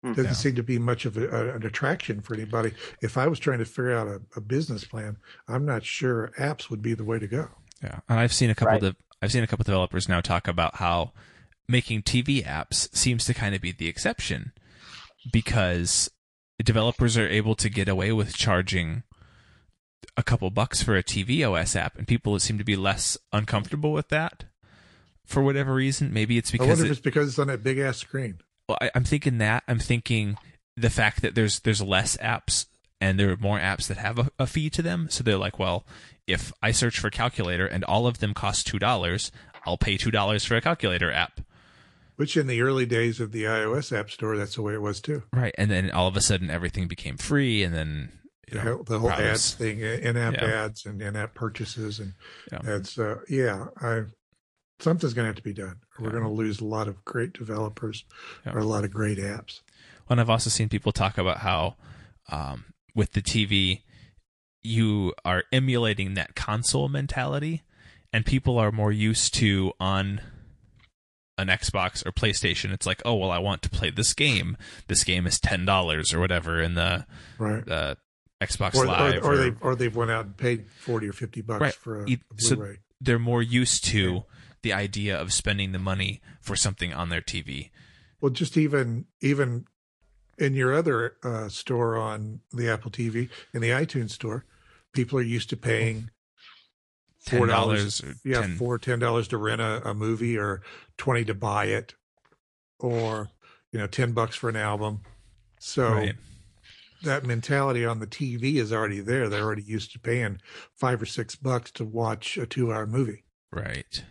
Hmm. 0.03 0.13
Doesn't 0.13 0.25
Yeah. 0.31 0.33
seem 0.33 0.55
to 0.55 0.63
be 0.63 0.79
much 0.79 1.05
of 1.05 1.19
a, 1.19 1.29
a, 1.29 1.55
an 1.57 1.67
attraction 1.67 2.23
for 2.23 2.33
anybody. 2.33 2.73
If 3.03 3.19
I 3.19 3.27
was 3.27 3.39
trying 3.39 3.59
to 3.59 3.67
figure 3.67 3.93
out 3.95 4.09
a, 4.09 4.23
a 4.37 4.41
business 4.41 4.85
plan, 4.85 5.19
I'm 5.49 5.67
not 5.67 5.85
sure 5.85 6.33
apps 6.39 6.71
would 6.71 6.81
be 6.81 6.95
the 6.95 7.05
way 7.05 7.19
to 7.19 7.27
go. 7.27 7.49
Yeah, 7.83 8.01
and 8.09 8.19
I've 8.21 8.33
seen 8.33 8.51
a 8.51 8.55
couple 8.55 8.75
Right. 8.75 8.83
of 8.83 8.97
I've 9.23 9.33
seen 9.33 9.43
a 9.43 9.47
couple 9.47 9.65
developers 9.65 10.09
now 10.09 10.21
talk 10.21 10.49
about 10.49 10.77
how 10.77 11.13
making 11.69 12.03
TV 12.03 12.43
apps 12.45 12.95
seems 12.95 13.25
to 13.27 13.35
kind 13.35 13.55
of 13.55 13.61
be 13.61 13.71
the 13.73 13.87
exception 13.89 14.53
because 15.33 16.11
developers 16.63 17.17
are 17.17 17.29
able 17.29 17.55
to 17.57 17.69
get 17.69 17.89
away 17.89 18.13
with 18.13 18.35
charging 18.37 19.03
a 20.17 20.23
couple 20.23 20.51
bucks 20.51 20.83
for 20.83 20.97
a 20.97 21.03
TV 21.03 21.43
OS 21.49 21.77
app, 21.77 21.97
and 21.97 22.09
people 22.09 22.39
seem 22.39 22.59
to 22.59 22.65
be 22.65 22.77
less 22.77 23.17
uncomfortable 23.33 23.93
with 23.93 24.09
that 24.09 24.45
for 25.25 25.43
whatever 25.43 25.75
reason. 25.75 26.13
Maybe 26.13 26.37
it's 26.39 26.51
because 26.51 26.65
I 26.65 26.67
because 26.69 26.79
wonder 26.81 26.87
it- 26.87 26.93
if 26.93 26.99
it's 26.99 27.05
because 27.05 27.29
it's 27.29 27.39
on 27.39 27.47
that 27.49 27.63
big 27.63 27.79
ass 27.79 27.99
screen. 27.99 28.41
well, 28.69 28.79
I, 28.81 28.91
I'm 28.95 29.05
thinking 29.05 29.39
that. 29.39 29.63
I'm 29.69 29.79
thinking 29.79 30.37
the 30.77 30.91
fact 30.91 31.23
that 31.23 31.35
there's 31.35 31.61
there's 31.61 31.83
less 31.83 32.17
apps 32.19 32.67
and 33.01 33.19
there 33.19 33.31
are 33.31 33.37
more 33.37 33.59
apps 33.59 33.87
that 33.89 33.97
have 33.97 34.19
a, 34.19 34.31
a 34.39 34.47
fee 34.47 34.71
to 34.71 34.83
them. 34.83 35.09
So 35.11 35.23
they're 35.25 35.37
like, 35.39 35.59
well, 35.59 35.85
if 36.27 36.53
I 36.63 36.71
search 36.73 36.99
for 36.99 37.11
calculator 37.11 37.67
and 37.67 37.83
all 37.85 38.07
of 38.07 38.19
them 38.19 38.35
cost 38.35 38.67
two 38.67 38.79
dollars, 38.79 39.33
I'll 39.67 39.79
pay 39.79 39.97
two 39.97 40.11
dollars 40.11 40.45
for 40.45 40.57
a 40.57 40.61
calculator 40.61 41.11
app. 41.11 41.41
Which 42.17 42.37
in 42.37 42.47
the 42.47 42.61
early 42.61 42.85
days 42.85 43.19
of 43.19 43.33
the 43.33 43.45
iOS 43.45 43.97
app 43.99 44.11
store, 44.11 44.37
that's 44.37 44.55
the 44.57 44.63
way 44.63 44.75
it 44.75 44.83
was 44.83 45.01
too. 45.01 45.23
Right. 45.33 45.55
And 45.57 45.71
then 45.71 45.91
all 45.91 46.07
of 46.07 46.17
a 46.17 46.21
sudden 46.21 46.51
everything 46.51 46.87
became 46.87 47.17
free 47.17 47.63
and 47.63 47.75
then 47.75 48.13
you 48.47 48.59
The 48.59 48.65
know, 48.65 48.75
whole, 48.75 48.83
the 48.85 48.99
whole 48.99 49.11
ads 49.11 49.55
thing, 49.55 49.81
in-app 49.81 50.35
Yeah. 50.35 50.65
ads 50.65 50.85
and 50.85 51.01
in-app 51.01 51.35
purchases, 51.35 51.99
and 52.01 52.15
Yeah. 52.53 52.59
that's 52.63 52.99
uh, 52.99 53.21
yeah. 53.29 53.67
I 53.81 54.03
something's 54.81 55.15
going 55.15 55.25
to 55.25 55.29
have 55.29 55.37
to 55.37 55.43
be 55.43 55.53
done. 55.55 55.77
We're 55.99 56.07
Yeah. 56.07 56.13
going 56.13 56.25
to 56.25 56.31
lose 56.31 56.61
a 56.61 56.65
lot 56.65 56.89
of 56.89 57.05
great 57.05 57.33
developers 57.33 58.05
or 58.47 58.59
a 58.59 58.65
lot 58.65 58.85
of 58.85 58.91
great 58.91 59.19
apps. 59.19 59.61
And 60.09 60.21
I've 60.21 60.31
also 60.31 60.51
seen 60.51 60.69
people 60.69 60.91
talk 60.93 61.17
about 61.17 61.39
how 61.39 61.77
um, 62.29 62.65
with 62.95 63.13
the 63.13 63.23
TV, 63.23 63.83
you 64.63 65.15
are 65.25 65.45
emulating 65.53 66.15
that 66.15 66.35
console 66.35 66.89
mentality, 66.89 67.63
and 68.13 68.27
people 68.27 68.59
are 68.59 68.73
more 68.73 68.93
used 68.93 69.35
to 69.35 69.73
on 69.81 70.21
an 71.39 71.49
Xbox 71.49 72.05
or 72.07 72.13
PlayStation. 72.13 72.73
It's 72.73 72.87
like, 72.87 73.01
oh 73.05 73.15
well, 73.15 73.31
I 73.31 73.39
want 73.39 73.63
to 73.63 73.71
play 73.71 73.91
this 73.91 74.13
game. 74.13 74.57
This 74.89 75.05
game 75.05 75.27
is 75.27 75.41
ten 75.41 75.65
dollars 75.65 76.13
or 76.13 76.21
whatever 76.21 76.61
in 76.61 76.75
the 76.75 77.07
Right. 77.39 77.65
the 77.65 77.97
Xbox 78.43 78.75
or, 78.75 78.87
Live. 78.87 79.25
or, 79.25 79.29
or 79.29 79.33
or- 79.33 79.37
they 79.37 79.53
or 79.61 79.75
they've 79.77 79.97
went 79.97 80.11
out 80.11 80.25
and 80.27 80.37
paid 80.37 80.67
forty 80.71 81.09
or 81.09 81.13
fifty 81.13 81.41
bucks 81.41 81.61
Right. 81.61 81.75
for 81.75 82.05
a 82.05 82.19
so- 82.37 82.57
Blu-ray. 82.57 82.79
they're 83.01 83.19
more 83.19 83.43
used 83.43 83.85
to 83.87 84.25
the 84.63 84.73
idea 84.75 85.19
of 85.19 85.33
spending 85.33 85.73
the 85.73 85.79
money 85.79 86.21
for 86.43 86.55
something 86.57 86.93
on 86.93 87.09
their 87.09 87.23
TV. 87.23 87.71
well, 88.21 88.31
just 88.31 88.59
even 88.59 89.07
even 89.23 89.65
in 90.41 90.55
your 90.55 90.75
other 90.75 91.17
uh, 91.23 91.49
store 91.49 91.97
on 91.97 92.41
the 92.53 92.69
Apple 92.69 92.91
TV 92.91 93.29
in 93.55 93.61
the 93.61 93.71
iTunes 93.71 94.11
store, 94.11 94.45
people 94.93 95.19
are 95.19 95.23
used 95.23 95.51
to 95.51 95.57
paying 95.57 96.11
$4 97.27 98.19
yeah 98.25 98.41
10 98.41 98.57
four 98.57 98.79
ten 98.79 98.99
dollars 98.99 99.29
to 99.29 99.37
rent 99.37 99.61
a, 99.61 99.87
a 99.91 99.95
movie 99.95 100.39
or 100.39 100.63
twenty 100.97 101.25
to 101.27 101.35
buy 101.35 101.67
it, 101.67 101.95
or 102.79 103.29
you 103.73 103.79
know 103.79 103.87
ten 103.87 104.13
bucks 104.13 104.37
for 104.37 104.49
an 104.49 104.57
album. 104.57 105.03
So 105.59 105.93
Right. 105.93 106.15
that 107.03 107.27
mentality 107.27 107.85
on 107.85 107.99
the 107.99 108.07
TV 108.07 108.55
is 108.55 108.73
already 108.73 109.01
there. 109.01 109.29
They're 109.29 109.43
already 109.43 109.63
used 109.63 109.93
to 109.93 109.99
paying 109.99 110.41
five 110.75 111.03
or 111.03 111.07
six 111.07 111.37
bucks 111.37 111.71
to 111.73 111.85
watch 111.85 112.39
a 112.39 112.47
two-hour 112.47 112.87
movie. 112.87 113.25
Right. 113.53 114.03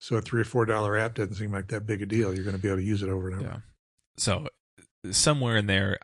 So 0.00 0.16
a 0.16 0.20
three 0.20 0.40
or 0.40 0.44
four 0.44 0.66
dollar 0.66 0.96
app 0.96 1.14
doesn't 1.14 1.36
seem 1.36 1.52
like 1.52 1.68
that 1.68 1.86
big 1.86 2.02
a 2.02 2.06
deal. 2.06 2.34
You're 2.34 2.42
going 2.44 2.56
to 2.56 2.62
be 2.62 2.66
able 2.68 2.78
to 2.78 2.84
use 2.84 3.04
it 3.04 3.08
over 3.08 3.28
and 3.30 3.38
over. 3.40 3.48
Yeah. 3.48 3.58
So 4.16 4.48
somewhere 5.12 5.56
in 5.56 5.66
there, 5.66 5.98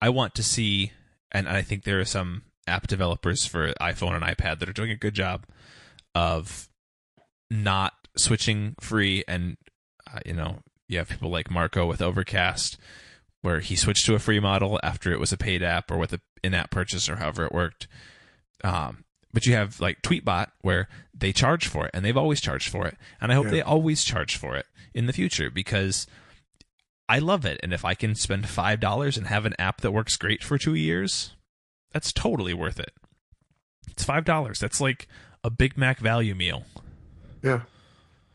I 0.00 0.08
want 0.08 0.34
to 0.36 0.42
see, 0.42 0.92
and 1.30 1.48
I 1.48 1.62
think 1.62 1.84
there 1.84 2.00
are 2.00 2.04
some 2.04 2.42
app 2.66 2.86
developers 2.86 3.46
for 3.46 3.72
iPhone 3.80 4.14
and 4.14 4.24
iPad 4.24 4.58
that 4.58 4.68
are 4.68 4.72
doing 4.72 4.90
a 4.90 4.96
good 4.96 5.14
job 5.14 5.46
of 6.14 6.68
not 7.50 7.94
switching 8.16 8.74
free. 8.80 9.24
And 9.26 9.56
uh, 10.12 10.20
you 10.26 10.32
know, 10.34 10.58
you 10.88 10.98
have 10.98 11.08
people 11.08 11.30
like 11.30 11.50
Marco 11.50 11.86
with 11.86 12.02
Overcast, 12.02 12.78
where 13.42 13.60
he 13.60 13.76
switched 13.76 14.06
to 14.06 14.14
a 14.14 14.18
free 14.18 14.40
model 14.40 14.78
after 14.82 15.12
it 15.12 15.20
was 15.20 15.32
a 15.32 15.36
paid 15.38 15.62
app 15.62 15.90
or 15.90 15.98
with 15.98 16.12
an 16.12 16.20
in-app 16.44 16.70
purchase 16.70 17.08
or 17.08 17.16
however 17.16 17.44
it 17.44 17.52
worked. 17.52 17.88
Um, 18.64 19.04
but 19.32 19.46
you 19.46 19.54
have 19.54 19.80
like 19.80 20.02
Tweetbot 20.02 20.48
where 20.60 20.88
they 21.14 21.32
charge 21.32 21.66
for 21.66 21.86
it, 21.86 21.90
and 21.94 22.04
they've 22.04 22.16
always 22.16 22.40
charged 22.40 22.68
for 22.68 22.86
it, 22.86 22.96
and 23.20 23.32
I 23.32 23.34
hope 23.34 23.46
Yeah. 23.46 23.50
they 23.52 23.62
always 23.62 24.04
charge 24.04 24.36
for 24.36 24.56
it 24.56 24.66
in 24.94 25.06
the 25.06 25.12
future 25.12 25.50
because 25.50 26.06
I 27.08 27.18
love 27.18 27.44
it. 27.44 27.60
And 27.62 27.72
if 27.72 27.84
I 27.84 27.94
can 27.94 28.14
spend 28.14 28.48
five 28.48 28.80
dollars 28.80 29.16
and 29.16 29.26
have 29.26 29.44
an 29.44 29.54
app 29.58 29.80
that 29.82 29.92
works 29.92 30.16
great 30.16 30.42
for 30.42 30.56
two 30.58 30.74
years, 30.74 31.34
that's 31.92 32.12
totally 32.12 32.54
worth 32.54 32.80
it. 32.80 32.92
It's 33.90 34.04
five 34.04 34.24
dollars. 34.24 34.58
That's 34.58 34.80
like 34.80 35.08
a 35.44 35.50
Big 35.50 35.76
Mac 35.76 35.98
value 35.98 36.34
meal. 36.34 36.64
Yeah. 37.42 37.62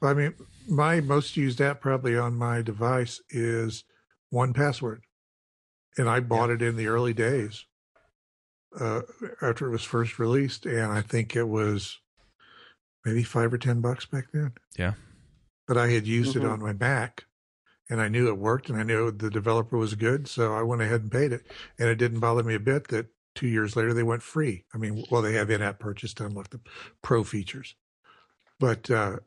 I 0.01 0.13
mean, 0.13 0.36
my 0.68 0.99
most 1.01 1.38
used 1.38 1.59
app 1.61 1.82
probably 1.82 2.15
on 2.18 2.36
my 2.36 2.61
device 2.61 3.20
is 3.30 3.84
1Password, 4.34 4.99
and 5.97 6.07
I 6.09 6.20
bought 6.20 6.49
it 6.51 6.61
in 6.61 6.76
the 6.76 6.88
early 6.88 7.13
days 7.13 7.65
uh, 8.80 9.01
after 9.41 9.65
it 9.68 9.72
was 9.72 9.84
first 9.84 10.20
released, 10.20 10.65
and 10.68 10.91
I 10.91 11.01
think 11.01 11.36
it 11.36 11.45
was 11.47 11.97
maybe 13.05 13.24
five 13.24 13.51
or 13.53 13.57
ten 13.57 13.80
bucks 13.82 14.05
back 14.05 14.26
then. 14.34 14.51
Yeah. 14.78 14.93
But 15.68 15.78
I 15.78 15.88
had 15.88 16.05
used 16.05 16.36
it 16.36 16.43
Mhm. 16.43 16.51
on 16.51 16.59
my 16.61 16.74
Mac, 16.74 17.26
and 17.90 18.02
I 18.02 18.08
knew 18.08 18.28
it 18.28 18.38
worked, 18.38 18.70
and 18.70 18.78
I 18.80 18.84
knew 18.84 19.12
the 19.12 19.30
developer 19.30 19.78
was 19.78 19.96
good, 19.96 20.28
so 20.28 20.54
I 20.54 20.62
went 20.64 20.82
ahead 20.82 21.02
and 21.02 21.12
paid 21.12 21.32
it, 21.32 21.46
and 21.80 21.90
it 21.90 21.96
didn't 21.96 22.20
bother 22.20 22.44
me 22.44 22.54
a 22.56 22.60
bit 22.60 22.88
that 22.90 23.08
two 23.36 23.48
years 23.48 23.76
later 23.76 23.94
they 23.94 24.04
went 24.04 24.24
free. 24.24 24.66
I 24.74 24.78
mean, 24.78 25.04
well, 25.12 25.22
they 25.22 25.34
have 25.34 25.50
in-app 25.50 25.80
purchase 25.80 26.14
to 26.16 26.26
unlock 26.26 26.50
the 26.50 26.60
pro 27.02 27.24
features, 27.24 27.76
but 28.60 28.90
uh, 28.92 29.18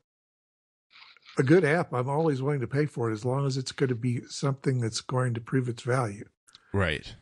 a 1.38 1.42
good 1.42 1.64
app, 1.64 1.92
I'm 1.94 2.08
always 2.08 2.42
willing 2.42 2.60
to 2.60 2.66
pay 2.66 2.86
for 2.86 3.08
it 3.10 3.12
as 3.14 3.24
long 3.24 3.46
as 3.46 3.56
it's 3.56 3.72
going 3.72 3.88
to 3.88 3.94
be 3.94 4.22
something 4.28 4.80
that's 4.80 5.00
going 5.00 5.34
to 5.34 5.40
prove 5.40 5.68
its 5.68 5.82
value. 5.82 6.24
Right. 6.72 7.14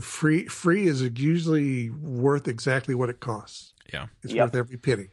free 0.00 0.46
free 0.46 0.86
is 0.86 1.02
usually 1.02 1.90
worth 1.90 2.48
exactly 2.48 2.94
what 2.94 3.10
it 3.10 3.20
costs. 3.20 3.74
Yeah. 3.92 4.06
It's 4.22 4.32
Yep. 4.32 4.46
worth 4.46 4.54
every 4.54 4.76
penny. 4.78 5.08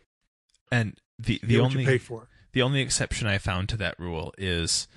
And 0.72 1.00
the 1.18 1.40
the 1.44 1.60
only 1.60 1.84
pay 1.84 1.98
for. 1.98 2.30
the 2.54 2.62
only 2.62 2.80
exception 2.82 3.28
I 3.28 3.40
found 3.40 3.68
to 3.70 3.78
that 3.78 4.00
rule 4.00 4.34
is 4.38 4.88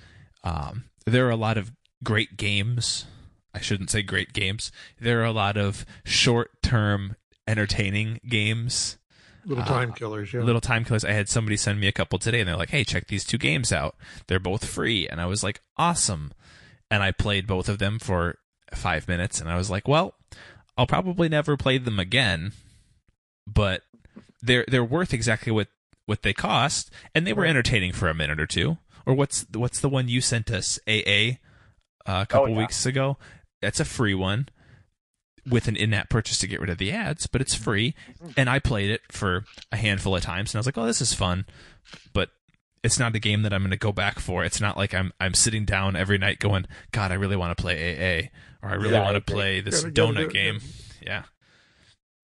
um, 0.43 0.85
there 1.05 1.25
are 1.27 1.31
a 1.31 1.35
lot 1.35 1.57
of 1.57 1.71
great 2.03 2.37
games. 2.37 3.05
I 3.53 3.59
shouldn't 3.61 3.89
say 3.91 4.01
great 4.01 4.33
games. 4.33 4.71
There 4.99 5.21
are 5.21 5.25
a 5.25 5.31
lot 5.31 5.57
of 5.57 5.85
short 6.03 6.51
term 6.63 7.15
entertaining 7.47 8.19
games, 8.27 8.97
Little 9.45 9.63
Uh, 9.63 9.67
time 9.67 9.93
killers, 9.93 10.33
yeah. 10.33 10.41
little 10.41 10.61
time 10.61 10.85
killers. 10.85 11.03
I 11.03 11.11
had 11.11 11.27
somebody 11.29 11.57
send 11.57 11.79
me 11.79 11.87
a 11.87 11.91
couple 11.91 12.17
today 12.17 12.39
and 12.39 12.47
they're 12.47 12.55
like, 12.55 12.69
hey, 12.69 12.83
check 12.85 13.07
these 13.07 13.25
two 13.25 13.37
games 13.37 13.71
out. 13.73 13.95
They're 14.27 14.39
both 14.39 14.65
free. 14.65 15.07
And 15.07 15.19
I 15.19 15.25
was 15.25 15.43
like, 15.43 15.59
awesome. 15.77 16.31
And 16.89 17.03
I 17.03 17.11
played 17.11 17.45
both 17.45 17.67
of 17.67 17.77
them 17.79 17.99
for 17.99 18.37
five 18.73 19.07
minutes 19.07 19.41
and 19.41 19.49
I 19.49 19.57
was 19.57 19.69
like, 19.69 19.87
well, 19.87 20.15
I'll 20.77 20.87
probably 20.87 21.27
never 21.29 21.57
play 21.57 21.77
them 21.77 21.99
again, 21.99 22.53
but 23.45 23.81
they're 24.41 24.65
they're 24.67 24.83
worth 24.83 25.13
exactly 25.13 25.51
what 25.51 25.67
what 26.05 26.23
they 26.23 26.33
cost, 26.33 26.89
and 27.13 27.25
they 27.25 27.31
were 27.33 27.45
entertaining 27.45 27.91
for 27.93 28.09
a 28.09 28.13
minute 28.13 28.39
or 28.39 28.47
two. 28.47 28.77
Or 29.05 29.13
what's 29.13 29.45
what's 29.53 29.79
the 29.79 29.89
one 29.89 30.07
you 30.07 30.21
sent 30.21 30.49
us 30.51 30.79
AA 30.87 31.37
uh, 32.05 32.21
a 32.23 32.25
couple 32.25 32.49
yeah. 32.49 32.57
weeks 32.57 32.85
ago? 32.85 33.17
That's 33.61 33.79
a 33.79 33.85
free 33.85 34.13
one 34.13 34.49
with 35.49 35.67
an 35.67 35.75
in-app 35.75 36.09
purchase 36.09 36.37
to 36.39 36.47
get 36.47 36.61
rid 36.61 36.69
of 36.69 36.77
the 36.77 36.91
ads, 36.91 37.27
but 37.27 37.41
it's 37.41 37.53
free. 37.55 37.95
And 38.37 38.49
I 38.49 38.59
played 38.59 38.89
it 38.89 39.01
for 39.11 39.43
a 39.71 39.77
handful 39.77 40.15
of 40.15 40.21
times, 40.21 40.53
and 40.53 40.57
I 40.57 40.59
was 40.59 40.65
like, 40.65 40.77
"Oh, 40.77 40.85
this 40.85 41.01
is 41.01 41.13
fun," 41.13 41.45
but 42.13 42.29
it's 42.83 42.99
not 42.99 43.15
a 43.15 43.19
game 43.19 43.43
that 43.43 43.53
I'm 43.53 43.61
going 43.61 43.71
to 43.71 43.77
go 43.77 43.91
back 43.91 44.19
for. 44.19 44.43
It's 44.43 44.61
not 44.61 44.77
like 44.77 44.93
I'm 44.93 45.11
I'm 45.19 45.33
sitting 45.33 45.65
down 45.65 45.95
every 45.95 46.17
night 46.17 46.39
going, 46.39 46.65
"God, 46.91 47.11
I 47.11 47.15
really 47.15 47.35
want 47.35 47.55
to 47.57 47.61
play 47.61 47.77
AA," 47.93 48.29
or 48.61 48.71
"I 48.71 48.75
really 48.75 48.93
Yeah, 48.93 49.03
want 49.03 49.15
to 49.15 49.33
play 49.33 49.61
this 49.61 49.81
Gotta- 49.81 49.91
gotta 49.91 50.13
do 50.13 50.19
donut 50.19 50.25
it, 50.27 50.33
game." 50.33 50.59
Yeah. 51.01 51.23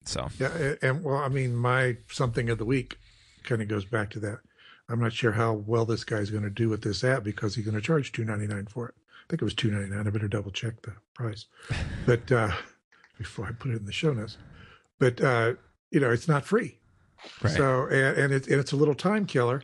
So 0.04 0.28
Yeah, 0.38 0.74
and 0.82 1.04
well, 1.04 1.16
I 1.18 1.28
mean, 1.28 1.54
my 1.54 1.98
something 2.10 2.48
of 2.48 2.58
the 2.58 2.64
week 2.64 2.96
kind 3.44 3.60
of 3.60 3.68
goes 3.68 3.84
back 3.84 4.10
to 4.10 4.20
that. 4.20 4.38
I'm 4.90 5.00
not 5.00 5.12
sure 5.12 5.32
how 5.32 5.52
well 5.52 5.84
this 5.84 6.04
guy's 6.04 6.30
going 6.30 6.42
to 6.42 6.50
do 6.50 6.68
with 6.68 6.82
this 6.82 7.04
app 7.04 7.22
because 7.22 7.54
he's 7.54 7.64
going 7.64 7.76
to 7.76 7.80
charge 7.80 8.12
two 8.12 8.24
ninety 8.24 8.46
nine 8.46 8.66
for 8.66 8.88
it. 8.88 8.94
I 8.98 9.30
think 9.30 9.42
it 9.42 9.44
was 9.44 9.54
two 9.54 9.70
ninety 9.70 9.90
nine. 9.90 10.06
I 10.06 10.10
better 10.10 10.28
double 10.28 10.50
check 10.50 10.82
the 10.82 10.94
price, 11.14 11.46
but 12.06 12.30
uh, 12.30 12.50
before 13.18 13.46
I 13.46 13.52
put 13.52 13.70
it 13.70 13.76
in 13.76 13.86
the 13.86 13.92
show 13.92 14.12
notes. 14.12 14.36
But 14.98 15.20
uh, 15.20 15.54
you 15.90 16.00
know, 16.00 16.10
it's 16.10 16.28
not 16.28 16.44
free. 16.44 16.78
right. 17.42 17.52
So 17.52 17.86
and, 17.86 18.18
and 18.18 18.32
it's 18.32 18.48
and 18.48 18.58
it's 18.60 18.72
a 18.72 18.76
little 18.76 18.94
time 18.94 19.26
killer, 19.26 19.62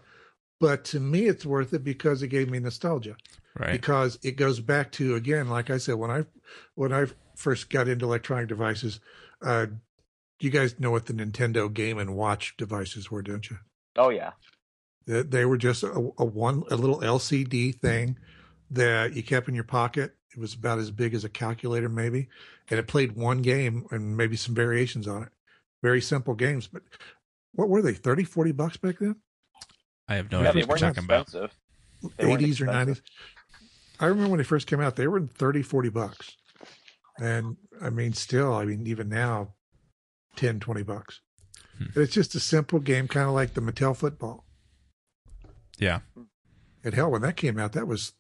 but 0.61 0.85
to 0.87 1.01
me, 1.01 1.27
it's 1.27 1.45
worth 1.45 1.73
it 1.73 1.85
because 1.85 2.23
it 2.23 2.29
gave 2.29 2.51
me 2.51 2.59
nostalgia 2.59 3.17
right. 3.59 3.73
because 3.73 4.19
it 4.23 4.33
goes 4.33 4.61
back 4.61 4.93
to 4.93 5.15
again 5.15 5.49
like 5.49 5.71
i 5.71 5.79
said 5.79 5.95
when 5.95 6.11
i 6.11 6.25
when 6.75 6.93
i 6.93 7.07
first 7.35 7.71
got 7.71 7.89
into 7.89 8.05
electronic 8.05 8.49
devices 8.49 9.01
uh 9.43 9.67
you 10.41 10.51
guys 10.51 10.79
know 10.79 10.91
what 10.91 11.07
the 11.07 11.15
nintendo 11.15 11.73
game 11.73 11.99
and 11.99 12.15
watch 12.15 12.55
devices 12.59 13.11
were 13.11 13.23
don't 13.23 13.49
you 13.49 13.57
Oh 13.97 14.11
yeah. 14.11 14.33
They, 15.07 15.23
they 15.23 15.45
were 15.45 15.57
just 15.57 15.83
a, 15.83 15.91
a 16.19 16.25
one 16.25 16.63
a 16.71 16.77
little 16.77 17.01
lcd 17.01 17.81
thing 17.81 18.17
that 18.71 19.15
you 19.15 19.23
kept 19.23 19.49
in 19.49 19.55
your 19.55 19.65
pocket 19.65 20.15
it 20.33 20.39
was 20.41 20.55
about 20.55 20.79
as 20.79 20.91
big 20.91 21.15
as 21.15 21.25
a 21.25 21.29
calculator 21.29 21.89
maybe 21.89 22.29
and 22.71 22.79
it 22.79 22.87
played 22.87 23.13
one 23.13 23.43
game 23.43 23.87
and 23.91 24.17
maybe 24.17 24.37
some 24.37 24.55
variations 24.55 25.07
on 25.07 25.23
it 25.23 25.29
very 25.83 26.01
simple 26.01 26.35
games 26.35 26.67
but 26.67 26.83
what 27.53 27.69
were 27.69 27.83
they 27.83 27.95
30 27.95 28.25
40 28.25 28.53
bucks 28.53 28.77
back 28.77 28.99
then 28.99 29.17
I 30.09 30.15
have 30.17 30.31
no 30.31 30.43
yeah, 30.43 30.51
idea 30.51 30.63
they 30.63 30.67
what 30.69 30.81
you're 30.81 30.87
weren't 30.89 30.97
talking 30.97 31.05
about. 31.05 31.23
expensive. 31.23 31.57
They 32.17 32.25
80s 32.25 32.61
or 32.61 32.67
90s. 32.67 33.01
I 33.99 34.07
remember 34.07 34.31
when 34.31 34.39
they 34.39 34.45
first 34.45 34.67
came 34.67 34.81
out, 34.81 34.97
they 34.97 35.09
were 35.09 35.21
30, 35.21 35.63
40 35.63 35.89
bucks. 35.89 36.37
And 37.19 37.57
I 37.81 37.91
mean, 37.91 38.13
still, 38.13 38.55
I 38.55 38.65
mean, 38.65 38.87
even 38.87 39.09
now, 39.09 39.55
10, 40.37 40.61
20 40.61 40.83
bucks. 40.83 41.21
Hmm. 41.79 42.01
It's 42.01 42.13
just 42.13 42.35
a 42.35 42.41
simple 42.41 42.79
game, 42.79 43.09
kind 43.09 43.27
of 43.27 43.35
like 43.35 43.55
the 43.55 43.63
Mattel 43.63 43.97
football. 43.97 44.45
Yeah. 45.79 46.01
And 46.85 46.95
hell, 46.95 47.11
when 47.11 47.23
that 47.23 47.37
came 47.37 47.59
out, 47.59 47.73
that 47.73 47.87
was 47.87 48.13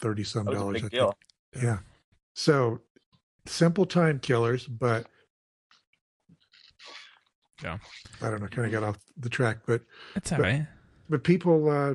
30 0.00 0.24
some 0.24 0.44
That 0.46 0.50
was 0.52 0.56
a 0.56 0.60
dollars. 0.60 0.82
big 0.82 0.84
I 0.84 0.88
deal. 0.88 1.18
think. 1.52 1.64
Yeah. 1.64 1.78
So 2.34 2.80
simple 3.46 3.86
time 3.86 4.18
killers, 4.18 4.66
but 4.66 5.06
Yeah. 7.62 7.78
I 8.20 8.30
don't 8.30 8.40
know, 8.40 8.48
kind 8.48 8.66
of 8.66 8.72
got 8.72 8.82
off 8.82 8.98
the 9.16 9.28
track, 9.28 9.58
but 9.66 9.82
that's 10.14 10.32
all 10.32 10.38
But- 10.38 10.44
right. 10.44 10.66
but 11.08 11.24
people 11.24 11.70
uh 11.70 11.94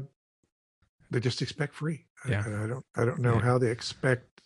they 1.11 1.19
just 1.19 1.41
expect 1.41 1.73
free 1.75 2.05
I- 2.25 2.29
Yeah. 2.29 2.63
I, 2.63 2.67
don't 2.67 2.85
i 2.95 3.03
don't 3.05 3.19
know 3.19 3.35
Yeah. 3.35 3.41
how 3.41 3.57
they 3.57 3.71
expect 3.71 4.41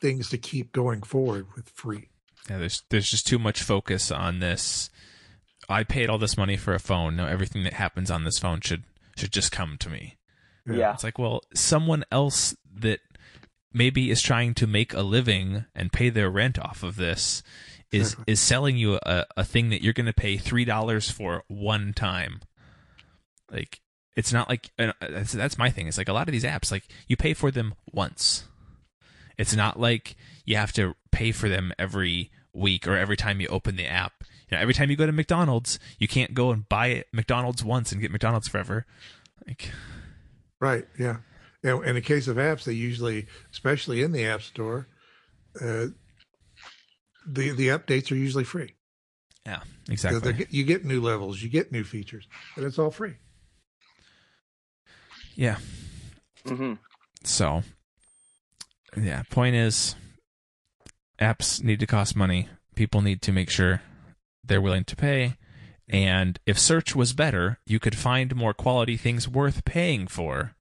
things 0.00 0.28
to 0.30 0.38
keep 0.38 0.72
going 0.72 1.02
forward 1.02 1.46
with 1.56 1.68
free 1.70 2.08
Yeah, 2.48 2.58
there's 2.58 2.82
there's 2.90 3.10
just 3.10 3.26
too 3.26 3.38
much 3.40 3.62
focus 3.62 4.10
on 4.12 4.38
this. 4.38 4.88
I 5.68 5.82
paid 5.82 6.08
all 6.08 6.18
this 6.18 6.36
money 6.36 6.56
for 6.56 6.74
a 6.74 6.78
phone. 6.78 7.16
Now 7.16 7.26
everything 7.26 7.64
that 7.64 7.72
happens 7.72 8.08
on 8.10 8.22
this 8.24 8.38
phone 8.38 8.60
should 8.60 8.84
should 9.16 9.32
just 9.32 9.52
come 9.52 9.76
to 9.78 9.88
me. 9.88 10.16
Yeah. 10.66 10.92
It's 10.92 11.04
like, 11.04 11.18
well, 11.18 11.42
someone 11.54 12.04
else 12.10 12.56
that 12.74 13.00
maybe 13.72 14.10
is 14.10 14.22
trying 14.22 14.54
to 14.54 14.66
make 14.66 14.94
a 14.94 15.02
living 15.02 15.64
and 15.74 15.92
pay 15.92 16.10
their 16.10 16.30
rent 16.30 16.58
off 16.58 16.82
of 16.82 16.96
this 16.96 17.42
is 17.92 18.12
Exactly. 18.12 18.24
is 18.32 18.40
selling 18.40 18.76
you 18.76 18.98
a, 19.04 19.24
a 19.36 19.44
thing 19.44 19.70
that 19.70 19.82
you're 19.82 19.92
going 19.92 20.06
to 20.06 20.12
pay 20.12 20.36
three 20.36 20.64
dollars 20.64 21.10
for 21.10 21.44
one 21.48 21.92
time. 21.92 22.40
Like 23.50 23.80
it's 24.16 24.32
not 24.32 24.48
like 24.48 24.70
uh, 24.78 24.92
that's, 25.00 25.32
that's 25.32 25.58
my 25.58 25.70
thing. 25.70 25.86
It's 25.86 25.98
like 25.98 26.08
a 26.08 26.12
lot 26.12 26.26
of 26.28 26.32
these 26.32 26.44
apps, 26.44 26.72
like 26.72 26.88
you 27.06 27.16
pay 27.16 27.34
for 27.34 27.50
them 27.50 27.74
once. 27.92 28.44
It's 29.38 29.54
not 29.54 29.78
like 29.78 30.16
you 30.44 30.56
have 30.56 30.72
to 30.72 30.94
pay 31.12 31.30
for 31.32 31.48
them 31.48 31.72
every 31.78 32.30
week 32.54 32.88
or 32.88 32.96
every 32.96 33.16
time 33.16 33.40
you 33.40 33.48
open 33.48 33.76
the 33.76 33.86
app. 33.86 34.24
You 34.50 34.56
know, 34.56 34.62
every 34.62 34.74
time 34.74 34.90
you 34.90 34.96
go 34.96 35.06
to 35.06 35.12
McDonald's, 35.12 35.78
you 35.98 36.06
can't 36.06 36.34
go 36.34 36.52
and 36.52 36.68
buy 36.68 36.88
it 36.88 37.08
McDonald's 37.12 37.64
once 37.64 37.92
and 37.92 38.00
get 38.00 38.10
McDonald's 38.12 38.48
forever. 38.48 38.86
Like, 39.46 39.70
right 40.60 40.86
yeah 40.98 41.18
and 41.62 41.84
in 41.84 41.94
the 41.94 42.00
case 42.00 42.26
of 42.28 42.36
apps 42.38 42.64
they 42.64 42.72
usually 42.72 43.26
especially 43.52 44.02
in 44.02 44.10
the 44.12 44.24
app 44.24 44.40
store 44.40 44.88
uh 45.60 45.86
the 47.26 47.50
the 47.50 47.68
updates 47.68 48.10
are 48.10 48.16
usually 48.16 48.42
free 48.42 48.74
yeah, 49.44 49.60
exactly. 49.90 50.32
they're- 50.32 50.46
you 50.50 50.64
get 50.64 50.84
new 50.84 51.00
levels 51.00 51.42
you 51.42 51.50
get 51.50 51.70
new 51.70 51.84
features 51.84 52.26
and 52.56 52.64
it's 52.64 52.78
all 52.78 52.90
free 52.90 53.16
Yeah. 55.34 55.58
Mm-hmm. 56.46 56.74
So, 57.24 57.62
yeah, 58.96 59.22
point 59.30 59.54
is 59.56 59.94
apps 61.20 61.62
need 61.62 61.80
to 61.80 61.86
cost 61.86 62.16
money. 62.16 62.48
People 62.74 63.02
need 63.02 63.20
to 63.22 63.32
make 63.32 63.50
sure 63.50 63.82
they're 64.46 64.60
willing 64.60 64.84
to 64.84 64.96
pay. 64.96 65.34
And 65.88 66.38
if 66.46 66.58
search 66.58 66.96
was 66.96 67.12
better, 67.12 67.58
you 67.66 67.78
could 67.78 67.96
find 67.96 68.34
more 68.34 68.52
quality 68.54 68.96
things 68.96 69.28
worth 69.28 69.64
paying 69.64 70.08
for 70.08 70.54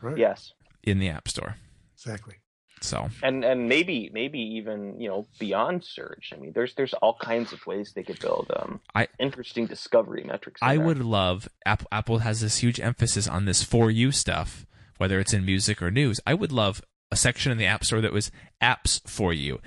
right 0.00 0.16
Yes. 0.16 0.52
in 0.82 0.98
the 0.98 1.08
App 1.10 1.28
Store. 1.28 1.56
exactly 1.94 2.36
So, 2.80 3.10
and 3.22 3.44
and 3.44 3.68
maybe 3.68 4.08
maybe 4.10 4.38
even 4.40 4.98
you 4.98 5.08
know 5.10 5.26
beyond 5.38 5.84
search. 5.84 6.32
I 6.34 6.38
mean, 6.40 6.52
there's 6.54 6.74
there's 6.76 6.94
all 6.94 7.12
kinds 7.20 7.52
of 7.52 7.66
ways 7.66 7.92
they 7.94 8.02
could 8.02 8.18
build 8.20 8.50
um 8.56 8.80
I- 8.94 9.08
interesting 9.18 9.66
discovery 9.66 10.24
metrics. 10.24 10.60
I 10.62 10.76
there. 10.78 10.86
would 10.86 11.02
love 11.04 11.46
Apple. 11.66 11.88
Apple 11.92 12.18
has 12.20 12.40
this 12.40 12.58
huge 12.62 12.80
emphasis 12.80 13.28
on 13.28 13.44
this 13.44 13.62
for 13.62 13.90
you 13.90 14.10
stuff, 14.12 14.64
whether 14.96 15.20
it's 15.20 15.34
in 15.34 15.44
music 15.44 15.82
or 15.82 15.90
news. 15.90 16.20
I 16.26 16.32
would 16.32 16.52
love 16.52 16.80
a 17.12 17.16
section 17.16 17.52
in 17.52 17.58
the 17.58 17.66
App 17.66 17.84
Store 17.84 18.00
that 18.00 18.14
was 18.14 18.30
apps 18.62 19.06
for 19.06 19.34
you. 19.34 19.60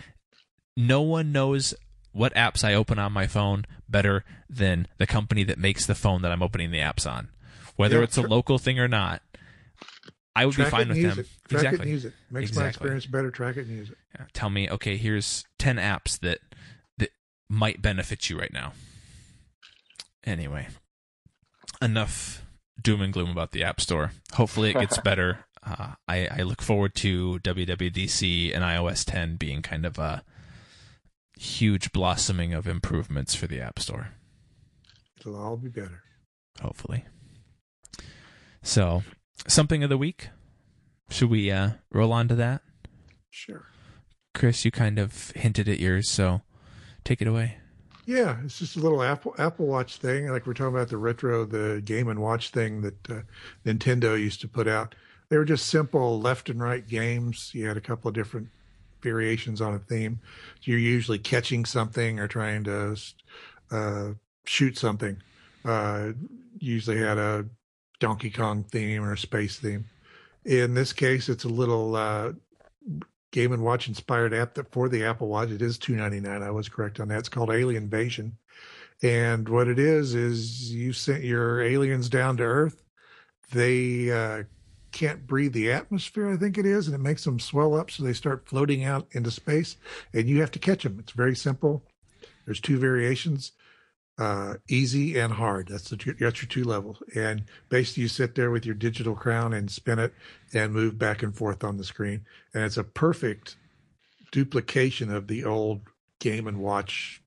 No 0.76 1.01
one 1.01 1.32
knows 1.32 1.76
what 2.14 2.34
apps 2.36 2.64
I 2.64 2.74
open 2.74 2.97
on 2.99 3.11
my 3.11 3.28
phone 3.28 3.66
better 3.89 4.24
than 4.49 4.88
the 4.97 5.05
company 5.07 5.43
that 5.43 5.57
makes 5.57 5.86
the 5.86 5.95
phone 5.95 6.22
that 6.22 6.32
I'm 6.32 6.41
opening 6.43 6.72
the 6.72 6.80
apps 6.80 7.09
on, 7.09 7.30
whether 7.76 7.97
Yeah, 7.97 8.03
it's 8.03 8.18
a 8.18 8.22
local 8.22 8.57
thing 8.57 8.80
or 8.80 8.88
not. 8.88 9.22
I 10.36 10.45
would 10.47 10.55
track 10.55 10.68
be 10.68 10.72
fine 10.72 10.88
with 10.89 11.01
them. 11.01 11.11
it 11.11 11.16
track 11.16 11.26
it 11.26 11.53
exactly. 11.53 11.80
and 11.82 11.89
use 11.91 12.05
it 12.05 12.14
makes 12.32 12.55
my 12.55 12.68
experience 12.68 13.05
better 13.05 13.30
track 13.30 13.57
it 13.57 13.68
and 13.68 13.78
use 13.78 13.89
it 13.91 13.97
Yeah, 14.18 14.26
tell 14.34 14.49
me, 14.49 14.68
okay, 14.70 14.97
here's 14.97 15.45
10 15.59 15.76
apps 15.76 16.20
that 16.22 16.39
that 16.97 17.09
might 17.49 17.82
benefit 17.84 18.30
you 18.30 18.39
right 18.39 18.51
now. 18.53 18.74
Anyway, 20.24 20.68
enough 21.82 22.45
doom 22.82 23.01
and 23.01 23.14
gloom 23.14 23.30
about 23.30 23.51
the 23.51 23.64
App 23.64 23.80
Store. 23.82 24.11
Hopefully 24.34 24.70
it 24.72 24.80
gets 24.80 24.97
better. 25.03 25.39
Uh, 25.66 25.93
I, 26.07 26.28
I 26.28 26.41
look 26.43 26.61
forward 26.61 26.95
to 26.95 27.39
WWDC 27.43 28.53
and 28.53 28.64
iOS 28.64 29.03
10 29.05 29.36
being 29.36 29.61
kind 29.61 29.86
of 29.86 29.97
a 29.99 30.24
huge 31.38 31.91
blossoming 31.91 32.53
of 32.53 32.67
improvements 32.67 33.36
for 33.36 33.47
the 33.47 33.59
App 33.59 33.79
Store. 33.79 34.09
it'll 35.19 35.36
all 35.36 35.57
be 35.57 35.69
better 35.69 36.03
Hopefully. 36.61 37.05
So, 38.61 39.03
something 39.47 39.84
of 39.84 39.89
the 39.89 39.97
week. 39.97 40.29
Should 41.09 41.29
we 41.29 41.51
uh, 41.51 41.71
roll 41.91 42.13
on 42.13 42.27
to 42.29 42.36
that? 42.36 42.61
sure 43.29 43.65
Chris, 44.34 44.63
you 44.65 44.71
kind 44.71 44.99
of 44.99 45.31
hinted 45.31 45.67
at 45.69 45.79
yours, 45.79 46.09
so 46.09 46.41
take 47.03 47.21
it 47.21 47.27
away. 47.27 47.57
Yeah, 48.05 48.38
it's 48.43 48.59
just 48.59 48.75
a 48.75 48.79
little 48.79 49.01
Apple 49.01 49.36
Apple 49.38 49.67
Watch 49.67 49.97
thing. 49.97 50.27
Like 50.29 50.45
we're 50.45 50.53
talking 50.53 50.75
about 50.75 50.89
the 50.89 50.97
retro, 50.97 51.45
the 51.45 51.81
Game 51.84 52.07
and 52.09 52.19
Watch 52.19 52.49
thing 52.49 52.81
that 52.81 53.09
uh, 53.09 53.21
Nintendo 53.65 54.19
used 54.19 54.41
to 54.41 54.47
put 54.47 54.67
out. 54.67 54.95
They 55.29 55.38
were 55.38 55.45
just 55.45 55.67
simple 55.67 56.19
left 56.19 56.49
and 56.49 56.61
right 56.61 56.86
games. 56.88 57.51
You 57.53 57.67
had 57.67 57.77
a 57.77 57.81
couple 57.81 58.09
of 58.09 58.15
different 58.15 58.49
variations 59.04 59.62
on 59.62 59.76
a 59.76 59.80
theme. 59.80 60.20
You're 60.64 60.80
usually 60.80 61.20
catching 61.20 61.66
something 61.66 62.20
or 62.20 62.28
trying 62.28 62.64
to 62.64 62.95
uh, 63.70 64.14
shoot 64.45 64.78
something. 64.78 65.22
Uh, 65.64 66.14
usually 66.58 66.97
had 66.97 67.18
a 67.18 67.45
Donkey 67.99 68.30
Kong 68.30 68.64
theme 68.64 69.04
or 69.04 69.14
a 69.14 69.18
space 69.18 69.60
theme. 69.60 69.86
In 70.45 70.74
this 70.74 70.93
case, 70.93 71.30
it's 71.30 71.43
a 71.43 71.49
little 71.49 71.95
uh, 71.95 72.34
Game 73.32 73.51
and 73.51 73.64
Watch 73.64 73.88
inspired 73.88 74.34
app 74.34 74.54
that 74.56 74.72
for 74.72 74.89
the 74.89 75.06
Apple 75.06 75.28
Watch. 75.28 75.49
It 75.49 75.62
is 75.62 75.78
two 75.78 75.95
ninety 75.95 76.20
nine. 76.20 76.43
I 76.43 76.51
was 76.51 76.70
correct 76.70 76.99
on 76.99 77.08
that. 77.08 77.20
It's 77.20 77.30
called 77.30 77.49
Alien 77.49 77.84
Invasion, 77.84 78.38
and 79.01 79.47
what 79.49 79.68
it 79.68 79.80
is 79.80 80.16
is 80.16 80.72
you 80.72 80.93
sent 80.93 81.24
your 81.24 81.62
aliens 81.62 82.10
down 82.10 82.38
to 82.38 82.43
Earth. 82.43 82.84
They 83.51 84.12
uh, 84.12 84.43
can't 84.94 85.28
breathe 85.28 85.54
the 85.54 85.72
atmosphere, 85.72 86.30
I 86.30 86.38
think 86.38 86.58
it 86.58 86.66
is, 86.66 86.88
and 86.88 86.96
it 86.96 87.00
makes 87.00 87.26
them 87.26 87.39
swell 87.39 87.76
up, 87.76 87.91
so 87.91 88.04
they 88.04 88.14
start 88.14 88.48
floating 88.48 88.86
out 88.86 89.08
into 89.12 89.32
space, 89.32 89.76
and 90.14 90.30
you 90.30 90.39
have 90.39 90.52
to 90.52 90.60
catch 90.60 90.84
them. 90.84 90.98
It's 91.00 91.12
very 91.12 91.36
simple. 91.36 91.84
There's 92.46 92.62
two 92.62 92.78
variations 92.78 93.52
uh, 94.18 94.56
easy 94.70 95.18
and 95.18 95.34
hard. 95.34 95.68
That's 95.68 95.89
the 95.89 95.96
that's 96.20 96.41
your 96.41 96.50
two 96.50 96.64
levels. 96.64 97.02
And 97.16 97.46
basically, 97.70 98.04
you 98.04 98.10
sit 98.10 98.36
there 98.36 98.52
with 98.52 98.66
your 98.66 98.76
digital 98.76 99.16
crown 99.16 99.54
and 99.54 99.70
spin 99.72 100.00
it 100.00 100.14
and 100.54 100.74
move 100.74 100.98
back 100.98 101.24
and 101.24 101.36
forth 101.36 101.64
on 101.64 101.78
the 101.78 101.84
screen, 101.84 102.26
and 102.54 102.64
it's 102.64 102.78
a 102.78 102.84
perfect 102.84 103.56
duplication 104.32 105.12
of 105.12 105.28
the 105.28 105.44
old 105.44 105.82
Game 106.20 106.48
and 106.48 106.60
Watch 106.60 107.22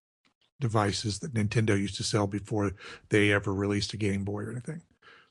devices 0.60 1.18
that 1.18 1.34
Nintendo 1.34 1.78
used 1.78 1.96
to 1.96 2.02
sell 2.02 2.26
before 2.26 2.72
they 3.10 3.32
ever 3.32 3.52
released 3.52 3.92
a 3.92 3.96
Game 3.96 4.24
Boy 4.24 4.42
or 4.42 4.50
anything. 4.52 4.80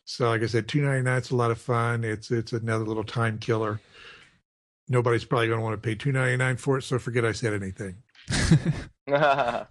So, 0.06 0.30
like 0.30 0.44
I 0.44 0.46
said, 0.46 0.68
two 0.68 0.82
ninety 0.82 1.02
nine 1.04 1.20
is 1.22 1.32
a 1.32 1.36
lot 1.36 1.52
of 1.52 1.60
fun. 1.60 2.04
It's 2.04 2.30
it's 2.32 2.54
another 2.54 2.86
little 2.86 3.04
time 3.04 3.40
killer. 3.40 3.82
Nobody's 4.88 5.26
probably 5.26 5.48
going 5.48 5.60
to 5.60 5.64
want 5.64 5.82
to 5.82 5.86
pay 5.88 5.96
two 5.96 6.12
ninety 6.12 6.38
nine 6.38 6.58
for 6.58 6.78
it, 6.78 6.84
so 6.84 7.00
forget 7.00 7.26
I 7.26 7.32
said 7.32 7.54
anything. 7.54 7.96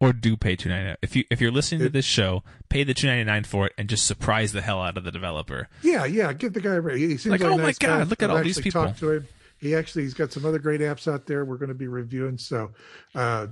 or 0.00 0.12
do 0.12 0.36
pay 0.36 0.56
two 0.56 0.68
ninety 0.68 0.86
nine. 0.88 0.96
If 1.02 1.16
you 1.16 1.24
if 1.30 1.40
you're 1.40 1.50
listening 1.50 1.80
It- 1.82 1.84
to 1.84 1.90
this 1.90 2.04
show, 2.04 2.42
pay 2.68 2.84
the 2.84 2.94
two 2.94 3.06
ninety 3.06 3.24
nine 3.24 3.44
for 3.44 3.66
it 3.66 3.72
and 3.78 3.88
just 3.88 4.06
surprise 4.06 4.52
the 4.52 4.60
hell 4.60 4.80
out 4.82 4.96
of 4.96 5.04
the 5.04 5.10
developer. 5.10 5.68
Yeah, 5.82 6.04
yeah. 6.04 6.32
Give 6.32 6.52
the 6.52 6.60
guy 6.60 6.74
a 6.74 6.82
break. 6.82 6.98
He 6.98 7.08
seems 7.16 7.26
Like, 7.26 7.40
like, 7.40 7.50
oh 7.50 7.54
a 7.54 7.58
my 7.58 7.64
nice 7.64 7.78
God, 7.78 7.88
guy. 7.98 8.02
look 8.04 8.22
at 8.22 8.30
I've 8.30 8.36
all 8.36 8.42
these 8.42 8.60
people. 8.60 8.92
to 8.92 9.10
him. 9.12 9.28
He 9.58 9.74
actually 9.74 10.04
he's 10.04 10.14
got 10.14 10.32
some 10.32 10.44
other 10.46 10.58
great 10.58 10.80
apps 10.80 11.10
out 11.12 11.26
there. 11.26 11.44
We're 11.44 11.58
going 11.58 11.68
to 11.68 11.74
be 11.74 11.86
reviewing. 11.88 12.38
So, 12.38 12.70
uh, 13.14 13.48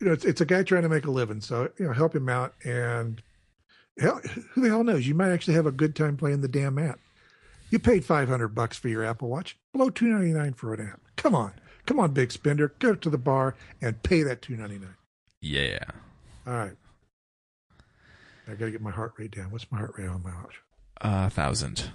you 0.00 0.06
know, 0.06 0.12
it's, 0.12 0.24
it's 0.24 0.40
a 0.40 0.46
guy 0.46 0.62
trying 0.62 0.84
to 0.84 0.88
make 0.88 1.04
a 1.04 1.10
living. 1.10 1.40
So, 1.42 1.70
you 1.78 1.86
know, 1.86 1.92
help 1.92 2.14
him 2.16 2.30
out. 2.30 2.54
And 2.64 3.20
hell, 3.98 4.20
who 4.52 4.62
the 4.62 4.68
hell 4.68 4.84
knows? 4.84 5.06
You 5.06 5.14
might 5.14 5.30
actually 5.32 5.54
have 5.54 5.66
a 5.66 5.72
good 5.72 5.94
time 5.94 6.16
playing 6.16 6.40
the 6.40 6.48
damn 6.48 6.78
app. 6.78 6.98
You 7.70 7.78
paid 7.78 8.04
five 8.04 8.28
hundred 8.28 8.48
bucks 8.48 8.78
for 8.78 8.88
your 8.88 9.04
Apple 9.04 9.28
Watch. 9.28 9.58
Blow 9.74 9.90
two 9.90 10.06
ninety 10.06 10.32
nine 10.32 10.54
for 10.54 10.72
an 10.74 10.88
app. 10.88 11.00
Come 11.16 11.34
on, 11.34 11.52
come 11.86 12.00
on, 12.00 12.12
big 12.12 12.32
spender. 12.32 12.72
Go 12.78 12.94
to 12.94 13.10
the 13.10 13.18
bar 13.18 13.54
and 13.82 14.02
pay 14.02 14.22
that 14.22 14.42
two 14.42 14.56
ninety 14.56 14.78
nine. 14.78 14.96
Yeah. 15.40 15.78
All 16.46 16.54
right. 16.54 16.76
I 18.46 18.52
got 18.52 18.64
to 18.66 18.70
get 18.70 18.80
my 18.80 18.90
heart 18.90 19.12
rate 19.18 19.32
down. 19.32 19.50
What's 19.50 19.70
my 19.70 19.78
heart 19.78 19.92
rate 19.98 20.08
on 20.08 20.22
my 20.22 20.34
watch? 20.34 20.62
A 21.02 21.28
thousand. 21.28 21.90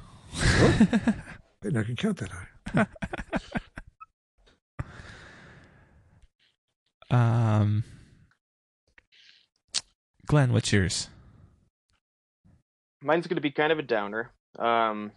Didn't 1.62 1.78
I 1.78 1.84
can 1.84 1.96
count 1.96 2.18
that 2.18 2.30
high. 2.30 2.86
Um, 7.14 7.84
Glenn, 10.26 10.52
what's 10.52 10.74
yours? 10.74 11.10
Mine's 13.04 13.28
going 13.28 13.36
to 13.36 13.42
be 13.42 13.52
kind 13.52 13.72
of 13.72 13.80
a 13.80 13.84
downer. 13.84 14.32
Um, 14.58 15.12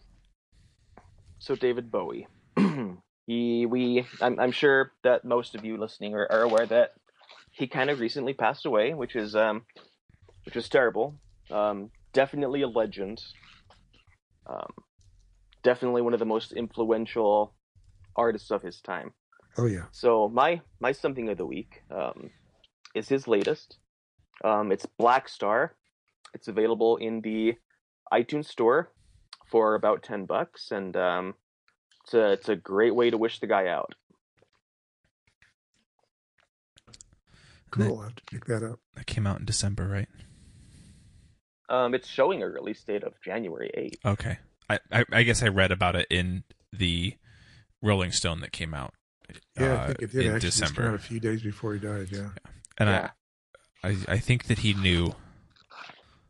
so 1.39 1.55
David 1.55 1.91
Bowie. 1.91 2.27
he, 3.27 3.67
we, 3.67 4.07
I'm, 4.21 4.39
I'm 4.41 4.53
sure 4.53 4.93
that 5.05 5.25
most 5.25 5.55
of 5.55 5.65
you 5.65 5.77
listening 5.77 6.15
are, 6.15 6.27
are 6.31 6.43
aware 6.43 6.67
that 6.67 6.95
he 7.53 7.67
kind 7.67 7.91
of 7.91 8.01
recently 8.01 8.35
passed 8.35 8.67
away, 8.67 8.95
which 8.95 9.17
is, 9.17 9.37
um, 9.37 9.63
which 10.45 10.55
was 10.55 10.69
terrible. 10.69 11.15
Um, 11.51 11.91
definitely 12.13 12.63
a 12.63 12.69
legend. 12.69 13.23
Um, 14.47 14.73
definitely 15.63 16.03
one 16.03 16.13
of 16.13 16.19
the 16.19 16.27
most 16.27 16.53
influential 16.53 17.55
artists 18.17 18.51
of 18.51 18.63
his 18.63 18.81
time. 18.81 19.13
Oh 19.59 19.67
yeah. 19.67 19.85
So 19.91 20.29
my 20.29 20.61
my 20.81 20.93
something 20.93 21.29
of 21.29 21.39
the 21.39 21.47
week 21.47 21.83
um, 21.91 22.31
is 22.95 23.09
his 23.09 23.27
latest. 23.27 23.79
Um, 24.45 24.71
it's 24.71 24.87
Blackstar. 25.01 25.71
It's 26.35 26.49
available 26.49 26.97
in 26.97 27.21
the 27.23 27.55
iTunes 28.13 28.47
store 28.47 28.91
for 29.51 29.75
about 29.75 30.03
ten 30.03 30.25
bucks, 30.27 30.71
and 30.71 30.97
um, 30.97 31.35
it's 32.05 32.15
a 32.15 32.33
it's 32.33 32.49
a 32.49 32.57
great 32.57 32.95
way 32.95 33.11
to 33.11 33.19
wish 33.19 33.41
the 33.41 33.47
guy 33.47 33.69
out. 33.69 33.95
Cool. 37.71 37.99
I'll 37.99 38.05
have 38.05 38.15
to 38.15 38.25
pick 38.25 38.47
that 38.47 38.63
up. 38.63 38.81
That 38.95 39.07
came 39.07 39.27
out 39.27 39.39
in 39.41 39.45
December, 39.45 39.87
right? 39.87 40.09
Um, 41.69 41.95
it's 41.95 42.09
showing 42.09 42.43
a 42.43 42.49
release 42.49 42.83
date 42.85 43.03
of 43.03 43.15
January 43.25 43.71
eighth. 43.75 43.99
Okay. 44.05 44.39
I, 44.71 44.79
I, 44.91 45.05
I 45.13 45.23
guess 45.25 45.43
I 45.43 45.49
read 45.49 45.73
about 45.73 45.97
it 45.97 46.07
in 46.11 46.45
the 46.73 47.15
Rolling 47.83 48.13
Stone 48.13 48.41
that 48.41 48.53
came 48.53 48.73
out 48.73 48.95
Yeah, 49.59 49.75
uh, 49.75 49.83
I 49.83 49.87
think 49.87 50.03
it 50.03 50.13
did 50.13 50.27
in 50.27 50.33
actually. 50.35 50.49
It's 50.49 50.59
December. 50.61 50.95
a 50.95 50.99
few 50.99 51.21
days 51.21 51.43
before 51.43 51.75
he 51.75 51.81
died. 51.81 52.09
Yeah. 52.11 52.29
And 52.79 52.89
yeah. 52.89 53.11
I, 53.83 53.89
I 53.89 53.97
I 54.09 54.19
think 54.19 54.47
that 54.47 54.59
he 54.59 54.75
knew 54.75 55.13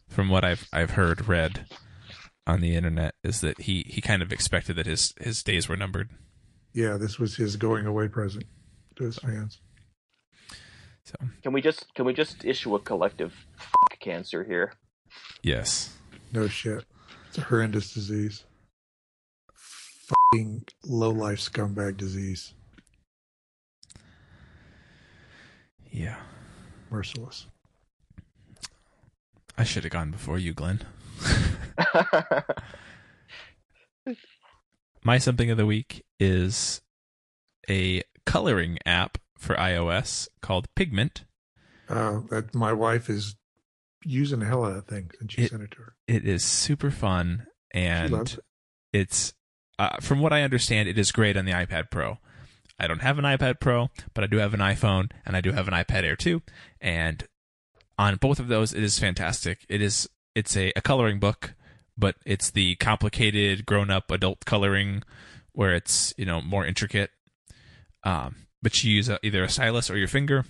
from 0.08 0.28
what 0.28 0.44
I've 0.44 0.68
I've 0.72 0.90
heard 0.90 1.28
read 1.28 1.66
on 2.46 2.60
the 2.60 2.76
internet 2.76 3.14
is 3.24 3.40
that 3.40 3.62
he, 3.62 3.84
he 3.88 4.00
kind 4.00 4.22
of 4.22 4.32
expected 4.32 4.76
that 4.76 4.86
his, 4.86 5.12
his 5.20 5.42
days 5.42 5.68
were 5.68 5.76
numbered. 5.76 6.10
Yeah. 6.72 6.96
This 6.96 7.18
was 7.18 7.36
his 7.36 7.56
going 7.56 7.86
away 7.86 8.06
present 8.08 8.44
to 8.96 9.04
his 9.04 9.18
fans. 9.18 9.60
So 11.04 11.14
Can 11.42 11.52
we 11.52 11.60
just 11.60 11.92
can 11.94 12.04
we 12.04 12.12
just 12.14 12.44
issue 12.44 12.74
a 12.74 12.80
collective 12.80 13.34
f- 13.58 13.98
cancer 14.00 14.44
here? 14.44 14.72
yes. 15.42 15.94
No 16.32 16.48
shit. 16.48 16.84
It's 17.28 17.38
a 17.38 17.42
horrendous 17.42 17.92
disease. 17.94 18.44
Fucking 19.54 20.64
low 20.84 21.10
life 21.10 21.38
scumbag 21.38 21.96
disease. 21.96 22.52
Yeah. 25.90 26.16
Merciless. 26.90 27.46
I 29.58 29.64
should 29.64 29.84
have 29.84 29.92
gone 29.92 30.10
before 30.10 30.38
you, 30.38 30.52
Glenn. 30.54 30.80
My 35.04 35.18
something 35.18 35.50
of 35.50 35.56
the 35.56 35.66
week 35.66 36.04
is 36.18 36.80
a 37.68 38.02
coloring 38.24 38.78
app 38.84 39.18
for 39.38 39.54
iOS 39.54 40.28
called 40.42 40.68
Pigment. 40.74 41.24
Uh, 41.88 42.20
that 42.30 42.54
my 42.54 42.72
wife 42.72 43.08
is 43.08 43.36
using 44.04 44.40
the 44.40 44.46
hell 44.46 44.64
out 44.64 44.70
of 44.76 44.86
that 44.86 44.88
thing 44.88 45.10
since 45.18 45.32
she 45.32 45.42
It- 45.42 45.50
sent 45.50 45.62
it 45.62 45.70
to 45.72 45.78
her. 45.78 45.94
It 46.08 46.26
is 46.26 46.44
super 46.44 46.90
fun 46.90 47.46
She 47.72 47.80
and 47.82 48.12
loves 48.12 48.34
it. 48.34 48.40
it's 48.92 49.34
uh, 49.78 49.96
from 50.00 50.20
what 50.20 50.32
I 50.32 50.42
understand, 50.42 50.88
it 50.88 50.98
is 50.98 51.12
great 51.12 51.36
on 51.36 51.44
the 51.44 51.52
iPad 51.52 51.90
Pro. 51.90 52.18
I 52.78 52.86
don't 52.86 53.02
have 53.02 53.18
an 53.18 53.24
iPad 53.24 53.60
Pro, 53.60 53.88
but 54.14 54.24
I 54.24 54.26
do 54.26 54.38
have 54.38 54.54
an 54.54 54.60
iPhone 54.60 55.10
and 55.24 55.36
I 55.36 55.40
do 55.40 55.52
have 55.52 55.68
an 55.68 55.74
iPad 55.74 56.02
Air 56.04 56.16
too. 56.16 56.42
And 56.80 57.24
on 57.98 58.16
both 58.16 58.38
of 58.38 58.48
those, 58.48 58.72
it 58.72 58.82
is 58.82 58.98
fantastic. 58.98 59.64
It 59.68 59.80
is 59.80 60.08
it's 60.34 60.56
a, 60.56 60.72
a 60.76 60.82
coloring 60.82 61.18
book, 61.18 61.54
but 61.96 62.16
it's 62.24 62.50
the 62.50 62.76
complicated 62.76 63.64
grown 63.64 63.90
up 63.90 64.10
adult 64.10 64.44
coloring 64.44 65.02
where 65.52 65.74
it's 65.74 66.12
you 66.16 66.26
know 66.26 66.40
more 66.40 66.66
intricate. 66.66 67.10
Um, 68.04 68.36
but 68.62 68.82
you 68.84 68.92
use 68.92 69.08
a, 69.08 69.18
either 69.22 69.42
a 69.42 69.48
stylus 69.48 69.90
or 69.90 69.96
your 69.96 70.08
finger, 70.08 70.44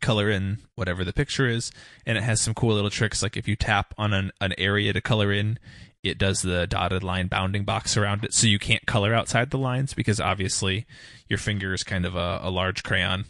color 0.00 0.30
in 0.30 0.58
whatever 0.74 1.04
the 1.04 1.12
picture 1.12 1.48
is, 1.48 1.72
and 2.04 2.18
it 2.18 2.24
has 2.24 2.40
some 2.40 2.54
cool 2.54 2.74
little 2.74 2.90
tricks. 2.90 3.22
Like 3.22 3.36
if 3.36 3.48
you 3.48 3.56
tap 3.56 3.94
on 3.98 4.12
an, 4.12 4.32
an 4.40 4.52
area 4.58 4.92
to 4.92 5.00
color 5.00 5.32
in, 5.32 5.58
it 6.02 6.18
does 6.18 6.42
the 6.42 6.66
dotted 6.66 7.02
line 7.02 7.28
bounding 7.28 7.64
box 7.64 7.96
around 7.96 8.24
it, 8.24 8.34
so 8.34 8.46
you 8.46 8.58
can't 8.58 8.86
color 8.86 9.14
outside 9.14 9.50
the 9.50 9.58
lines 9.58 9.94
because 9.94 10.20
obviously 10.20 10.86
your 11.28 11.38
finger 11.38 11.72
is 11.74 11.82
kind 11.82 12.04
of 12.04 12.14
a, 12.14 12.40
a 12.42 12.50
large 12.50 12.82
crayon. 12.82 13.24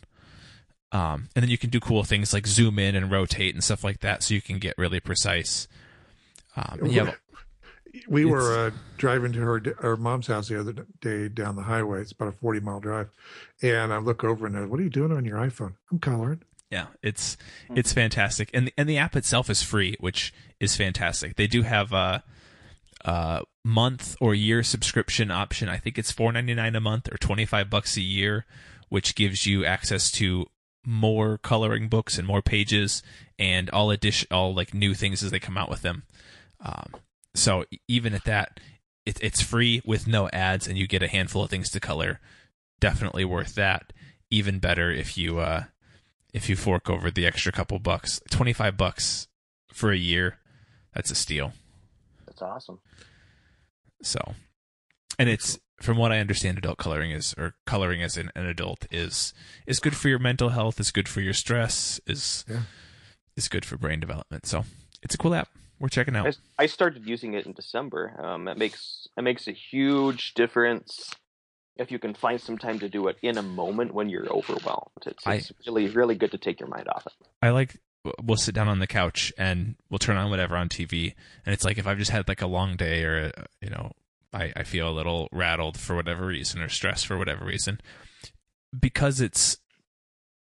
Um, 0.92 1.28
and 1.34 1.42
then 1.42 1.50
you 1.50 1.58
can 1.58 1.70
do 1.70 1.80
cool 1.80 2.04
things 2.04 2.32
like 2.32 2.46
zoom 2.46 2.78
in 2.78 2.94
and 2.94 3.10
rotate 3.10 3.54
and 3.54 3.62
stuff 3.62 3.82
like 3.84 4.00
that, 4.00 4.22
so 4.22 4.34
you 4.34 4.40
can 4.40 4.58
get 4.58 4.74
really 4.78 5.00
precise. 5.00 5.66
Um, 6.56 6.78
and 6.80 6.92
you 6.92 7.04
have- 7.04 7.16
we 8.08 8.24
were 8.24 8.66
uh, 8.66 8.70
driving 8.96 9.32
to 9.32 9.40
her 9.40 9.62
her 9.78 9.96
mom's 9.96 10.26
house 10.26 10.48
the 10.48 10.58
other 10.60 10.86
day 11.00 11.28
down 11.28 11.56
the 11.56 11.62
highway. 11.62 12.00
It's 12.00 12.12
about 12.12 12.28
a 12.28 12.32
forty 12.32 12.60
mile 12.60 12.80
drive, 12.80 13.08
and 13.62 13.92
I 13.92 13.98
look 13.98 14.22
over 14.24 14.46
and 14.46 14.56
I, 14.56 14.64
what 14.64 14.78
are 14.80 14.82
you 14.82 14.90
doing 14.90 15.12
on 15.12 15.24
your 15.24 15.38
iPhone? 15.38 15.74
I'm 15.90 15.98
coloring. 15.98 16.42
Yeah, 16.70 16.86
it's 17.02 17.36
it's 17.74 17.92
fantastic, 17.92 18.50
and 18.54 18.68
the, 18.68 18.72
and 18.76 18.88
the 18.88 18.98
app 18.98 19.16
itself 19.16 19.48
is 19.50 19.62
free, 19.62 19.96
which 20.00 20.32
is 20.60 20.76
fantastic. 20.76 21.36
They 21.36 21.46
do 21.46 21.62
have 21.62 21.92
a, 21.92 22.22
a 23.04 23.42
month 23.64 24.16
or 24.20 24.34
year 24.34 24.62
subscription 24.62 25.30
option. 25.30 25.68
I 25.68 25.78
think 25.78 25.98
it's 25.98 26.10
four 26.12 26.32
ninety 26.32 26.54
nine 26.54 26.74
a 26.76 26.80
month 26.80 27.08
or 27.12 27.16
twenty 27.18 27.44
five 27.46 27.70
bucks 27.70 27.96
a 27.96 28.02
year, 28.02 28.46
which 28.88 29.14
gives 29.14 29.46
you 29.46 29.64
access 29.64 30.10
to 30.12 30.46
more 30.86 31.36
coloring 31.38 31.88
books 31.88 32.16
and 32.16 32.26
more 32.26 32.40
pages 32.40 33.02
and 33.38 33.68
all 33.70 33.90
addition 33.90 34.28
all 34.30 34.54
like 34.54 34.72
new 34.72 34.94
things 34.94 35.22
as 35.22 35.30
they 35.30 35.40
come 35.40 35.58
out 35.58 35.68
with 35.68 35.82
them. 35.82 36.04
Um, 36.60 36.94
so 37.34 37.64
even 37.88 38.14
at 38.14 38.24
that, 38.24 38.60
it, 39.04 39.18
it's 39.22 39.42
free 39.42 39.82
with 39.84 40.06
no 40.06 40.28
ads, 40.30 40.66
and 40.66 40.78
you 40.78 40.86
get 40.86 41.02
a 41.02 41.08
handful 41.08 41.42
of 41.42 41.50
things 41.50 41.70
to 41.70 41.80
color 41.80 42.20
definitely 42.80 43.24
worth 43.24 43.54
that. 43.54 43.92
Even 44.30 44.58
better 44.58 44.90
if 44.90 45.16
you 45.16 45.38
uh, 45.38 45.64
if 46.32 46.48
you 46.48 46.56
fork 46.56 46.90
over 46.90 47.10
the 47.10 47.26
extra 47.26 47.52
couple 47.52 47.78
bucks, 47.78 48.20
twenty 48.30 48.52
five 48.52 48.76
bucks 48.76 49.28
for 49.72 49.92
a 49.92 49.96
year. 49.96 50.38
That's 50.94 51.10
a 51.10 51.14
steal. 51.14 51.52
That's 52.26 52.42
awesome. 52.42 52.80
So, 54.02 54.34
and 55.18 55.28
it's 55.28 55.58
from 55.80 55.96
what 55.98 56.12
I 56.12 56.18
understand, 56.18 56.58
adult 56.58 56.78
coloring 56.78 57.10
is 57.10 57.34
or 57.36 57.54
coloring 57.66 58.02
as 58.02 58.16
an, 58.16 58.30
an 58.34 58.46
adult 58.46 58.86
is 58.90 59.34
is 59.66 59.78
good 59.80 59.96
for 59.96 60.08
your 60.08 60.18
mental 60.18 60.50
health, 60.50 60.80
is 60.80 60.90
good 60.90 61.08
for 61.08 61.20
your 61.20 61.34
stress, 61.34 62.00
is 62.06 62.44
Yeah. 62.48 62.60
is 63.36 63.48
good 63.48 63.64
for 63.64 63.76
brain 63.76 64.00
development. 64.00 64.46
So 64.46 64.64
it's 65.02 65.14
a 65.14 65.18
cool 65.18 65.34
app. 65.34 65.48
We're 65.78 65.88
checking 65.88 66.16
out. 66.16 66.26
I, 66.58 66.62
I 66.64 66.66
started 66.66 67.06
using 67.06 67.34
it 67.34 67.44
in 67.44 67.52
December. 67.52 68.18
Um, 68.22 68.48
it 68.48 68.56
makes 68.56 69.06
it 69.16 69.22
makes 69.22 69.46
a 69.46 69.52
huge 69.52 70.32
difference 70.34 71.12
if 71.76 71.90
you 71.90 71.98
can 71.98 72.14
find 72.14 72.40
some 72.40 72.56
time 72.56 72.78
to 72.78 72.88
do 72.88 73.06
it 73.08 73.18
in 73.20 73.36
a 73.36 73.42
moment 73.42 73.92
when 73.92 74.08
you're 74.08 74.26
overwhelmed. 74.32 74.88
It's, 75.04 75.26
I- 75.26 75.42
really 75.66 75.88
really 75.88 76.14
good 76.14 76.30
to 76.32 76.38
take 76.38 76.58
your 76.60 76.70
mind 76.70 76.88
off 76.88 77.06
it. 77.06 77.12
I 77.42 77.50
like 77.50 77.76
we'll 78.22 78.36
sit 78.38 78.54
down 78.54 78.68
on 78.68 78.78
the 78.78 78.86
couch 78.86 79.32
and 79.36 79.74
we'll 79.90 79.98
turn 79.98 80.16
on 80.16 80.30
whatever 80.30 80.56
on 80.56 80.68
TV 80.68 81.12
and 81.44 81.52
it's 81.52 81.64
like 81.64 81.76
if 81.76 81.86
I've 81.88 81.98
just 81.98 82.12
had 82.12 82.28
like 82.28 82.40
a 82.40 82.46
long 82.46 82.76
day 82.76 83.02
or 83.02 83.32
uh, 83.36 83.42
you 83.60 83.68
know 83.68 83.92
I, 84.36 84.52
I 84.56 84.62
feel 84.62 84.88
a 84.88 84.92
little 84.92 85.28
rattled 85.32 85.78
for 85.78 85.96
whatever 85.96 86.26
reason 86.26 86.60
or 86.60 86.68
stressed 86.68 87.06
for 87.06 87.18
whatever 87.18 87.44
reason 87.44 87.80
because 88.78 89.20
it's 89.20 89.58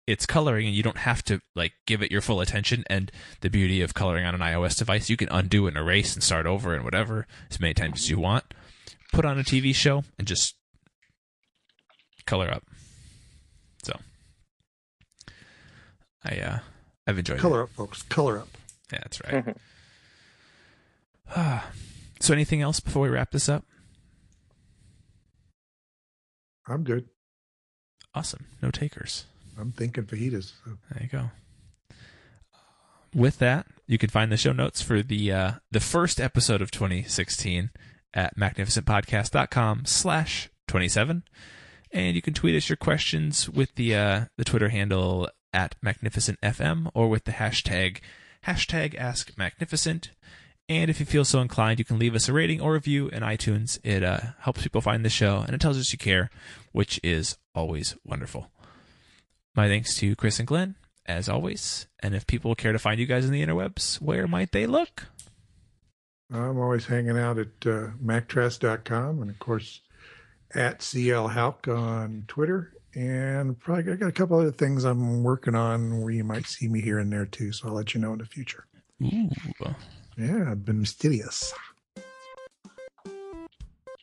it's 0.07 0.27
coloring 0.27 0.67
and 0.67 0.77
you 0.77 0.83
don't 0.83 0.99
have 0.99 1.23
to 1.25 1.41
like 1.55 1.73
give 1.87 2.03
it 2.03 2.13
your 2.13 2.21
full 2.21 2.41
attention 2.41 2.85
and 2.89 3.11
the 3.41 3.49
beauty 3.49 3.81
of 3.81 3.95
coloring 3.95 4.27
on 4.27 4.35
an 4.35 4.41
iOS 4.41 4.77
device 4.77 5.09
you 5.09 5.17
can 5.17 5.29
undo 5.31 5.67
and 5.67 5.77
erase 5.77 6.15
and 6.15 6.23
start 6.23 6.47
over 6.47 6.75
and 6.75 6.85
whatever 6.85 7.27
as 7.51 7.61
many 7.61 7.73
times 7.73 8.01
as 8.01 8.11
you 8.11 8.19
want 8.19 8.45
put 9.13 9.25
on 9.25 9.39
a 9.39 9.45
TV 9.45 9.75
show 9.75 10.05
and 10.19 10.27
just 10.27 10.57
color 12.27 12.51
up 12.51 12.65
so 13.83 13.99
I 16.25 16.39
uh 16.39 16.59
I've 17.07 17.19
enjoyed 17.19 17.39
it. 17.39 17.41
Color 17.41 17.65
up, 17.65 17.71
folks. 17.71 18.03
Color 18.03 18.39
up. 18.39 18.49
Yeah, 18.93 18.99
that's 19.03 19.21
right. 19.25 19.57
so, 22.21 22.33
anything 22.33 22.63
else 22.63 22.81
before 22.81 23.03
we 23.03 23.09
wrap 23.09 23.31
this 23.31 23.49
up? 23.49 23.65
I'm 26.67 26.85
good. 26.85 27.09
Awesome. 28.15 28.47
No 28.62 28.71
takers. 28.71 29.25
I'm 29.59 29.73
thinking 29.73 30.05
fajitas. 30.05 30.53
So. 30.65 30.73
There 30.91 31.03
you 31.03 31.09
go. 31.09 31.31
With 33.15 33.39
that, 33.39 33.67
you 33.87 33.99
can 33.99 34.11
find 34.11 34.33
the 34.33 34.37
show 34.37 34.53
notes 34.53 34.83
for 34.83 35.03
the 35.03 35.31
uh, 35.31 35.53
the 35.71 35.81
first 35.81 36.21
episode 36.21 36.61
of 36.61 36.71
2016 36.71 37.71
at 38.12 38.37
magnificentpodcast.com 38.37 39.85
slash 39.85 40.49
27. 40.69 41.23
And 41.93 42.17
you 42.17 42.23
can 42.23 42.35
tweet 42.35 42.57
us 42.57 42.69
your 42.69 42.77
questions 42.77 43.49
with 43.49 43.75
the 43.77 43.95
uh, 43.95 44.25
the 44.37 44.45
Twitter 44.45 44.71
handle 44.71 45.29
at 45.53 45.77
magnificentfm 45.81 46.91
or 46.95 47.09
with 47.09 47.25
the 47.25 47.33
hashtag 47.33 47.99
hashtag 48.47 48.97
ask 48.97 49.37
magnificent. 49.39 50.11
And 50.69 50.89
if 50.91 50.99
you 50.99 51.05
feel 51.05 51.27
so 51.27 51.41
inclined, 51.41 51.79
you 51.79 51.85
can 51.85 51.99
leave 51.99 52.15
us 52.15 52.29
a 52.29 52.33
rating 52.33 52.61
or 52.61 52.73
review 52.73 53.09
in 53.09 53.23
iTunes. 53.23 53.79
It 53.85 54.03
uh, 54.03 54.19
helps 54.41 54.62
people 54.62 54.81
find 54.81 55.05
the 55.05 55.11
show 55.11 55.41
and 55.41 55.55
it 55.55 55.61
tells 55.61 55.79
us 55.79 55.93
you 55.93 55.99
care, 55.99 56.31
which 56.73 56.99
is 57.03 57.37
always 57.55 57.97
wonderful. 58.05 58.51
My 59.55 59.69
thanks 59.69 59.95
to 59.99 60.17
Chris 60.17 60.39
and 60.39 60.49
Glenn, 60.49 60.75
as 61.05 61.29
always. 61.29 61.87
And 62.01 62.15
if 62.15 62.27
people 62.27 62.55
care 62.55 62.73
to 62.73 62.79
find 62.79 62.99
you 62.99 63.07
guys 63.07 63.27
in 63.27 63.31
the 63.31 63.45
interwebs, 63.45 64.01
where 64.01 64.27
might 64.27 64.53
they 64.53 64.67
look? 64.67 65.07
I'm 66.33 66.59
always 66.59 66.87
hanging 66.87 67.19
out 67.19 67.39
at 67.39 67.67
uh, 67.67 67.91
and, 68.01 69.31
of 69.31 69.39
course, 69.39 69.83
at 70.55 70.83
CL 70.83 71.29
Halk 71.29 71.69
on 71.69 72.25
Twitter. 72.27 72.73
And 72.95 73.59
probably 73.59 73.93
I 73.93 73.97
got 73.97 74.09
a 74.09 74.12
couple 74.12 74.39
other 74.39 74.51
things 74.51 74.85
I'm 74.85 75.23
working 75.23 75.55
on 75.55 76.01
where 76.01 76.12
you 76.12 76.25
might 76.25 76.47
see 76.47 76.69
me 76.69 76.81
here 76.81 76.99
and 76.99 77.12
there 77.12 77.27
too. 77.27 77.53
So 77.53 77.69
I'll 77.69 77.75
let 77.75 77.95
you 77.95 78.01
know 78.01 78.12
in 78.12 78.19
the 78.19 78.25
future. 78.25 78.67
Ooh. 79.03 79.29
Yeah, 80.17 80.51
I've 80.51 80.65
been 80.65 80.81
mysterious. 80.81 81.53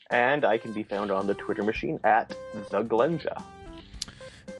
And 0.10 0.44
I 0.44 0.58
can 0.58 0.74
be 0.74 0.84
found 0.84 1.10
on 1.10 1.26
the 1.28 1.34
Twitter 1.36 1.64
machine 1.64 2.00
at 2.04 2.36
the 2.70 2.84
Glenja. 2.84 3.42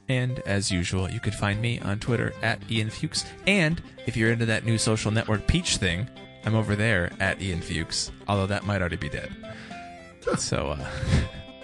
And 0.08 0.40
as 0.40 0.70
usual, 0.70 1.10
you 1.10 1.20
could 1.20 1.34
find 1.34 1.60
me 1.60 1.78
on 1.80 1.98
Twitter 1.98 2.32
at 2.42 2.58
Ian 2.70 2.90
Fuchs. 2.90 3.24
And 3.46 3.80
if 4.06 4.16
you're 4.16 4.32
into 4.32 4.46
that 4.46 4.64
new 4.64 4.78
social 4.78 5.10
network 5.10 5.46
Peach 5.46 5.76
thing, 5.76 6.08
I'm 6.44 6.54
over 6.54 6.74
there 6.74 7.12
at 7.20 7.40
Ian 7.40 7.60
Fuchs, 7.60 8.10
although 8.28 8.46
that 8.46 8.64
might 8.64 8.80
already 8.80 8.96
be 8.96 9.08
dead. 9.08 9.30
So, 10.38 10.68
uh, 10.68 10.88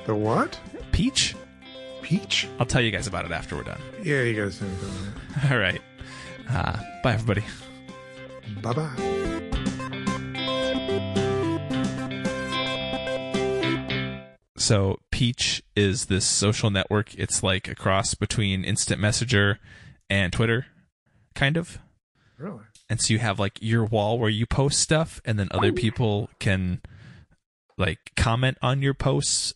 The 0.05 0.17
what? 0.17 0.59
Peach? 0.91 1.37
Peach? 2.03 2.49
I'll 2.59 2.67
tell 2.67 2.81
you 2.83 2.91
guys 2.91 3.07
about 3.07 3.25
it 3.25 3.31
after 3.31 3.55
we're 3.55 3.63
done. 3.63 3.81
Yeah, 4.03 4.23
you 4.23 4.35
guys. 4.35 4.61
All 5.51 5.59
right. 5.59 5.81
Uh, 6.51 6.77
bye, 7.05 7.13
everybody. 7.15 7.45
Bye 8.61 8.73
bye. 8.73 9.18
So 14.69 14.99
Peach 15.11 15.63
is 15.75 16.07
this 16.07 16.27
social 16.27 16.69
network. 16.69 17.15
It's 17.15 17.43
like 17.43 17.69
a 17.69 17.75
cross 17.75 18.13
between 18.13 18.65
Instant 18.65 19.01
Messenger 19.01 19.61
and 20.11 20.31
Twitter, 20.31 20.67
kind 21.35 21.57
of. 21.57 21.79
Really? 22.37 22.65
And 22.91 23.01
so 23.01 23.15
you 23.15 23.19
have 23.19 23.39
like 23.39 23.57
your 23.63 23.87
wall 23.87 24.19
where 24.19 24.29
you 24.29 24.45
post 24.45 24.79
stuff, 24.79 25.23
and 25.25 25.39
then 25.39 25.49
other 25.53 25.73
people 25.73 26.29
can 26.39 26.83
like 27.79 28.13
comment 28.15 28.59
on 28.61 28.83
your 28.83 28.93
posts, 28.93 29.55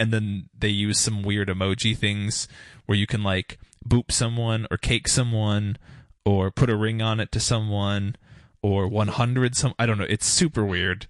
and 0.00 0.10
then 0.10 0.48
they 0.58 0.68
use 0.68 0.98
some 0.98 1.22
weird 1.22 1.48
emoji 1.48 1.94
things 1.94 2.48
where 2.86 2.96
you 2.96 3.06
can 3.06 3.22
like 3.22 3.58
boop 3.86 4.10
someone 4.10 4.66
or 4.70 4.78
cake 4.78 5.06
someone 5.06 5.76
or 6.24 6.50
put 6.50 6.70
a 6.70 6.76
ring 6.76 7.02
on 7.02 7.20
it 7.20 7.30
to 7.32 7.40
someone 7.40 8.16
or 8.62 8.88
100 8.88 9.54
some 9.54 9.74
I 9.78 9.84
don't 9.84 9.98
know. 9.98 10.06
It's 10.08 10.24
super 10.24 10.64
weird. 10.64 11.06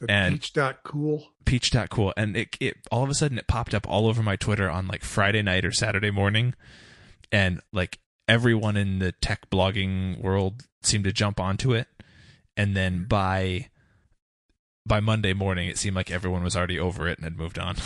The 0.00 0.10
And- 0.10 0.34
peach 0.34 0.52
dot 0.52 0.82
cool. 0.82 1.28
peach.cool 1.44 2.12
and 2.16 2.36
it, 2.36 2.56
it 2.60 2.76
all 2.90 3.02
of 3.04 3.10
a 3.10 3.14
sudden 3.14 3.38
it 3.38 3.46
popped 3.46 3.74
up 3.74 3.88
all 3.88 4.06
over 4.06 4.22
my 4.22 4.36
twitter 4.36 4.70
on 4.70 4.86
like 4.86 5.02
friday 5.04 5.42
night 5.42 5.64
or 5.64 5.72
saturday 5.72 6.10
morning. 6.10 6.54
And 7.32 7.60
like 7.72 7.98
everyone 8.26 8.76
in 8.76 8.98
the 8.98 9.12
tech 9.12 9.50
blogging 9.50 10.20
world 10.20 10.64
seemed 10.82 11.04
to 11.04 11.12
jump 11.12 11.38
onto 11.38 11.72
it. 11.72 11.86
And 12.56 12.76
then 12.76 12.98
hmm. 12.98 13.04
by 13.04 13.68
by 14.86 15.00
monday 15.00 15.34
morning 15.34 15.68
it 15.68 15.78
seemed 15.78 15.96
like 15.96 16.10
everyone 16.10 16.42
was 16.42 16.56
already 16.56 16.78
over 16.78 17.06
it 17.06 17.18
and 17.18 17.24
had 17.24 17.36
moved 17.38 17.58
on. 17.58 17.76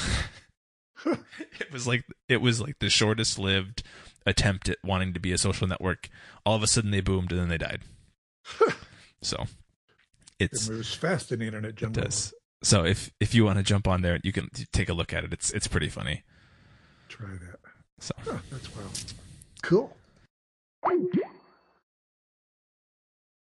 It 1.61 1.71
was 1.73 1.87
like 1.87 2.05
it 2.29 2.39
was 2.41 2.61
like 2.61 2.79
the 2.79 2.89
shortest 2.89 3.39
lived 3.39 3.83
attempt 4.27 4.69
at 4.69 4.79
wanting 4.83 5.13
to 5.13 5.21
be 5.21 5.33
a 5.33 5.39
social 5.39 5.67
network. 5.67 6.09
All 6.47 6.57
of 6.57 6.63
a 6.63 6.67
sudden 6.67 6.91
they 6.91 7.01
boomed 7.01 7.31
and 7.31 7.41
then 7.41 7.49
they 7.49 7.59
died. 7.59 7.83
So 9.23 9.45
it's 10.45 10.69
It 10.69 10.73
moves 10.73 10.95
fast 10.95 11.33
in 11.33 11.39
the 11.41 11.47
internet 11.47 11.81
it 11.81 11.93
does. 11.93 12.33
So 12.63 12.85
if 12.85 13.11
if 13.21 13.35
you 13.35 13.45
want 13.45 13.59
to 13.59 13.63
jump 13.63 13.87
on 13.87 14.03
there, 14.03 14.19
you 14.23 14.33
can 14.33 14.49
take 14.73 14.89
a 14.89 14.95
look 14.95 15.13
at 15.13 15.25
it. 15.25 15.33
It's 15.33 15.51
it's 15.51 15.67
pretty 15.67 15.89
funny. 15.89 16.23
Try 17.09 17.29
that. 17.29 17.61
So 18.01 18.15
Huh, 18.25 18.39
that's 18.51 18.75
wild. 18.75 19.15
Cool. 19.63 19.97